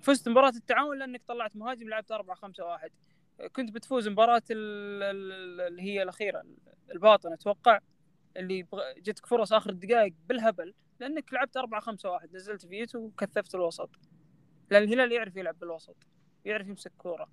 فزت 0.00 0.28
مباراة 0.28 0.52
التعاون 0.56 0.98
لأنك 0.98 1.22
طلعت 1.28 1.56
مهاجم 1.56 1.88
لعبت 1.88 2.12
4 2.12 2.36
5 2.36 2.64
1 2.64 2.90
كنت 3.52 3.70
بتفوز 3.70 4.08
مباراة 4.08 4.42
اللي 4.50 5.82
هي 5.82 6.02
الأخيرة 6.02 6.42
الباطن. 6.92 7.32
أتوقع 7.32 7.78
اللي 8.36 8.66
جتك 8.96 9.26
فرص 9.26 9.52
آخر 9.52 9.70
الدقائق 9.70 10.14
بالهبل 10.28 10.74
لأنك 11.00 11.32
لعبت 11.32 11.56
4 11.56 11.80
5 11.80 12.10
1 12.10 12.34
نزلت 12.34 12.66
فيتو 12.66 12.98
وكثفت 12.98 13.54
الوسط. 13.54 13.90
لأن 14.70 14.82
الهلال 14.82 15.12
يعرف 15.12 15.36
يلعب 15.36 15.58
بالوسط 15.58 15.96
يعرف 16.44 16.68
يمسك 16.68 16.92
كورة. 16.98 17.28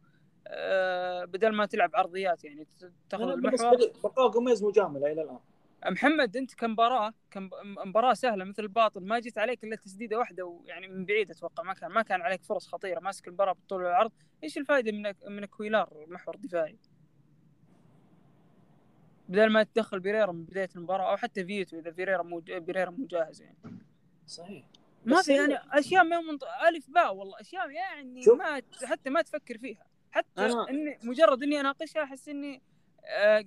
أه 0.47 1.25
بدل 1.25 1.49
ما 1.49 1.65
تلعب 1.65 1.95
عرضيات 1.95 2.43
يعني 2.43 2.67
تاخذ 3.09 3.23
المحور. 3.23 3.77
بقاء 4.03 4.27
جوميز 4.27 4.63
مجاملة 4.63 5.11
إلى 5.11 5.21
الآن. 5.21 5.39
محمد 5.85 6.37
انت 6.37 6.53
كمباراة 6.53 7.13
كمباراه 7.31 8.13
سهلة 8.13 8.45
مثل 8.45 8.63
الباطن 8.63 9.05
ما 9.05 9.19
جيت 9.19 9.37
عليك 9.37 9.63
إلا 9.63 9.75
تسديدة 9.75 10.17
واحدة 10.17 10.45
ويعني 10.45 10.87
من 10.87 11.05
بعيد 11.05 11.31
أتوقع 11.31 11.63
ما 11.63 11.73
كان 11.73 11.91
ما 11.91 12.01
كان 12.01 12.21
عليك 12.21 12.43
فرص 12.43 12.67
خطيرة 12.67 12.99
ماسك 12.99 13.27
المباراة 13.27 13.53
بالطول 13.53 13.83
والعرض 13.83 14.11
إيش 14.43 14.57
الفائدة 14.57 14.91
من 14.91 15.13
من 15.35 15.45
كويلار 15.45 16.05
محور 16.07 16.35
دفاعي 16.35 16.77
بدل 19.29 19.49
ما 19.49 19.63
تدخل 19.63 19.99
بيريرا 19.99 20.31
من 20.31 20.43
بداية 20.43 20.69
المباراة 20.75 21.11
أو 21.11 21.17
حتى 21.17 21.45
فيتو 21.45 21.79
إذا 21.79 21.89
بيريرا 21.89 22.23
مو 22.23 22.39
بيريرا 22.39 22.89
مو 22.89 23.05
جاهز 23.05 23.41
يعني. 23.41 23.57
صحيح. 24.27 24.65
ما 25.05 25.21
في 25.21 25.33
يعني 25.35 25.57
أشياء 25.71 26.03
ما 26.03 26.21
منط... 26.21 26.43
ألف 26.67 26.89
باء 26.89 27.15
والله 27.15 27.39
أشياء 27.41 27.69
يعني. 27.69 28.21
ما 28.37 28.61
حتى 28.85 29.09
ما 29.09 29.21
تفكر 29.21 29.57
فيها. 29.57 29.85
حتى 30.11 30.49
أنا- 30.49 30.69
إني 30.69 30.99
مجرد 31.03 31.43
إني 31.43 31.59
أناقشها 31.59 32.03
أحس 32.03 32.29
إني 32.29 32.61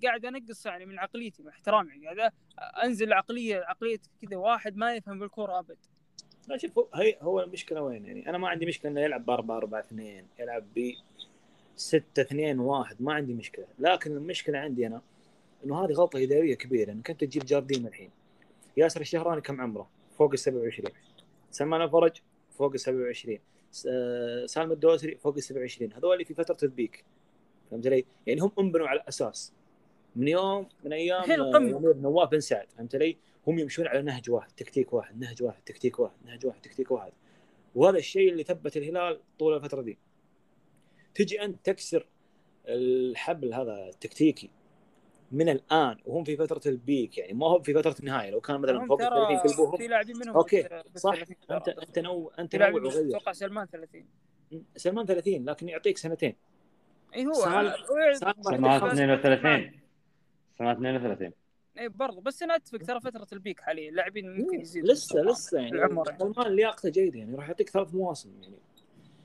قاعد 0.04 0.24
انقص 0.24 0.66
يعني 0.66 0.86
من 0.86 0.98
عقليتي 0.98 1.42
مع 1.42 1.50
احترامي. 1.50 1.90
يعني 2.02 2.32
انزل 2.84 3.12
عقليه 3.12 3.56
عقلية 3.56 3.98
كذا 4.22 4.36
واحد 4.36 4.76
ما 4.76 4.94
يفهم 4.96 5.18
بالكورة 5.18 5.58
أبد. 5.58 5.76
لا 6.48 6.56
شوف 6.56 6.78
هي 6.94 7.16
هو 7.20 7.40
المشكلة 7.40 7.82
وين 7.82 8.04
يعني؟ 8.06 8.28
أنا 8.28 8.38
ما 8.38 8.48
عندي 8.48 8.66
مشكلة 8.66 8.90
إنه 8.90 9.00
يلعب 9.00 9.26
ب 9.26 9.30
4 9.30 9.56
4 9.56 9.80
2 9.80 10.26
يلعب 10.38 10.64
ب 10.76 10.92
6 11.76 12.22
2 12.22 12.58
1 12.58 13.02
ما 13.02 13.14
عندي 13.14 13.34
مشكلة. 13.34 13.66
لكن 13.78 14.12
المشكلة 14.16 14.58
عندي 14.58 14.86
أنا 14.86 15.02
إنه 15.64 15.84
هذه 15.84 15.92
غلطة 15.92 16.22
إدارية 16.22 16.54
كبيرة 16.54 16.92
إنك 16.92 17.10
أنت 17.10 17.20
تجيب 17.24 17.44
جارديم 17.44 17.86
الحين. 17.86 18.10
ياسر 18.76 19.00
الشهراني 19.00 19.40
كم 19.40 19.60
عمره؟ 19.60 19.90
فوق 20.18 20.32
ال 20.32 20.38
27 20.38 20.92
سلمان 21.50 21.82
الفرج؟ 21.82 22.20
فوق 22.58 22.72
ال 22.72 22.80
27 22.80 23.38
س- 23.70 23.88
آه، 23.90 24.46
سالم 24.46 24.72
الدوسري؟ 24.72 25.16
فوق 25.16 25.34
ال 25.36 25.42
27 25.42 25.92
هذول 25.92 26.24
في 26.24 26.34
فترة 26.34 26.56
ال 26.62 26.69
peak. 26.69 27.04
فهمت 27.72 27.86
علي؟ 27.86 28.04
يعني 28.26 28.40
هم 28.40 28.52
انبنوا 28.58 28.88
على 28.88 29.04
أساس 29.08 29.52
من 30.16 30.28
يوم 30.28 30.68
من 30.84 30.92
أيام 30.92 31.30
آه، 31.30 31.94
نواف 31.96 32.28
بن 32.30 32.40
سعد 32.40 32.66
فهمت 32.72 32.94
علي؟ 32.94 33.16
هم 33.46 33.58
يمشون 33.58 33.86
على 33.86 34.02
نهج 34.02 34.30
واحد 34.30 34.50
تكتيك 34.56 34.92
واحد 34.92 35.20
نهج 35.20 35.42
واحد 35.42 35.62
تكتيك 35.62 35.98
واحد 35.98 36.16
نهج 36.24 36.46
واحد 36.46 36.60
تكتيك 36.60 36.90
واحد. 36.90 37.12
وهذا 37.74 37.98
الشيء 37.98 38.30
اللي 38.30 38.42
ثبت 38.42 38.76
الهلال 38.76 39.20
طول 39.38 39.56
الفترة 39.56 39.82
دي. 39.82 39.98
تجي 41.14 41.42
أنت 41.42 41.56
تكسر 41.64 42.06
الحبل 42.68 43.54
هذا 43.54 43.88
التكتيكي 43.88 44.50
من 45.32 45.48
الآن 45.48 45.96
وهم 46.06 46.24
في 46.24 46.36
فترة 46.36 46.60
ال 46.66 46.76
peak 46.76 47.18
يعني 47.18 47.32
ما 47.32 47.46
هو 47.46 47.62
في 47.62 47.74
فترة 47.74 47.96
النهاية. 48.00 48.30
لو 48.30 48.40
كان 48.40 48.60
مثلا 48.60 48.86
فوق 48.86 49.02
ال 49.02 49.08
30 49.08 49.38
ترى 49.38 49.50
قلبوهم 49.50 49.76
في 49.76 49.86
لاعبين 49.86 50.16
منهم 50.16 50.42
بال 50.42 51.00
صح. 51.00 51.14
30 51.14 51.36
ترى. 51.48 51.56
انت 51.56 51.68
أنت 51.68 51.98
نو 51.98 52.28
أنت 52.38 52.56
نوع 52.56 52.70
وغير. 52.70 53.08
أتوقع 53.08 53.32
سلمان 53.32 53.66
30 53.66 54.06
سلمان 54.76 55.06
30 55.06 55.44
لكن 55.44 55.68
يعطيك 55.68 55.98
سنتين. 55.98 56.36
اي 57.14 57.26
هو 57.26 57.32
خلاص. 57.32 57.74
32 57.90 59.72
سماعة 60.58 60.72
32 60.72 61.32
اي 61.78 61.88
برضه 61.88 62.20
بس 62.20 62.42
أنا 62.42 62.56
اتفق 62.56 62.78
ترى 62.78 63.00
فترة 63.00 63.26
ال 63.32 63.38
peak 63.38 63.60
حاليا 63.60 63.90
لاعبين 63.90 64.36
ممكن 64.36 64.60
يزيد 64.60 64.84
لسه 64.84 65.20
لسه 65.20 65.58
يعني 65.58 65.70
العمر. 65.72 66.04
سلمان 66.18 66.56
لياقته 66.56 66.88
جيدة 66.88 67.18
يعني 67.18 67.34
راح 67.36 67.48
يعطيك 67.48 67.70
ثلاث 67.70 67.94
مواسم 67.94 68.30
يعني. 68.42 68.54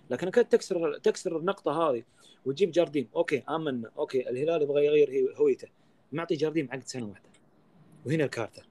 لكن 0.10 0.30
كنت 0.30 0.52
تكسر 0.52 0.98
تكسر 0.98 1.38
النقطة 1.38 1.72
هذه 1.92 2.04
وتجيب 2.46 2.72
جارديم 2.72 3.08
أوكي 3.16 3.44
آمنا 3.50 3.92
أوكي 3.98 4.30
الهلال 4.30 4.62
يبغى 4.62 4.86
يغير 4.86 5.10
هي- 5.10 5.36
هويته. 5.40 5.68
معطي 6.12 6.36
جارديم 6.36 6.68
عقد 6.72 6.84
سنة 6.84 7.06
واحدة. 7.06 7.30
وهنا 8.06 8.24
الكارته 8.24 8.64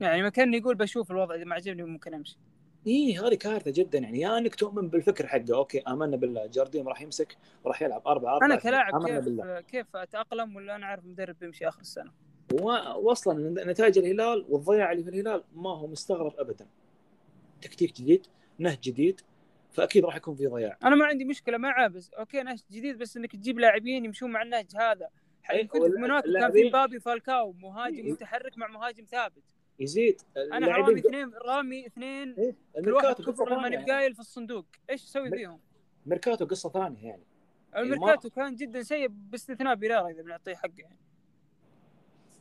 يعني 0.00 0.22
ما 0.22 0.28
كان 0.28 0.54
يقول 0.54 0.74
بشوف 0.74 1.10
الوضع 1.10 1.34
إذا 1.34 1.44
ما 1.44 1.54
عجبني 1.54 1.82
ممكن 1.82 2.14
أمشي. 2.14 2.36
إيه 2.86 3.26
هذه 3.26 3.34
كارثة 3.34 3.70
جدا 3.70 3.98
يعني. 3.98 4.20
يا 4.20 4.38
إنك 4.38 4.54
تؤمن 4.54 4.88
بالفكر 4.88 5.26
حقه. 5.26 5.54
أوكي 5.56 5.80
آمنا 5.80 6.16
بالله. 6.16 6.46
جارديم 6.46 6.88
راح 6.88 7.00
يمسك 7.02 7.36
وراح 7.64 7.82
يلعب 7.82 8.08
أربعة 8.08 8.32
أربعة 8.34 8.46
أنا 8.46 8.56
كلاعب 8.56 9.06
كيف 9.06 9.24
بالله. 9.24 9.60
كيف 9.60 9.96
أتأقلم 9.96 10.56
ولا 10.56 10.76
أنا 10.76 10.86
عارف 10.86 11.04
مدرب 11.04 11.38
بيمشي 11.38 11.68
آخر 11.68 11.80
السنة؟ 11.80 12.12
واصلا 12.96 13.64
نتائج 13.64 13.98
الهلال 13.98 14.46
والضياع 14.48 14.92
اللي 14.92 15.02
في 15.04 15.10
الهلال 15.10 15.44
ما 15.54 15.70
هو 15.70 15.86
مستغرب 15.86 16.34
ابدا. 16.38 16.66
تكتيك 17.62 17.92
جديد 18.00 18.26
نهج 18.58 18.78
جديد 18.80 19.20
فأكيد 19.72 20.04
راح 20.04 20.16
يكون 20.16 20.34
في 20.34 20.46
ضياع. 20.46 20.78
أنا 20.84 20.94
ما 20.96 21.04
عندي 21.06 21.24
مشكلة 21.24 21.58
معاه 21.58 21.88
بس 21.88 22.10
أوكي 22.14 22.42
نهج 22.42 22.58
جديد 22.72 22.98
بس 22.98 23.16
إنك 23.16 23.32
تجيب 23.32 23.58
لاعبين 23.58 24.04
يمشون 24.04 24.30
مع 24.30 24.42
النهج 24.42 24.66
هذا. 24.76 25.08
إيه، 25.50 25.68
كنت 25.68 25.82
والل- 25.82 25.94
في 25.94 26.00
موناكو 26.00 26.32
كان 26.32 26.52
في 26.52 26.64
مبابي 26.64 27.00
فالكاو 27.00 27.52
مهاجم 27.52 28.04
إيه. 28.04 28.12
متحرك 28.12 28.58
مع 28.58 28.66
مهاجم 28.66 29.04
ثابت. 29.04 29.42
يزيد. 29.80 30.20
أنا 30.36 30.66
رامي 30.66 31.00
اثنين 31.00 31.30
رامي 31.34 31.86
اثنين 31.86 32.34
إيه، 32.38 32.54
كل 32.84 32.92
واحد 32.92 33.14
كفر 33.14 33.50
ماني 33.50 33.76
ثانية. 33.76 33.86
بقايل 33.86 34.14
في 34.14 34.20
الصندوق. 34.20 34.66
إيش 34.90 35.04
أسوي 35.04 35.30
فيهم؟ 35.30 35.60
ميركاتو 36.06 36.46
قصة 36.46 36.70
ثانية 36.70 37.08
يعني. 37.08 37.22
الميركاتو 37.76 38.30
كان 38.30 38.54
جدا 38.54 38.82
سيء 38.82 39.08
باستثناء 39.08 39.74
بيريرا 39.74 40.08
إذا 40.08 40.22
بنعطيه 40.22 40.54
حقه 40.54 40.72
يعني. 40.78 40.96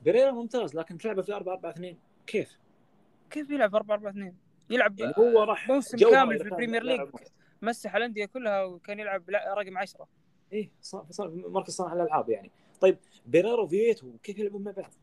بيريرا 0.03 0.31
ممتاز 0.31 0.75
لكن 0.75 0.97
تلعبه 0.97 1.21
في 1.21 1.33
4 1.33 1.53
4 1.53 1.71
2 1.71 1.97
كيف؟ 2.27 2.59
كيف 3.29 3.49
يلعب 3.49 3.75
4 3.75 3.95
4 3.95 4.11
2 4.11 4.35
يلعب 4.69 4.99
يعني 4.99 5.13
هو 5.17 5.43
راح 5.43 5.69
موسم 5.69 5.97
كامل 5.97 6.37
في 6.37 6.43
ال 6.43 6.48
Premier 6.48 6.83
League. 6.83 7.09
مسح 7.61 7.95
الأندية 7.95 8.25
كلها 8.25 8.63
وكان 8.63 8.99
يلعب 8.99 9.29
رقم 9.29 9.77
10 9.77 10.07
إيه 10.53 10.71
صار 10.81 11.29
مركز 11.29 11.73
صانع 11.73 11.93
الألعاب 11.93 12.29
يعني. 12.29 12.51
طيب 12.81 12.97
بيريرا 13.25 13.61
وفييتو 13.61 14.17
كيف 14.23 14.39
يلعبون 14.39 14.63
مع 14.63 14.71
بعض؟ 14.71 14.93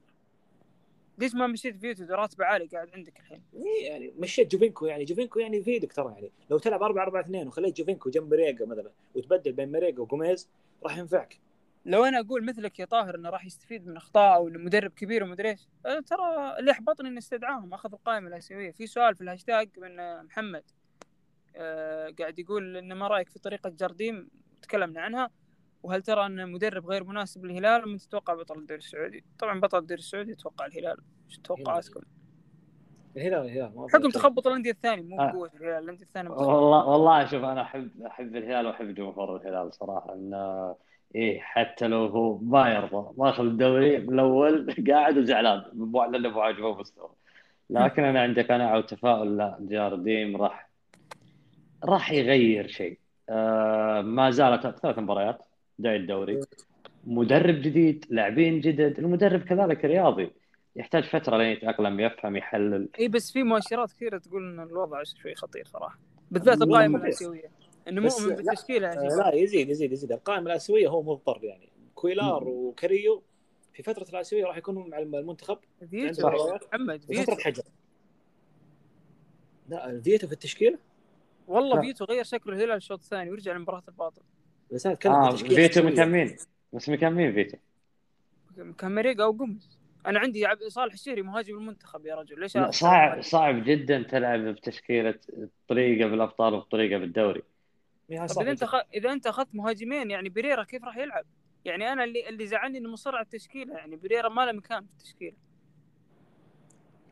ليش 1.19 1.35
ما 1.35 1.47
مشيت 1.47 1.77
فيتو 1.77 2.05
راتبه 2.15 2.45
عالي 2.45 2.67
قاعد 2.67 2.91
عندك 2.95 3.21
الحين. 3.21 3.43
إيه 3.55 3.87
يعني 3.87 4.13
مشيت 4.19 4.53
جوفينكو 4.53 4.87
يعني 4.87 5.05
جوفينكو 5.05 5.39
يعني 5.39 5.57
يفيدك 5.57 5.93
ترى 5.93 6.13
يعني. 6.13 6.31
لو 6.51 6.59
تلعب 6.59 6.83
4 6.83 7.03
4 7.03 7.21
2 7.21 7.47
وخليت 7.47 7.77
جوفينكو 7.77 8.11
جنب 8.11 8.31
مريقا 8.31 8.65
مثلا 8.65 8.91
وتبدل 9.15 9.53
بين 9.53 9.73
مريقا 9.73 10.01
وجوميز 10.03 10.49
راح 10.83 10.99
ينفعك. 10.99 11.39
لو 11.85 12.05
أنا 12.05 12.21
أقول 12.21 12.45
مثلك 12.45 12.79
يا 12.79 12.85
طاهر 12.85 13.15
إنه 13.15 13.31
راح 13.31 13.45
يستفيد 13.45 13.87
من 13.87 13.97
أخطاء 13.97 14.35
أو 14.35 14.49
إنه 14.49 14.59
مدرب 14.59 14.91
كبير 14.91 15.25
ومدري 15.25 15.51
إيش 15.51 15.69
أه، 15.87 16.01
ترى 16.01 16.59
اللي 16.59 16.71
احبطني 16.71 17.09
انه 17.09 17.19
أستدعاهم 17.19 17.75
أخذ 17.75 17.93
القائمة 17.93 18.29
الاسيويه 18.29 18.71
في 18.71 18.87
سؤال 18.87 19.15
في 19.15 19.21
الهاشتاج 19.21 19.69
من 19.79 20.01
آه، 20.01 20.23
محمد 20.23 20.65
أه 21.57 22.15
قاعد 22.19 22.39
يقول 22.39 22.77
ان 22.77 22.93
ما 22.93 23.09
رأيك 23.09 23.29
في 23.29 23.39
طريقة 23.39 23.71
جارديم 23.71 24.29
تكلمنا 24.63 25.01
عنها. 25.01 25.31
وهل 25.83 26.03
ترى 26.03 26.27
أن 26.27 26.53
مدرب 26.53 26.87
غير 26.87 27.05
مناسب 27.05 27.45
للهلال؟ 27.45 27.85
ومن 27.85 27.99
تتوقع 27.99 28.35
بطل 28.35 28.59
الدوري 28.59 28.79
السعودي؟ 28.79 29.25
طبعا 29.39 29.61
بطل 29.61 29.79
الدوري 29.79 29.99
السعودي 29.99 30.33
أتوقع 30.33 30.67
الهلال. 30.67 30.97
إيش 31.29 31.39
توقعاتكم؟ 31.39 32.01
الهلال 33.17 33.47
الهلال. 33.47 33.91
حكم 33.93 34.09
تخبط 34.09 34.47
الأندية 34.47 34.71
الثانية 34.71 35.03
مو 35.03 35.21
آه. 35.21 35.33
بقوة 35.33 35.51
الهلال 35.55 35.85
الأندية 35.85 36.05
الثانية. 36.05 36.31
والله 36.31 36.87
والله 36.87 37.27
شوف 37.27 37.45
أنا 37.45 37.63
أحب 37.63 37.91
أحب 38.07 38.37
الهلال 38.37 38.67
وأحب 38.67 38.95
جمهور 38.95 39.37
الهلال 39.37 39.75
صراحة. 39.75 40.15
انه 40.15 40.77
إيه 41.15 41.41
حتى 41.41 41.89
لو 41.89 42.07
هو 42.07 42.39
ما 42.39 42.75
يرضى 42.75 43.15
ماخذ 43.19 43.45
الدوري 43.45 43.97
الأول 43.97 44.75
قاعد 44.91 45.19
وزعلان. 45.19 45.63
مو 45.73 46.05
لأنه 46.05 46.29
مو 46.29 46.41
عاجبه 46.41 46.75
مستوى 46.81 47.11
لكن 47.71 48.05
أنا 48.05 48.21
عندي 48.21 48.43
قناعه 48.43 48.79
وتفاؤل 48.79 49.37
لا 49.37 49.57
جارديم 49.61 50.37
راح 50.37 50.69
راح 51.85 52.13
يغير 52.13 52.67
شيء. 52.67 52.99
آه 53.29 54.01
ما 54.01 54.31
زالت 54.31 54.67
ثلاث 54.67 54.99
مباريات 54.99 55.48
بدايه 55.79 55.97
الدوري. 55.97 56.41
مدرب 57.05 57.55
جديد 57.55 58.05
لاعبين 58.11 58.61
جدد 58.61 58.99
المدرب 58.99 59.41
كذلك 59.43 59.85
رياضي. 59.85 60.31
يحتاج 60.77 61.05
فترة 61.05 61.37
لين 61.37 61.53
يتأقلم 61.53 62.01
يفهم 62.01 62.37
يحلل. 62.37 62.89
إي 62.99 63.09
بس 63.09 63.33
في 63.33 63.43
مؤشرات 63.43 63.93
كثيرة 63.93 64.19
تقول 64.19 64.43
إن 64.43 64.61
الوضع 64.61 65.03
شوي 65.03 65.35
خطير 65.35 65.65
صراحة. 65.67 65.99
بالذات 66.31 66.63
القائمة. 66.63 66.99
الأسيوية. 66.99 67.51
إنه 67.89 68.01
مؤمن 68.01 68.29
لا، 68.29 68.35
بالتشكيلة 68.35 68.89
آه، 68.89 69.17
لا 69.17 69.35
يزيد 69.35 69.69
يزيد 69.69 69.93
يزيد. 69.93 70.13
القائمة 70.13 70.51
الأسيوية 70.51 70.89
هو 70.89 71.03
مضطر 71.03 71.45
يعني. 71.45 71.69
كويلار 71.95 72.45
وكاريو 72.49 73.23
في 73.73 73.83
فترة 73.83 74.07
الأسيوية 74.13 74.45
راح 74.45 74.57
يكونوا 74.57 74.87
مع 74.89 74.99
المنتخب. 74.99 75.59
فيتو 75.91 76.31
محمد 76.73 77.03
فيتو. 77.05 77.37
حجر. 77.37 77.63
لا 79.69 80.01
فيتو 80.01 80.27
في 80.27 80.33
التشكيلة؟ 80.33 80.79
والله 81.49 81.77
لا. 81.77 81.83
فيتو 81.83 82.05
غير 82.05 82.25
شكل 82.25 82.53
الهلال 82.53 82.77
الشوط 82.77 82.99
الثاني 82.99 83.31
ورجع 83.31 83.53
لمباراة 83.53 83.83
الباطل 83.89 84.23
بس 84.73 84.87
أنا 84.87 84.95
أتكلم 84.95 85.13
آه 85.13 85.33
تشكيلة 85.33 85.55
فيتو. 85.55 85.83
مكملين. 85.83 86.37
بس 86.73 86.89
مكملين 86.89 87.33
فيتو. 87.33 87.57
كان 88.79 88.95
مريقا 88.95 89.25
أو 89.25 89.33
قمص. 89.33 89.79
أنا 90.07 90.19
عندي 90.19 90.47
صالح 90.69 90.93
الشهري 90.93 91.23
مهاجم 91.23 91.55
المنتخب 91.55 92.07
يا 92.07 92.15
رجل. 92.15 92.41
ليش 92.41 92.59
صعب 92.71 93.23
صعب 93.23 93.65
جدا 93.65 94.03
تلعب 94.03 94.41
بتشكيلة 94.41 95.15
طريقة 95.69 96.09
بالأبطال 96.09 96.55
وطريقة 96.55 96.99
بالدوري. 96.99 97.43
طب 98.09 98.43
إذا 98.43 98.51
أنت 98.51 98.65
خ... 98.65 98.75
إذا 98.95 99.13
أنت 99.13 99.27
أخذت 99.27 99.49
مهاجمين 99.53 100.11
يعني 100.11 100.29
بريرا 100.29 100.65
كيف 100.65 100.85
راح 100.85 100.97
يلعب؟ 100.97 101.25
يعني 101.65 101.93
أنا 101.93 102.05
اللي 102.05 102.29
اللي 102.29 102.47
زعلني 102.47 102.79
إنه 102.79 102.91
مصر 102.91 103.17
على 103.17 103.25
التشكيلة 103.25 103.75
يعني 103.75 103.97
بريرا 103.97 104.29
ما 104.29 104.47
له 104.47 104.53
مكان 104.53 104.81
في 104.81 104.93
التشكيلة. 104.93 105.37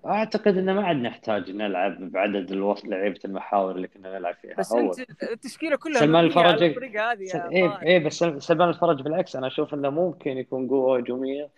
أعتقد 0.07 0.57
إنه 0.59 0.73
ما 0.73 0.83
عاد 0.87 0.97
نحتاج 0.97 1.51
نلعب 1.51 2.01
بعدد 2.11 2.53
الوصل 2.53 2.91
لعيبة 2.91 3.19
المحاور 3.25 3.71
اللي 3.77 3.89
كنا 3.89 4.19
نلعب 4.19 4.35
فيها. 4.35 4.55
بس 4.59 4.73
اول 4.73 4.85
أنت 4.85 5.23
التشكيلة 5.23 5.77
كلها 5.77 6.01
سلمان 6.01 6.25
الفرج- 6.25 6.63
هذه 6.97 7.23
إيه 7.53 7.69
طاهر. 7.69 7.83
إيه 7.83 7.99
بس 8.07 8.25
سلمان 8.39 8.69
الفرج 8.69 9.03
بالعكس 9.03 9.37
أنا 9.37 9.47
أشوف 9.47 9.75
إنه 9.75 9.91
ممكن 9.91 10.31
يكون 10.39 10.69
قوة 10.69 10.99
هجومية 10.99 11.49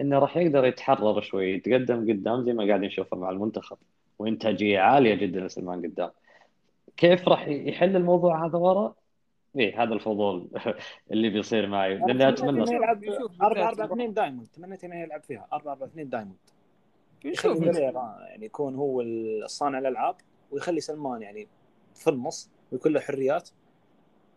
إنه 0.00 0.18
راح 0.18 0.36
يقدر 0.36 0.64
يتحرر 0.64 1.20
شوي 1.20 1.50
يتقدم 1.52 2.10
قدام 2.12 2.42
زي 2.44 2.52
ما 2.52 2.66
قاعد 2.66 2.80
نشوفه 2.80 3.16
مع 3.16 3.30
المنتخب 3.30 3.76
وإنتاجية 4.18 4.80
عالية 4.80 5.14
جدا 5.14 5.40
لسلمان 5.40 5.82
قدام. 5.82 6.10
كيف 6.96 7.28
راح 7.28 7.48
يحل 7.48 7.96
الموضوع 7.96 8.46
هذا 8.46 8.58
ورا؟ 8.58 8.94
إيه 9.58 9.82
هذا 9.82 9.94
الفضول 9.94 10.46
اللي 11.12 11.30
بيصير 11.30 11.66
معي 11.66 11.94
لأني 11.94 12.28
أتمنى 12.28 12.32
تمنيت 12.52 12.68
انه 12.68 12.76
يلعب 12.76 13.00
بنشوف 13.00 13.42
4 13.42 13.48
بالذات 13.70 13.80
4 13.80 13.94
2 13.94 14.14
diamond 14.14 14.46
تمنيت 14.56 14.84
إنه 14.84 14.96
يلعب 15.02 15.22
فيها. 15.22 15.46
4 15.52 15.72
4 15.72 15.86
2 15.86 16.08
diamond. 16.08 16.36
نشوف 17.24 17.62
يعني 17.62 18.46
يكون 18.46 18.74
هو 18.74 19.00
الصانع 19.00 19.78
الألعاب 19.78 20.16
ويخلي 20.50 20.80
سلمان 20.80 21.22
يعني 21.22 21.48
في 21.94 22.10
النص 22.10 22.50
ويكون 22.72 22.92
له 22.92 23.00
حريات. 23.00 23.50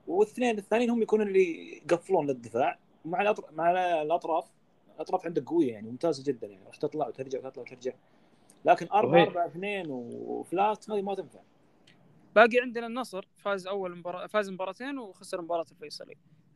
والاثنين 0.08 0.58
الثانيين 0.58 0.90
هم 0.90 1.02
يكونوا 1.02 1.26
اللي 1.26 1.72
يقفلون 1.78 2.28
للدفاع 2.28 2.80
مع 3.06 3.22
الأطر... 3.22 3.44
مع 3.52 3.72
الأطراف. 4.02 4.52
الأطراف 4.96 5.26
عندك 5.26 5.44
قوية 5.44 5.72
يعني 5.74 5.90
ممتازة 5.90 6.24
جدا 6.24 6.48
يعني 6.48 6.66
راح 6.66 6.76
تطلع 6.76 7.08
وترجع 7.08 7.40
وتطلع 7.40 7.64
وترجع. 7.64 7.94
لكن 8.66 8.88
4 8.94 9.12
وهي- 9.12 9.28
4 9.28 9.46
2 9.48 9.86
وفلات 9.90 10.90
هذه 10.90 11.02
ما 11.02 11.16
تنفع. 11.16 11.40
باقي 12.36 12.60
عندنا 12.60 12.88
النصر 12.88 13.28
فاز 13.38 13.68
أول 13.68 13.98
مباراة 13.98 14.28
فاز 14.28 14.50
مباراتين 14.50 14.98
وخسر 14.98 15.42
مباراة 15.42 15.66
الفيصلي. 15.72 16.16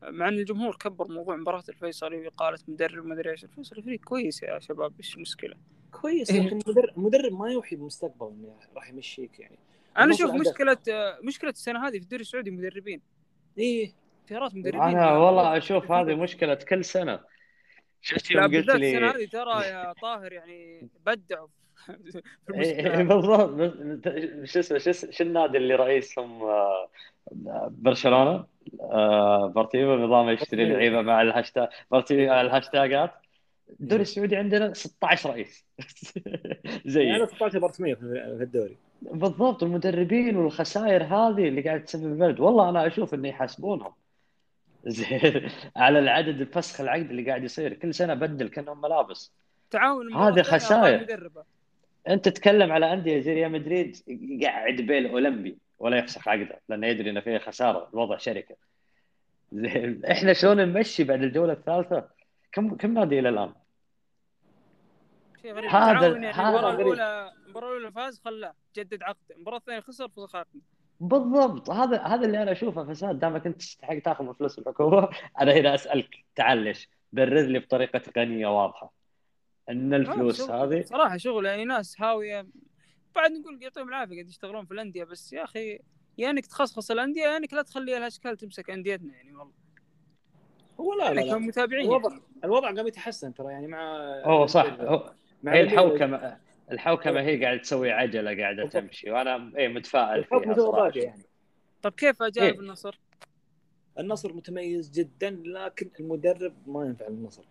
مع 0.09 0.27
إن 0.27 0.33
الجمهور 0.33 0.75
كبر 0.75 1.07
موضوع 1.07 1.35
مباراة 1.35 1.63
الفيصلي 1.69 2.27
وقالة 2.27 2.59
مدرب 2.67 3.05
ما 3.05 3.13
أدري 3.13 3.31
إيش. 3.31 3.43
الفيصلي 3.43 3.81
فريق 3.81 3.99
كويس 3.99 4.43
يا 4.43 4.59
شباب 4.59 4.93
إيش 4.97 5.15
المشكلة؟ 5.15 5.55
كويس 5.91 6.31
إيه. 6.31 6.41
لكن 6.41 6.59
المدرب 6.65 6.97
المدرب 6.97 7.33
ما 7.33 7.51
يوحي 7.51 7.75
بالمستقبل 7.75 8.27
إنه 8.27 8.55
راح 8.75 8.89
يمشيك 8.89 9.39
يعني. 9.39 9.59
أنا 9.97 10.13
أشوف 10.13 10.31
مشكلة 10.31 10.77
مشكلة 11.23 11.49
السنة 11.49 11.87
هذه 11.87 11.97
في 11.97 12.03
الدوري 12.03 12.21
السعودي 12.21 12.51
مدربين. 12.51 13.01
إيه. 13.57 13.93
اختيارات 14.21 14.55
مدربين 14.55 14.81
أنا 14.81 15.17
والله 15.17 15.57
أشوف 15.57 15.91
هذه 15.91 16.15
مشكلة 16.15 16.55
كل 16.55 16.85
سنة. 16.85 17.19
شفت 18.01 18.31
لا 18.31 18.41
يوم 18.41 18.55
قلت 18.55 18.69
لي 18.69 18.97
هذه 18.97 19.25
ترى 19.25 19.63
يا 19.63 19.93
طاهر 20.01 20.33
يعني 20.33 20.89
بدعوا. 21.05 21.47
إيه، 22.53 23.01
المشكلة 23.01 23.03
بالضبط. 23.03 24.07
شو 24.43 24.59
اسمه 24.59 25.11
شو 25.11 25.23
النادي 25.23 25.57
اللي 25.57 25.75
رئيسهم 25.75 26.43
آه، 26.43 26.89
برشلونة؟ 27.71 28.45
آه، 28.82 29.47
بارتوميو 29.47 29.95
نظام 29.95 30.30
يشتري. 30.30 30.66
لعيبة 30.66 31.01
مع 31.01 31.22
الهاشتاج 31.22 31.68
بارتوميو 31.91 32.27
مع 32.28 32.41
الهاشتاجات. 32.41 33.11
الدوري 33.80 34.01
السعودي 34.01 34.36
عندنا 34.36 34.74
16 34.74 35.30
رئيس. 35.30 35.66
يعني 36.16 36.80
زي 36.86 37.26
16 37.26 37.59
بارتوميو 37.59 37.93
في 37.93 38.38
الدوري. 38.41 38.78
بالضبط 39.01 39.64
المدربين 39.64 40.38
والخسائر 40.38 41.03
هذه 41.03 41.47
اللي 41.47 41.61
قاعد 41.61 41.84
تسبب 41.84 42.05
البلد 42.05 42.39
والله 42.39 42.70
أنا 42.70 42.88
أشوف 42.88 43.14
إنه 43.14 43.28
يحاسبونهم. 43.28 43.93
زين 44.86 45.49
على 45.76 45.99
العدد 45.99 46.41
الفسخ 46.41 46.82
العقد 46.82 47.09
اللي 47.09 47.30
قاعد 47.30 47.43
يصير. 47.43 47.74
كل 47.74 47.93
سنة 47.93 48.14
بدل 48.14 48.47
كأنهم 48.47 48.82
ملابس. 48.82 49.32
تعاون 49.72 50.14
هذه 50.14 50.41
خسائر. 50.41 51.30
أنت 52.07 52.26
تتكلم 52.26 52.72
على 52.72 52.93
أندية 52.93 53.20
زي 53.20 53.34
ريال 53.34 53.51
مدريد 53.51 53.97
يقعد 54.07 54.76
بيل 54.76 55.07
أولمبي. 55.07 55.57
ولا 55.84 55.97
يفسخ 55.97 56.27
عقده 56.27 56.61
لأنه 56.69 56.88
يدري 56.88 57.09
إنه 57.09 57.19
فيه 57.19 57.38
خسارة 57.38 57.89
الوضع 57.93 58.17
شركة. 58.17 58.55
زين 59.51 60.05
إحنا 60.05 60.34
شلون 60.34 60.57
نمشي 60.57 61.03
بعد 61.03 61.23
الجولة 61.23 61.53
الثالثة؟ 61.53 62.07
كم 62.51 62.75
كم 62.75 62.93
نادي 62.93 63.19
إلى 63.19 63.29
الآن؟ 63.29 63.53
شيء 65.41 65.53
غريب. 65.53 65.69
هذا- 65.69 66.07
يعني 66.07 66.31
غريب. 66.31 66.79
الأولى 66.79 67.34
المباراة 67.45 67.67
الأولى 67.69 67.91
فاز 67.91 68.19
خلاه 68.25 68.53
جدد 68.75 69.03
عقده. 69.03 69.36
المباراة 69.36 69.57
الثانية 69.57 69.79
خسر 69.79 70.07
فسخ 70.09 70.36
عقده 70.36 70.61
بالضبط. 70.99 71.69
هذا 71.69 72.01
هذا 72.01 72.25
اللي 72.25 72.41
أنا 72.43 72.51
أشوفه 72.51 72.84
فساد. 72.93 73.19
دامك 73.19 73.45
أنت 73.45 73.59
تستحق 73.59 73.99
تأخذ 73.99 74.23
من 74.25 74.34
فلوس 74.34 74.59
الحكومة 74.59 75.09
أنا 75.41 75.53
هنا 75.53 75.75
أسألك 75.75 76.15
تعال 76.36 76.57
ليش؟ 76.57 76.89
برر 77.13 77.41
لي 77.41 77.59
بطريقة 77.59 78.01
غنيه 78.17 78.47
واضحة. 78.47 78.93
إن 79.69 79.93
الفلوس 79.93 80.41
هذه 80.51 80.84
صراحة 80.84 81.17
شغل 81.17 81.45
يعني 81.45 81.65
ناس 81.65 82.01
هاوية 82.01 82.45
بعد 83.16 83.32
نقول 83.32 83.64
يعطيهم 83.64 83.89
العافية 83.89 84.16
قاعد 84.16 84.30
يشتغلون 84.30 84.66
في 84.66 84.72
الأندية 84.74 85.03
بس 85.03 85.34
يا 85.34 85.43
أخي 85.43 85.80
يا 86.18 86.30
إنك 86.30 86.45
تخصخص 86.45 86.91
الأندية 86.91 87.22
يا 87.22 87.38
إنك 87.38 87.53
لا 87.53 87.61
تخلي 87.61 87.97
الأشكال 87.97 88.38
تمسك 88.38 88.70
أنديتنا 88.70 89.14
يعني 89.14 89.36
والله 89.36 89.53
هو 90.80 90.93
لا 90.93 91.03
لا, 91.03 91.09
إحنا 91.09 91.22
لا. 91.22 91.34
كمتابعين 91.34 91.86
الوضع 91.86 92.09
يعني. 92.11 92.24
الوضع 92.43 92.74
قام 92.76 92.88
يتحسن 92.88 93.34
ترى 93.34 93.51
يعني 93.51 93.68
مع 93.68 93.97
هو 94.26 94.45
صح 94.45 94.66
هو 94.80 95.14
مع 95.43 95.53
هي 95.53 95.61
الحوكمه 95.61 96.38
الحوكمة 96.72 97.22
هي 97.22 97.43
قاعدة 97.43 97.61
تسوي 97.61 97.91
عجلة 97.91 98.41
قاعدة. 98.41 98.68
تمشي 98.68 99.11
وأنا 99.11 99.51
اي 99.57 99.68
متفائل 99.68 100.24
فيها 100.24 100.53
صراحة 100.53 100.91
يعني 100.95 101.24
طب 101.82 101.91
كيف 101.91 102.22
اجانب 102.22 102.53
إيه. 102.53 102.59
النصر؟ 102.59 102.99
النصر 103.99 104.34
متميز 104.34 104.91
جدا 104.91 105.30
لكن 105.45 105.89
المدرب 105.99 106.53
ما 106.68 106.86
ينفع 106.86 107.07
النصر 107.07 107.43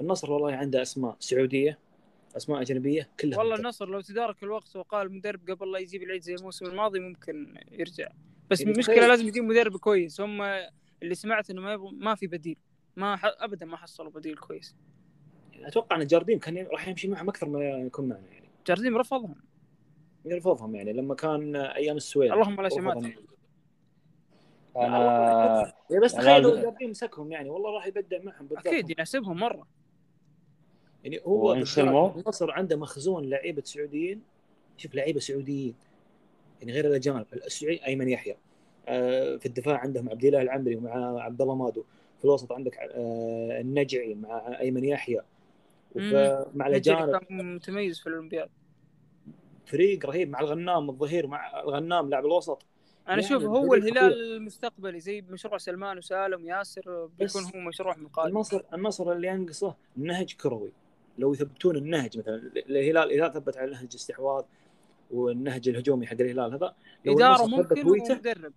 النصر 0.00 0.32
والله 0.32 0.56
عنده 0.56 0.82
أسماء 0.82 1.16
سعودية 1.20 1.78
أسماء 2.36 2.60
أجنبية 2.60 3.08
كلها 3.20 3.38
والله. 3.38 3.54
النصر 3.54 3.88
لو 3.88 4.00
تدارك 4.00 4.42
الوقت 4.42 4.76
وقال 4.76 5.06
المدرب 5.06 5.50
قبل 5.50 5.72
لا 5.72 5.78
يجيب 5.78 6.02
العيد 6.02 6.22
زي 6.22 6.34
الموسم 6.34 6.66
الماضي 6.66 7.00
ممكن 7.00 7.54
يرجع. 7.72 8.08
بس 8.50 8.60
يعني 8.60 8.72
المشكلة 8.72 9.06
لازم 9.06 9.28
يجيب 9.28 9.44
مدرب 9.44 9.76
كويس. 9.76 10.20
هم 10.20 10.42
اللي 11.02 11.14
سمعت 11.14 11.50
إنه 11.50 11.60
ما 11.60 11.72
يبغوا 11.72 11.90
ما 11.92 12.14
في 12.14 12.26
بديل. 12.26 12.56
ما 12.96 13.16
ح... 13.16 13.22
ابدا 13.24 13.66
ما 13.66 13.76
حصلوا 13.76 14.10
بديل 14.10 14.36
كويس. 14.36 14.74
أتوقع 15.64 15.96
إن 15.96 16.06
جارديم 16.06 16.38
كان 16.38 16.66
راح 16.72 16.88
يمشي 16.88 17.08
معهم 17.08 17.28
أكثر 17.28 17.48
ما 17.48 17.64
يكون 17.64 18.08
معنا 18.08 18.28
يعني. 18.28 18.48
جارديم 18.66 18.96
رفضهم. 18.96 19.34
يرفضهم 20.24 20.74
يعني 20.74 20.92
لما 20.92 21.14
كان 21.14 21.56
أيام 21.56 21.96
السويد. 21.96 22.32
اللهم 22.32 22.60
لا 22.60 22.68
شمات. 22.68 22.96
أنا 24.76 25.72
بس 26.02 26.14
أنا 26.14 26.22
تخيل 26.22 26.42
لو 26.42 26.48
لازم- 26.50 26.62
جارديم 26.62 26.90
مسكهم 26.90 27.32
يعني. 27.32 27.50
والله 27.50 27.74
راح 27.74 27.86
يبدع 27.86 28.18
معهم 28.22 28.46
بالذات 28.46 28.66
أكيد 28.66 28.90
يناسبهم 28.90 29.36
مرة. 29.36 29.66
يعني 31.06 31.20
هو 31.26 31.52
النصر 31.52 32.50
عنده 32.50 32.76
مخزون 32.76 33.30
لعيبة 33.30 33.62
سعوديين. 33.64 34.22
شوف 34.76 34.94
لعيبة 34.94 35.20
سعوديين. 35.20 35.74
يعني 36.60 36.72
غير 36.72 36.86
الاجانب 36.86 37.26
السعودي 37.32 37.86
أيمن 37.86 38.08
يحيى. 38.08 38.36
آه، 38.88 39.36
في 39.36 39.46
الدفاع 39.46 39.76
عندهم 39.76 40.08
عبد 40.08 40.24
الاله 40.24 40.42
العمري 40.42 40.76
ومع 40.76 41.22
عبد 41.22 41.42
الله 41.42 41.54
مادو. 41.54 41.84
في 42.18 42.24
الوسط 42.24 42.52
عندك 42.52 42.76
آه، 42.78 43.60
النجعي 43.60 44.14
مع 44.14 44.60
أيمن 44.60 44.84
يحيى. 44.84 45.20
مع 46.54 46.66
الاجانب 46.66 47.20
متميز 47.30 48.00
في 48.00 48.06
الأولمبياد. 48.06 48.48
فريق 49.66 50.06
رهيب 50.06 50.30
مع 50.30 50.40
الغنام 50.40 50.90
الظهير 50.90 51.26
مع 51.26 51.60
الغنام 51.60 52.10
لاعب 52.10 52.26
الوسط. 52.26 52.62
أنا 53.08 53.14
يعني 53.14 53.26
أشوف 53.26 53.42
هو 53.42 53.68
فريق 53.68 53.84
الهلال 53.84 54.12
خطير. 54.12 54.36
المستقبلي 54.36 55.00
زي 55.00 55.20
مشروع 55.20 55.58
سلمان 55.58 55.98
وسالم 55.98 56.44
وياسر 56.44 57.08
بيكون 57.18 57.42
هو 57.42 57.60
مشروع 57.60 57.96
قادم 58.12 58.36
النصر 58.36 58.62
النصر 58.74 59.12
اللي 59.12 59.28
ينقصه 59.28 59.74
نهج 59.96 60.34
كروي. 60.34 60.72
لو 61.18 61.32
يثبتون 61.32 61.76
النهج 61.76 62.18
مثلا 62.18 62.36
الهلال 62.56 63.10
اذا 63.12 63.28
ثبت 63.28 63.56
على 63.56 63.70
نهج 63.70 63.88
الاستحواذ 63.90 64.44
والنهج 65.10 65.68
الهجومي 65.68 66.06
حق 66.06 66.20
الهلال 66.20 66.52
هذا 66.52 66.74
لو 67.04 67.16
إدارة 67.16 67.46
ممكن 67.46 67.88
ومدرب. 67.88 68.52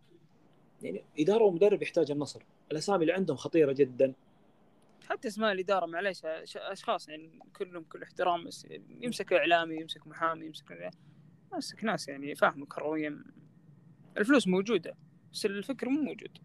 يعني 0.81 1.03
إدارة 1.19 1.43
ومدرب 1.43 1.81
يحتاج 1.81 2.11
النصر. 2.11 2.41
الأسامي 2.71 3.01
اللي 3.01 3.13
عندهم 3.13 3.37
خطيرة 3.37 3.71
جدا. 3.71 4.13
حتى 5.09 5.27
اسماء 5.27 5.51
الإدارة 5.51 5.85
معليش 5.85 6.21
أشخاص 6.55 7.09
يعني 7.09 7.39
كلهم 7.55 7.83
كل 7.83 8.03
احترام 8.03 8.45
بس 8.45 8.67
يمسك 9.01 9.33
إعلامي 9.33 9.75
يمسك 9.81 10.07
محامي 10.07 10.45
يمسك 10.45 10.91
يمسك 11.53 11.83
ناس 11.83 12.07
يعني 12.07 12.35
فاهمه 12.35 12.65
كرويا 12.65 13.23
الفلوس 14.17 14.47
موجودة 14.47 14.95
بس 15.33 15.45
الفكر 15.45 15.89
مو 15.89 16.01
موجود. 16.01 16.37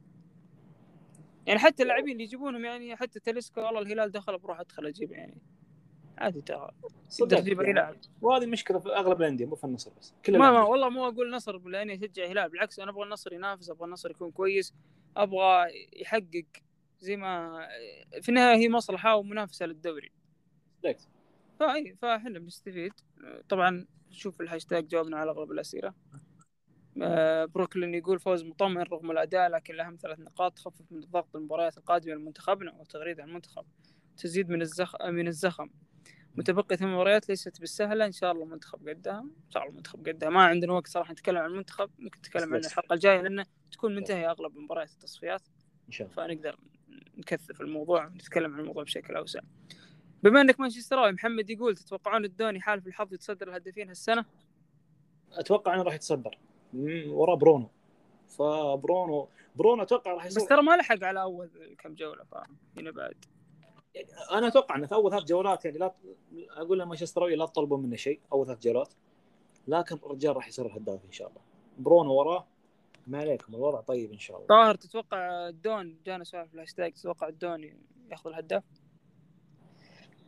يعني 1.47 1.59
حتى 1.59 1.83
اللاعبين 1.83 2.13
اللي 2.13 2.25
يجيبونهم 2.25 2.65
يعني 2.65 2.97
حتى 2.97 3.21
تلسكا 3.21 3.63
والله 3.63 3.81
الهلال 3.81 4.13
دخل 4.13 4.39
بروح 4.39 4.61
أدخل 4.61 4.87
أجيب 4.87 5.13
يعني. 5.13 5.35
عادي 6.19 6.41
ترى. 6.41 6.71
تجيب 7.19 7.61
اي 7.61 7.73
لاعب 7.73 7.97
وهذه 8.23 8.45
المشكلة 8.45 8.79
في 8.79 8.89
أغلب 8.89 9.21
الأندية 9.21 9.47
مو 9.47 9.55
في 9.55 9.65
النصر 9.65 9.91
بس 10.01 10.15
كل 10.27 10.39
ما 10.39 10.51
ما. 10.51 10.63
والله 10.63 10.89
مو 10.89 11.09
أقول 11.09 11.31
نصر 11.31 11.59
لأني 11.59 11.95
أشجع 11.95 12.25
الهلال 12.25 12.49
بالعكس 12.51 12.81
أنا 12.81 12.91
أبغى 12.91 13.05
النصر 13.05 13.33
ينافس 13.33 13.71
أبغى 13.71 13.85
النصر 13.85 14.11
يكون 14.11 14.31
كويس 14.31 14.75
أبغى 15.17 15.67
يحقق 15.97 16.47
زي 17.01 17.17
ما 17.17 17.67
في 18.23 18.29
النهاية 18.29 18.57
هي 18.57 18.69
مصلحة 18.69 19.17
ومنافسة 19.17 19.67
للدوري. 19.67 20.13
فاي 21.61 21.97
فاحنا 22.03 22.39
بنستفيد. 22.39 22.93
طبعا 23.49 23.87
شوف 24.11 24.41
الهاشتاج 24.41 24.87
جاوبنا 24.89 25.17
على 25.17 25.31
أغلب 25.31 25.53
الأسئلة. 25.53 25.95
آه، 27.03 27.45
بروكلين 27.45 27.95
يقول 27.95 28.21
فوز 28.21 28.45
مطمئن 28.45 28.83
رغم 28.83 29.11
الأداء 29.11 29.49
لكن 29.49 29.75
الاهم 29.75 29.97
ثلاث 30.03 30.21
نقاط 30.21 30.53
تخفف 30.53 30.93
من 30.93 30.99
الضغط 30.99 31.37
المباريات 31.37 31.79
القادمة 31.79 32.15
لمنتخبنا 32.15 32.73
وتغريد 32.73 33.21
عن 33.21 33.29
المنتخب 33.29 33.65
تزيد 34.17 34.51
من 34.51 34.63
الزخ 34.63 35.03
من 35.03 35.29
الزخم. 35.29 35.71
متبقي 36.37 36.77
ثمان 36.77 36.93
مباريات 36.93 37.29
ليست 37.29 37.61
بالسهلة 37.61 38.07
إن 38.07 38.13
شاء 38.13 38.33
الله 38.33 38.45
المنتخب 38.45 38.89
قدها. 38.89 39.21
إن 39.21 39.51
شاء 39.51 39.63
الله 39.63 39.73
المنتخب 39.73 40.09
قدها. 40.09 40.29
ما 40.29 40.45
عندنا 40.45 40.73
وقت 40.73 40.87
صراحة 40.87 41.13
نتكلم 41.13 41.39
عن 41.39 41.51
المنتخب 41.51 41.91
ممكن 41.99 42.19
نتكلم 42.19 42.55
عن 42.55 42.61
بس. 42.61 42.67
الحلقة 42.67 42.95
الجاية 42.95 43.21
لأنه 43.21 43.47
تكون 43.73 43.95
منتهية 43.95 44.31
أغلب 44.31 44.57
مباريات 44.57 44.91
التصفيات. 44.91 45.43
إن 45.87 45.93
شاء 45.93 46.09
الله. 46.09 46.27
فنقدر 46.27 46.59
نكثف 47.17 47.61
الموضوع 47.61 48.07
ونتكلم 48.07 48.55
عن 48.55 48.61
الموضوع 48.61 48.83
بشكل 48.83 49.17
أوسع. 49.17 49.41
بما 50.23 50.41
إنك 50.41 50.61
مانشستراوي 50.61 51.13
محمد 51.13 51.51
يقول 51.51 51.77
تتوقعون 51.77 52.25
الدوني 52.25 52.61
حالف 52.61 52.87
الحظ 52.87 53.15
يتصدر 53.15 53.49
الهدافين 53.49 53.89
هالسنة؟ 53.89 54.25
أتوقع 55.33 55.75
إنه 55.75 55.83
راح 55.83 55.95
يتصدر. 55.95 56.39
وراه 57.07 57.35
برونو. 57.35 57.71
فبرونو 58.29 59.29
برونو 59.57 59.83
أتوقع 59.83 60.13
راح 60.13 60.27
بس 60.27 60.37
يصير 60.37 60.49
ترى 60.49 60.63
ما 60.63 60.77
لحق 60.77 61.05
على 61.05 61.23
أول 61.23 61.51
كم 61.79 61.95
جولة 61.95 62.25
فهنا 62.25 62.91
بعد. 62.91 63.25
أنا 64.33 64.47
أتوقع 64.47 64.77
انه 64.77 64.87
في 64.87 64.95
أول 64.95 65.11
ثلاث 65.11 65.25
جولات 65.25 65.65
يعني 65.65 65.79
لا 65.79 65.95
أقول 66.51 66.79
لمانشستراوي 66.79 67.37
لا 67.37 67.47
تطلبوا 67.47 67.79
منه 67.79 67.97
شيء 67.97 68.21
أول 68.33 68.47
ثلاث 68.47 68.63
جولات 68.63 68.95
لكن 69.69 69.97
الرجال 69.97 70.37
راح 70.37 70.49
يصير 70.49 70.67
الهداف 70.67 71.05
إن 71.05 71.13
شاء 71.13 71.29
الله 71.29 71.41
برونو 71.79 72.13
وراه 72.15 72.47
ما 73.07 73.19
عليكم 73.19 73.55
الوضع 73.55 73.81
طيب 73.81 74.13
إن 74.13 74.19
شاء 74.19 74.37
الله 74.37 74.47
طاهر 74.49 74.75
تتوقع 74.75 75.49
الدون 75.49 75.97
جانا 76.07 76.25
سؤال 76.25 76.49
في 76.49 76.55
الهاشتاج 76.55 76.93
تتوقع 76.93 77.29
الدون 77.29 77.71
ياخذ 78.11 78.31
الهداف؟ 78.31 78.63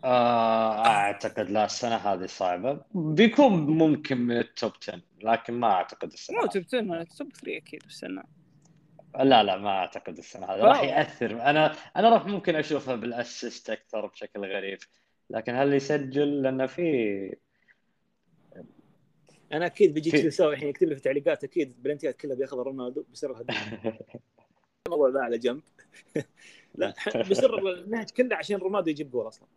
آه، 0.04 0.86
أعتقد 0.86 1.50
لا 1.50 1.64
السنة 1.64 1.96
هذه 1.96 2.26
صعبة 2.26 2.80
بيكون 2.94 3.52
ممكن 3.52 4.18
من 4.18 4.38
ال 4.38 4.47
top 4.47 4.72
10 4.82 5.00
لكن 5.22 5.54
ما 5.54 5.72
أعتقد 5.72 6.12
السنة 6.12 6.36
مو. 6.40 6.46
توب 6.46 6.62
10 6.62 6.80
أنا 6.80 7.04
توب 7.04 7.32
3 7.32 7.56
أكيد 7.56 7.82
بس 7.88 8.04
إنه 8.04 8.22
لا 9.24 9.42
لا 9.42 9.56
ما 9.56 9.68
أعتقد 9.70 10.18
السنة 10.18 10.46
هذه 10.46 10.58
واو. 10.58 10.66
راح 10.66 10.82
يأثر. 10.82 11.42
أنا 11.42 11.74
أنا 11.96 12.10
راح 12.10 12.26
ممكن 12.26 12.56
أشوفها 12.56 12.96
بال 12.96 13.15
assist 13.15 13.70
أكثر 13.70 14.06
بشكل 14.06 14.40
غريب 14.40 14.78
لكن 15.30 15.54
هل 15.54 15.72
يسجل؟ 15.74 16.42
لأنه 16.42 16.66
في 16.66 17.36
أنا 19.52 19.66
أكيد 19.66 19.94
بيجي 19.94 20.10
في- 20.10 20.16
تشيلساوي 20.18 20.54
الحين 20.54 20.68
يكتب 20.68 20.88
لي 20.88 20.94
في 20.94 20.98
التعليقات 20.98 21.44
أكيد 21.44 21.82
بلنتيات 21.82 22.16
كلها 22.16 22.36
بياخذ 22.36 22.56
رونالدو 22.56 23.04
الهدف 23.24 23.54
الموضوع 24.86 25.08
ذا 25.08 25.20
على 25.20 25.38
جنب. 25.38 25.62
لا 26.74 26.94
بسر 27.30 27.72
النهج 27.72 28.10
كله 28.16 28.36
عشان 28.36 28.56
رونالدو 28.56 28.90
يجيب 28.90 29.10
جول 29.10 29.28
أصلا. 29.28 29.48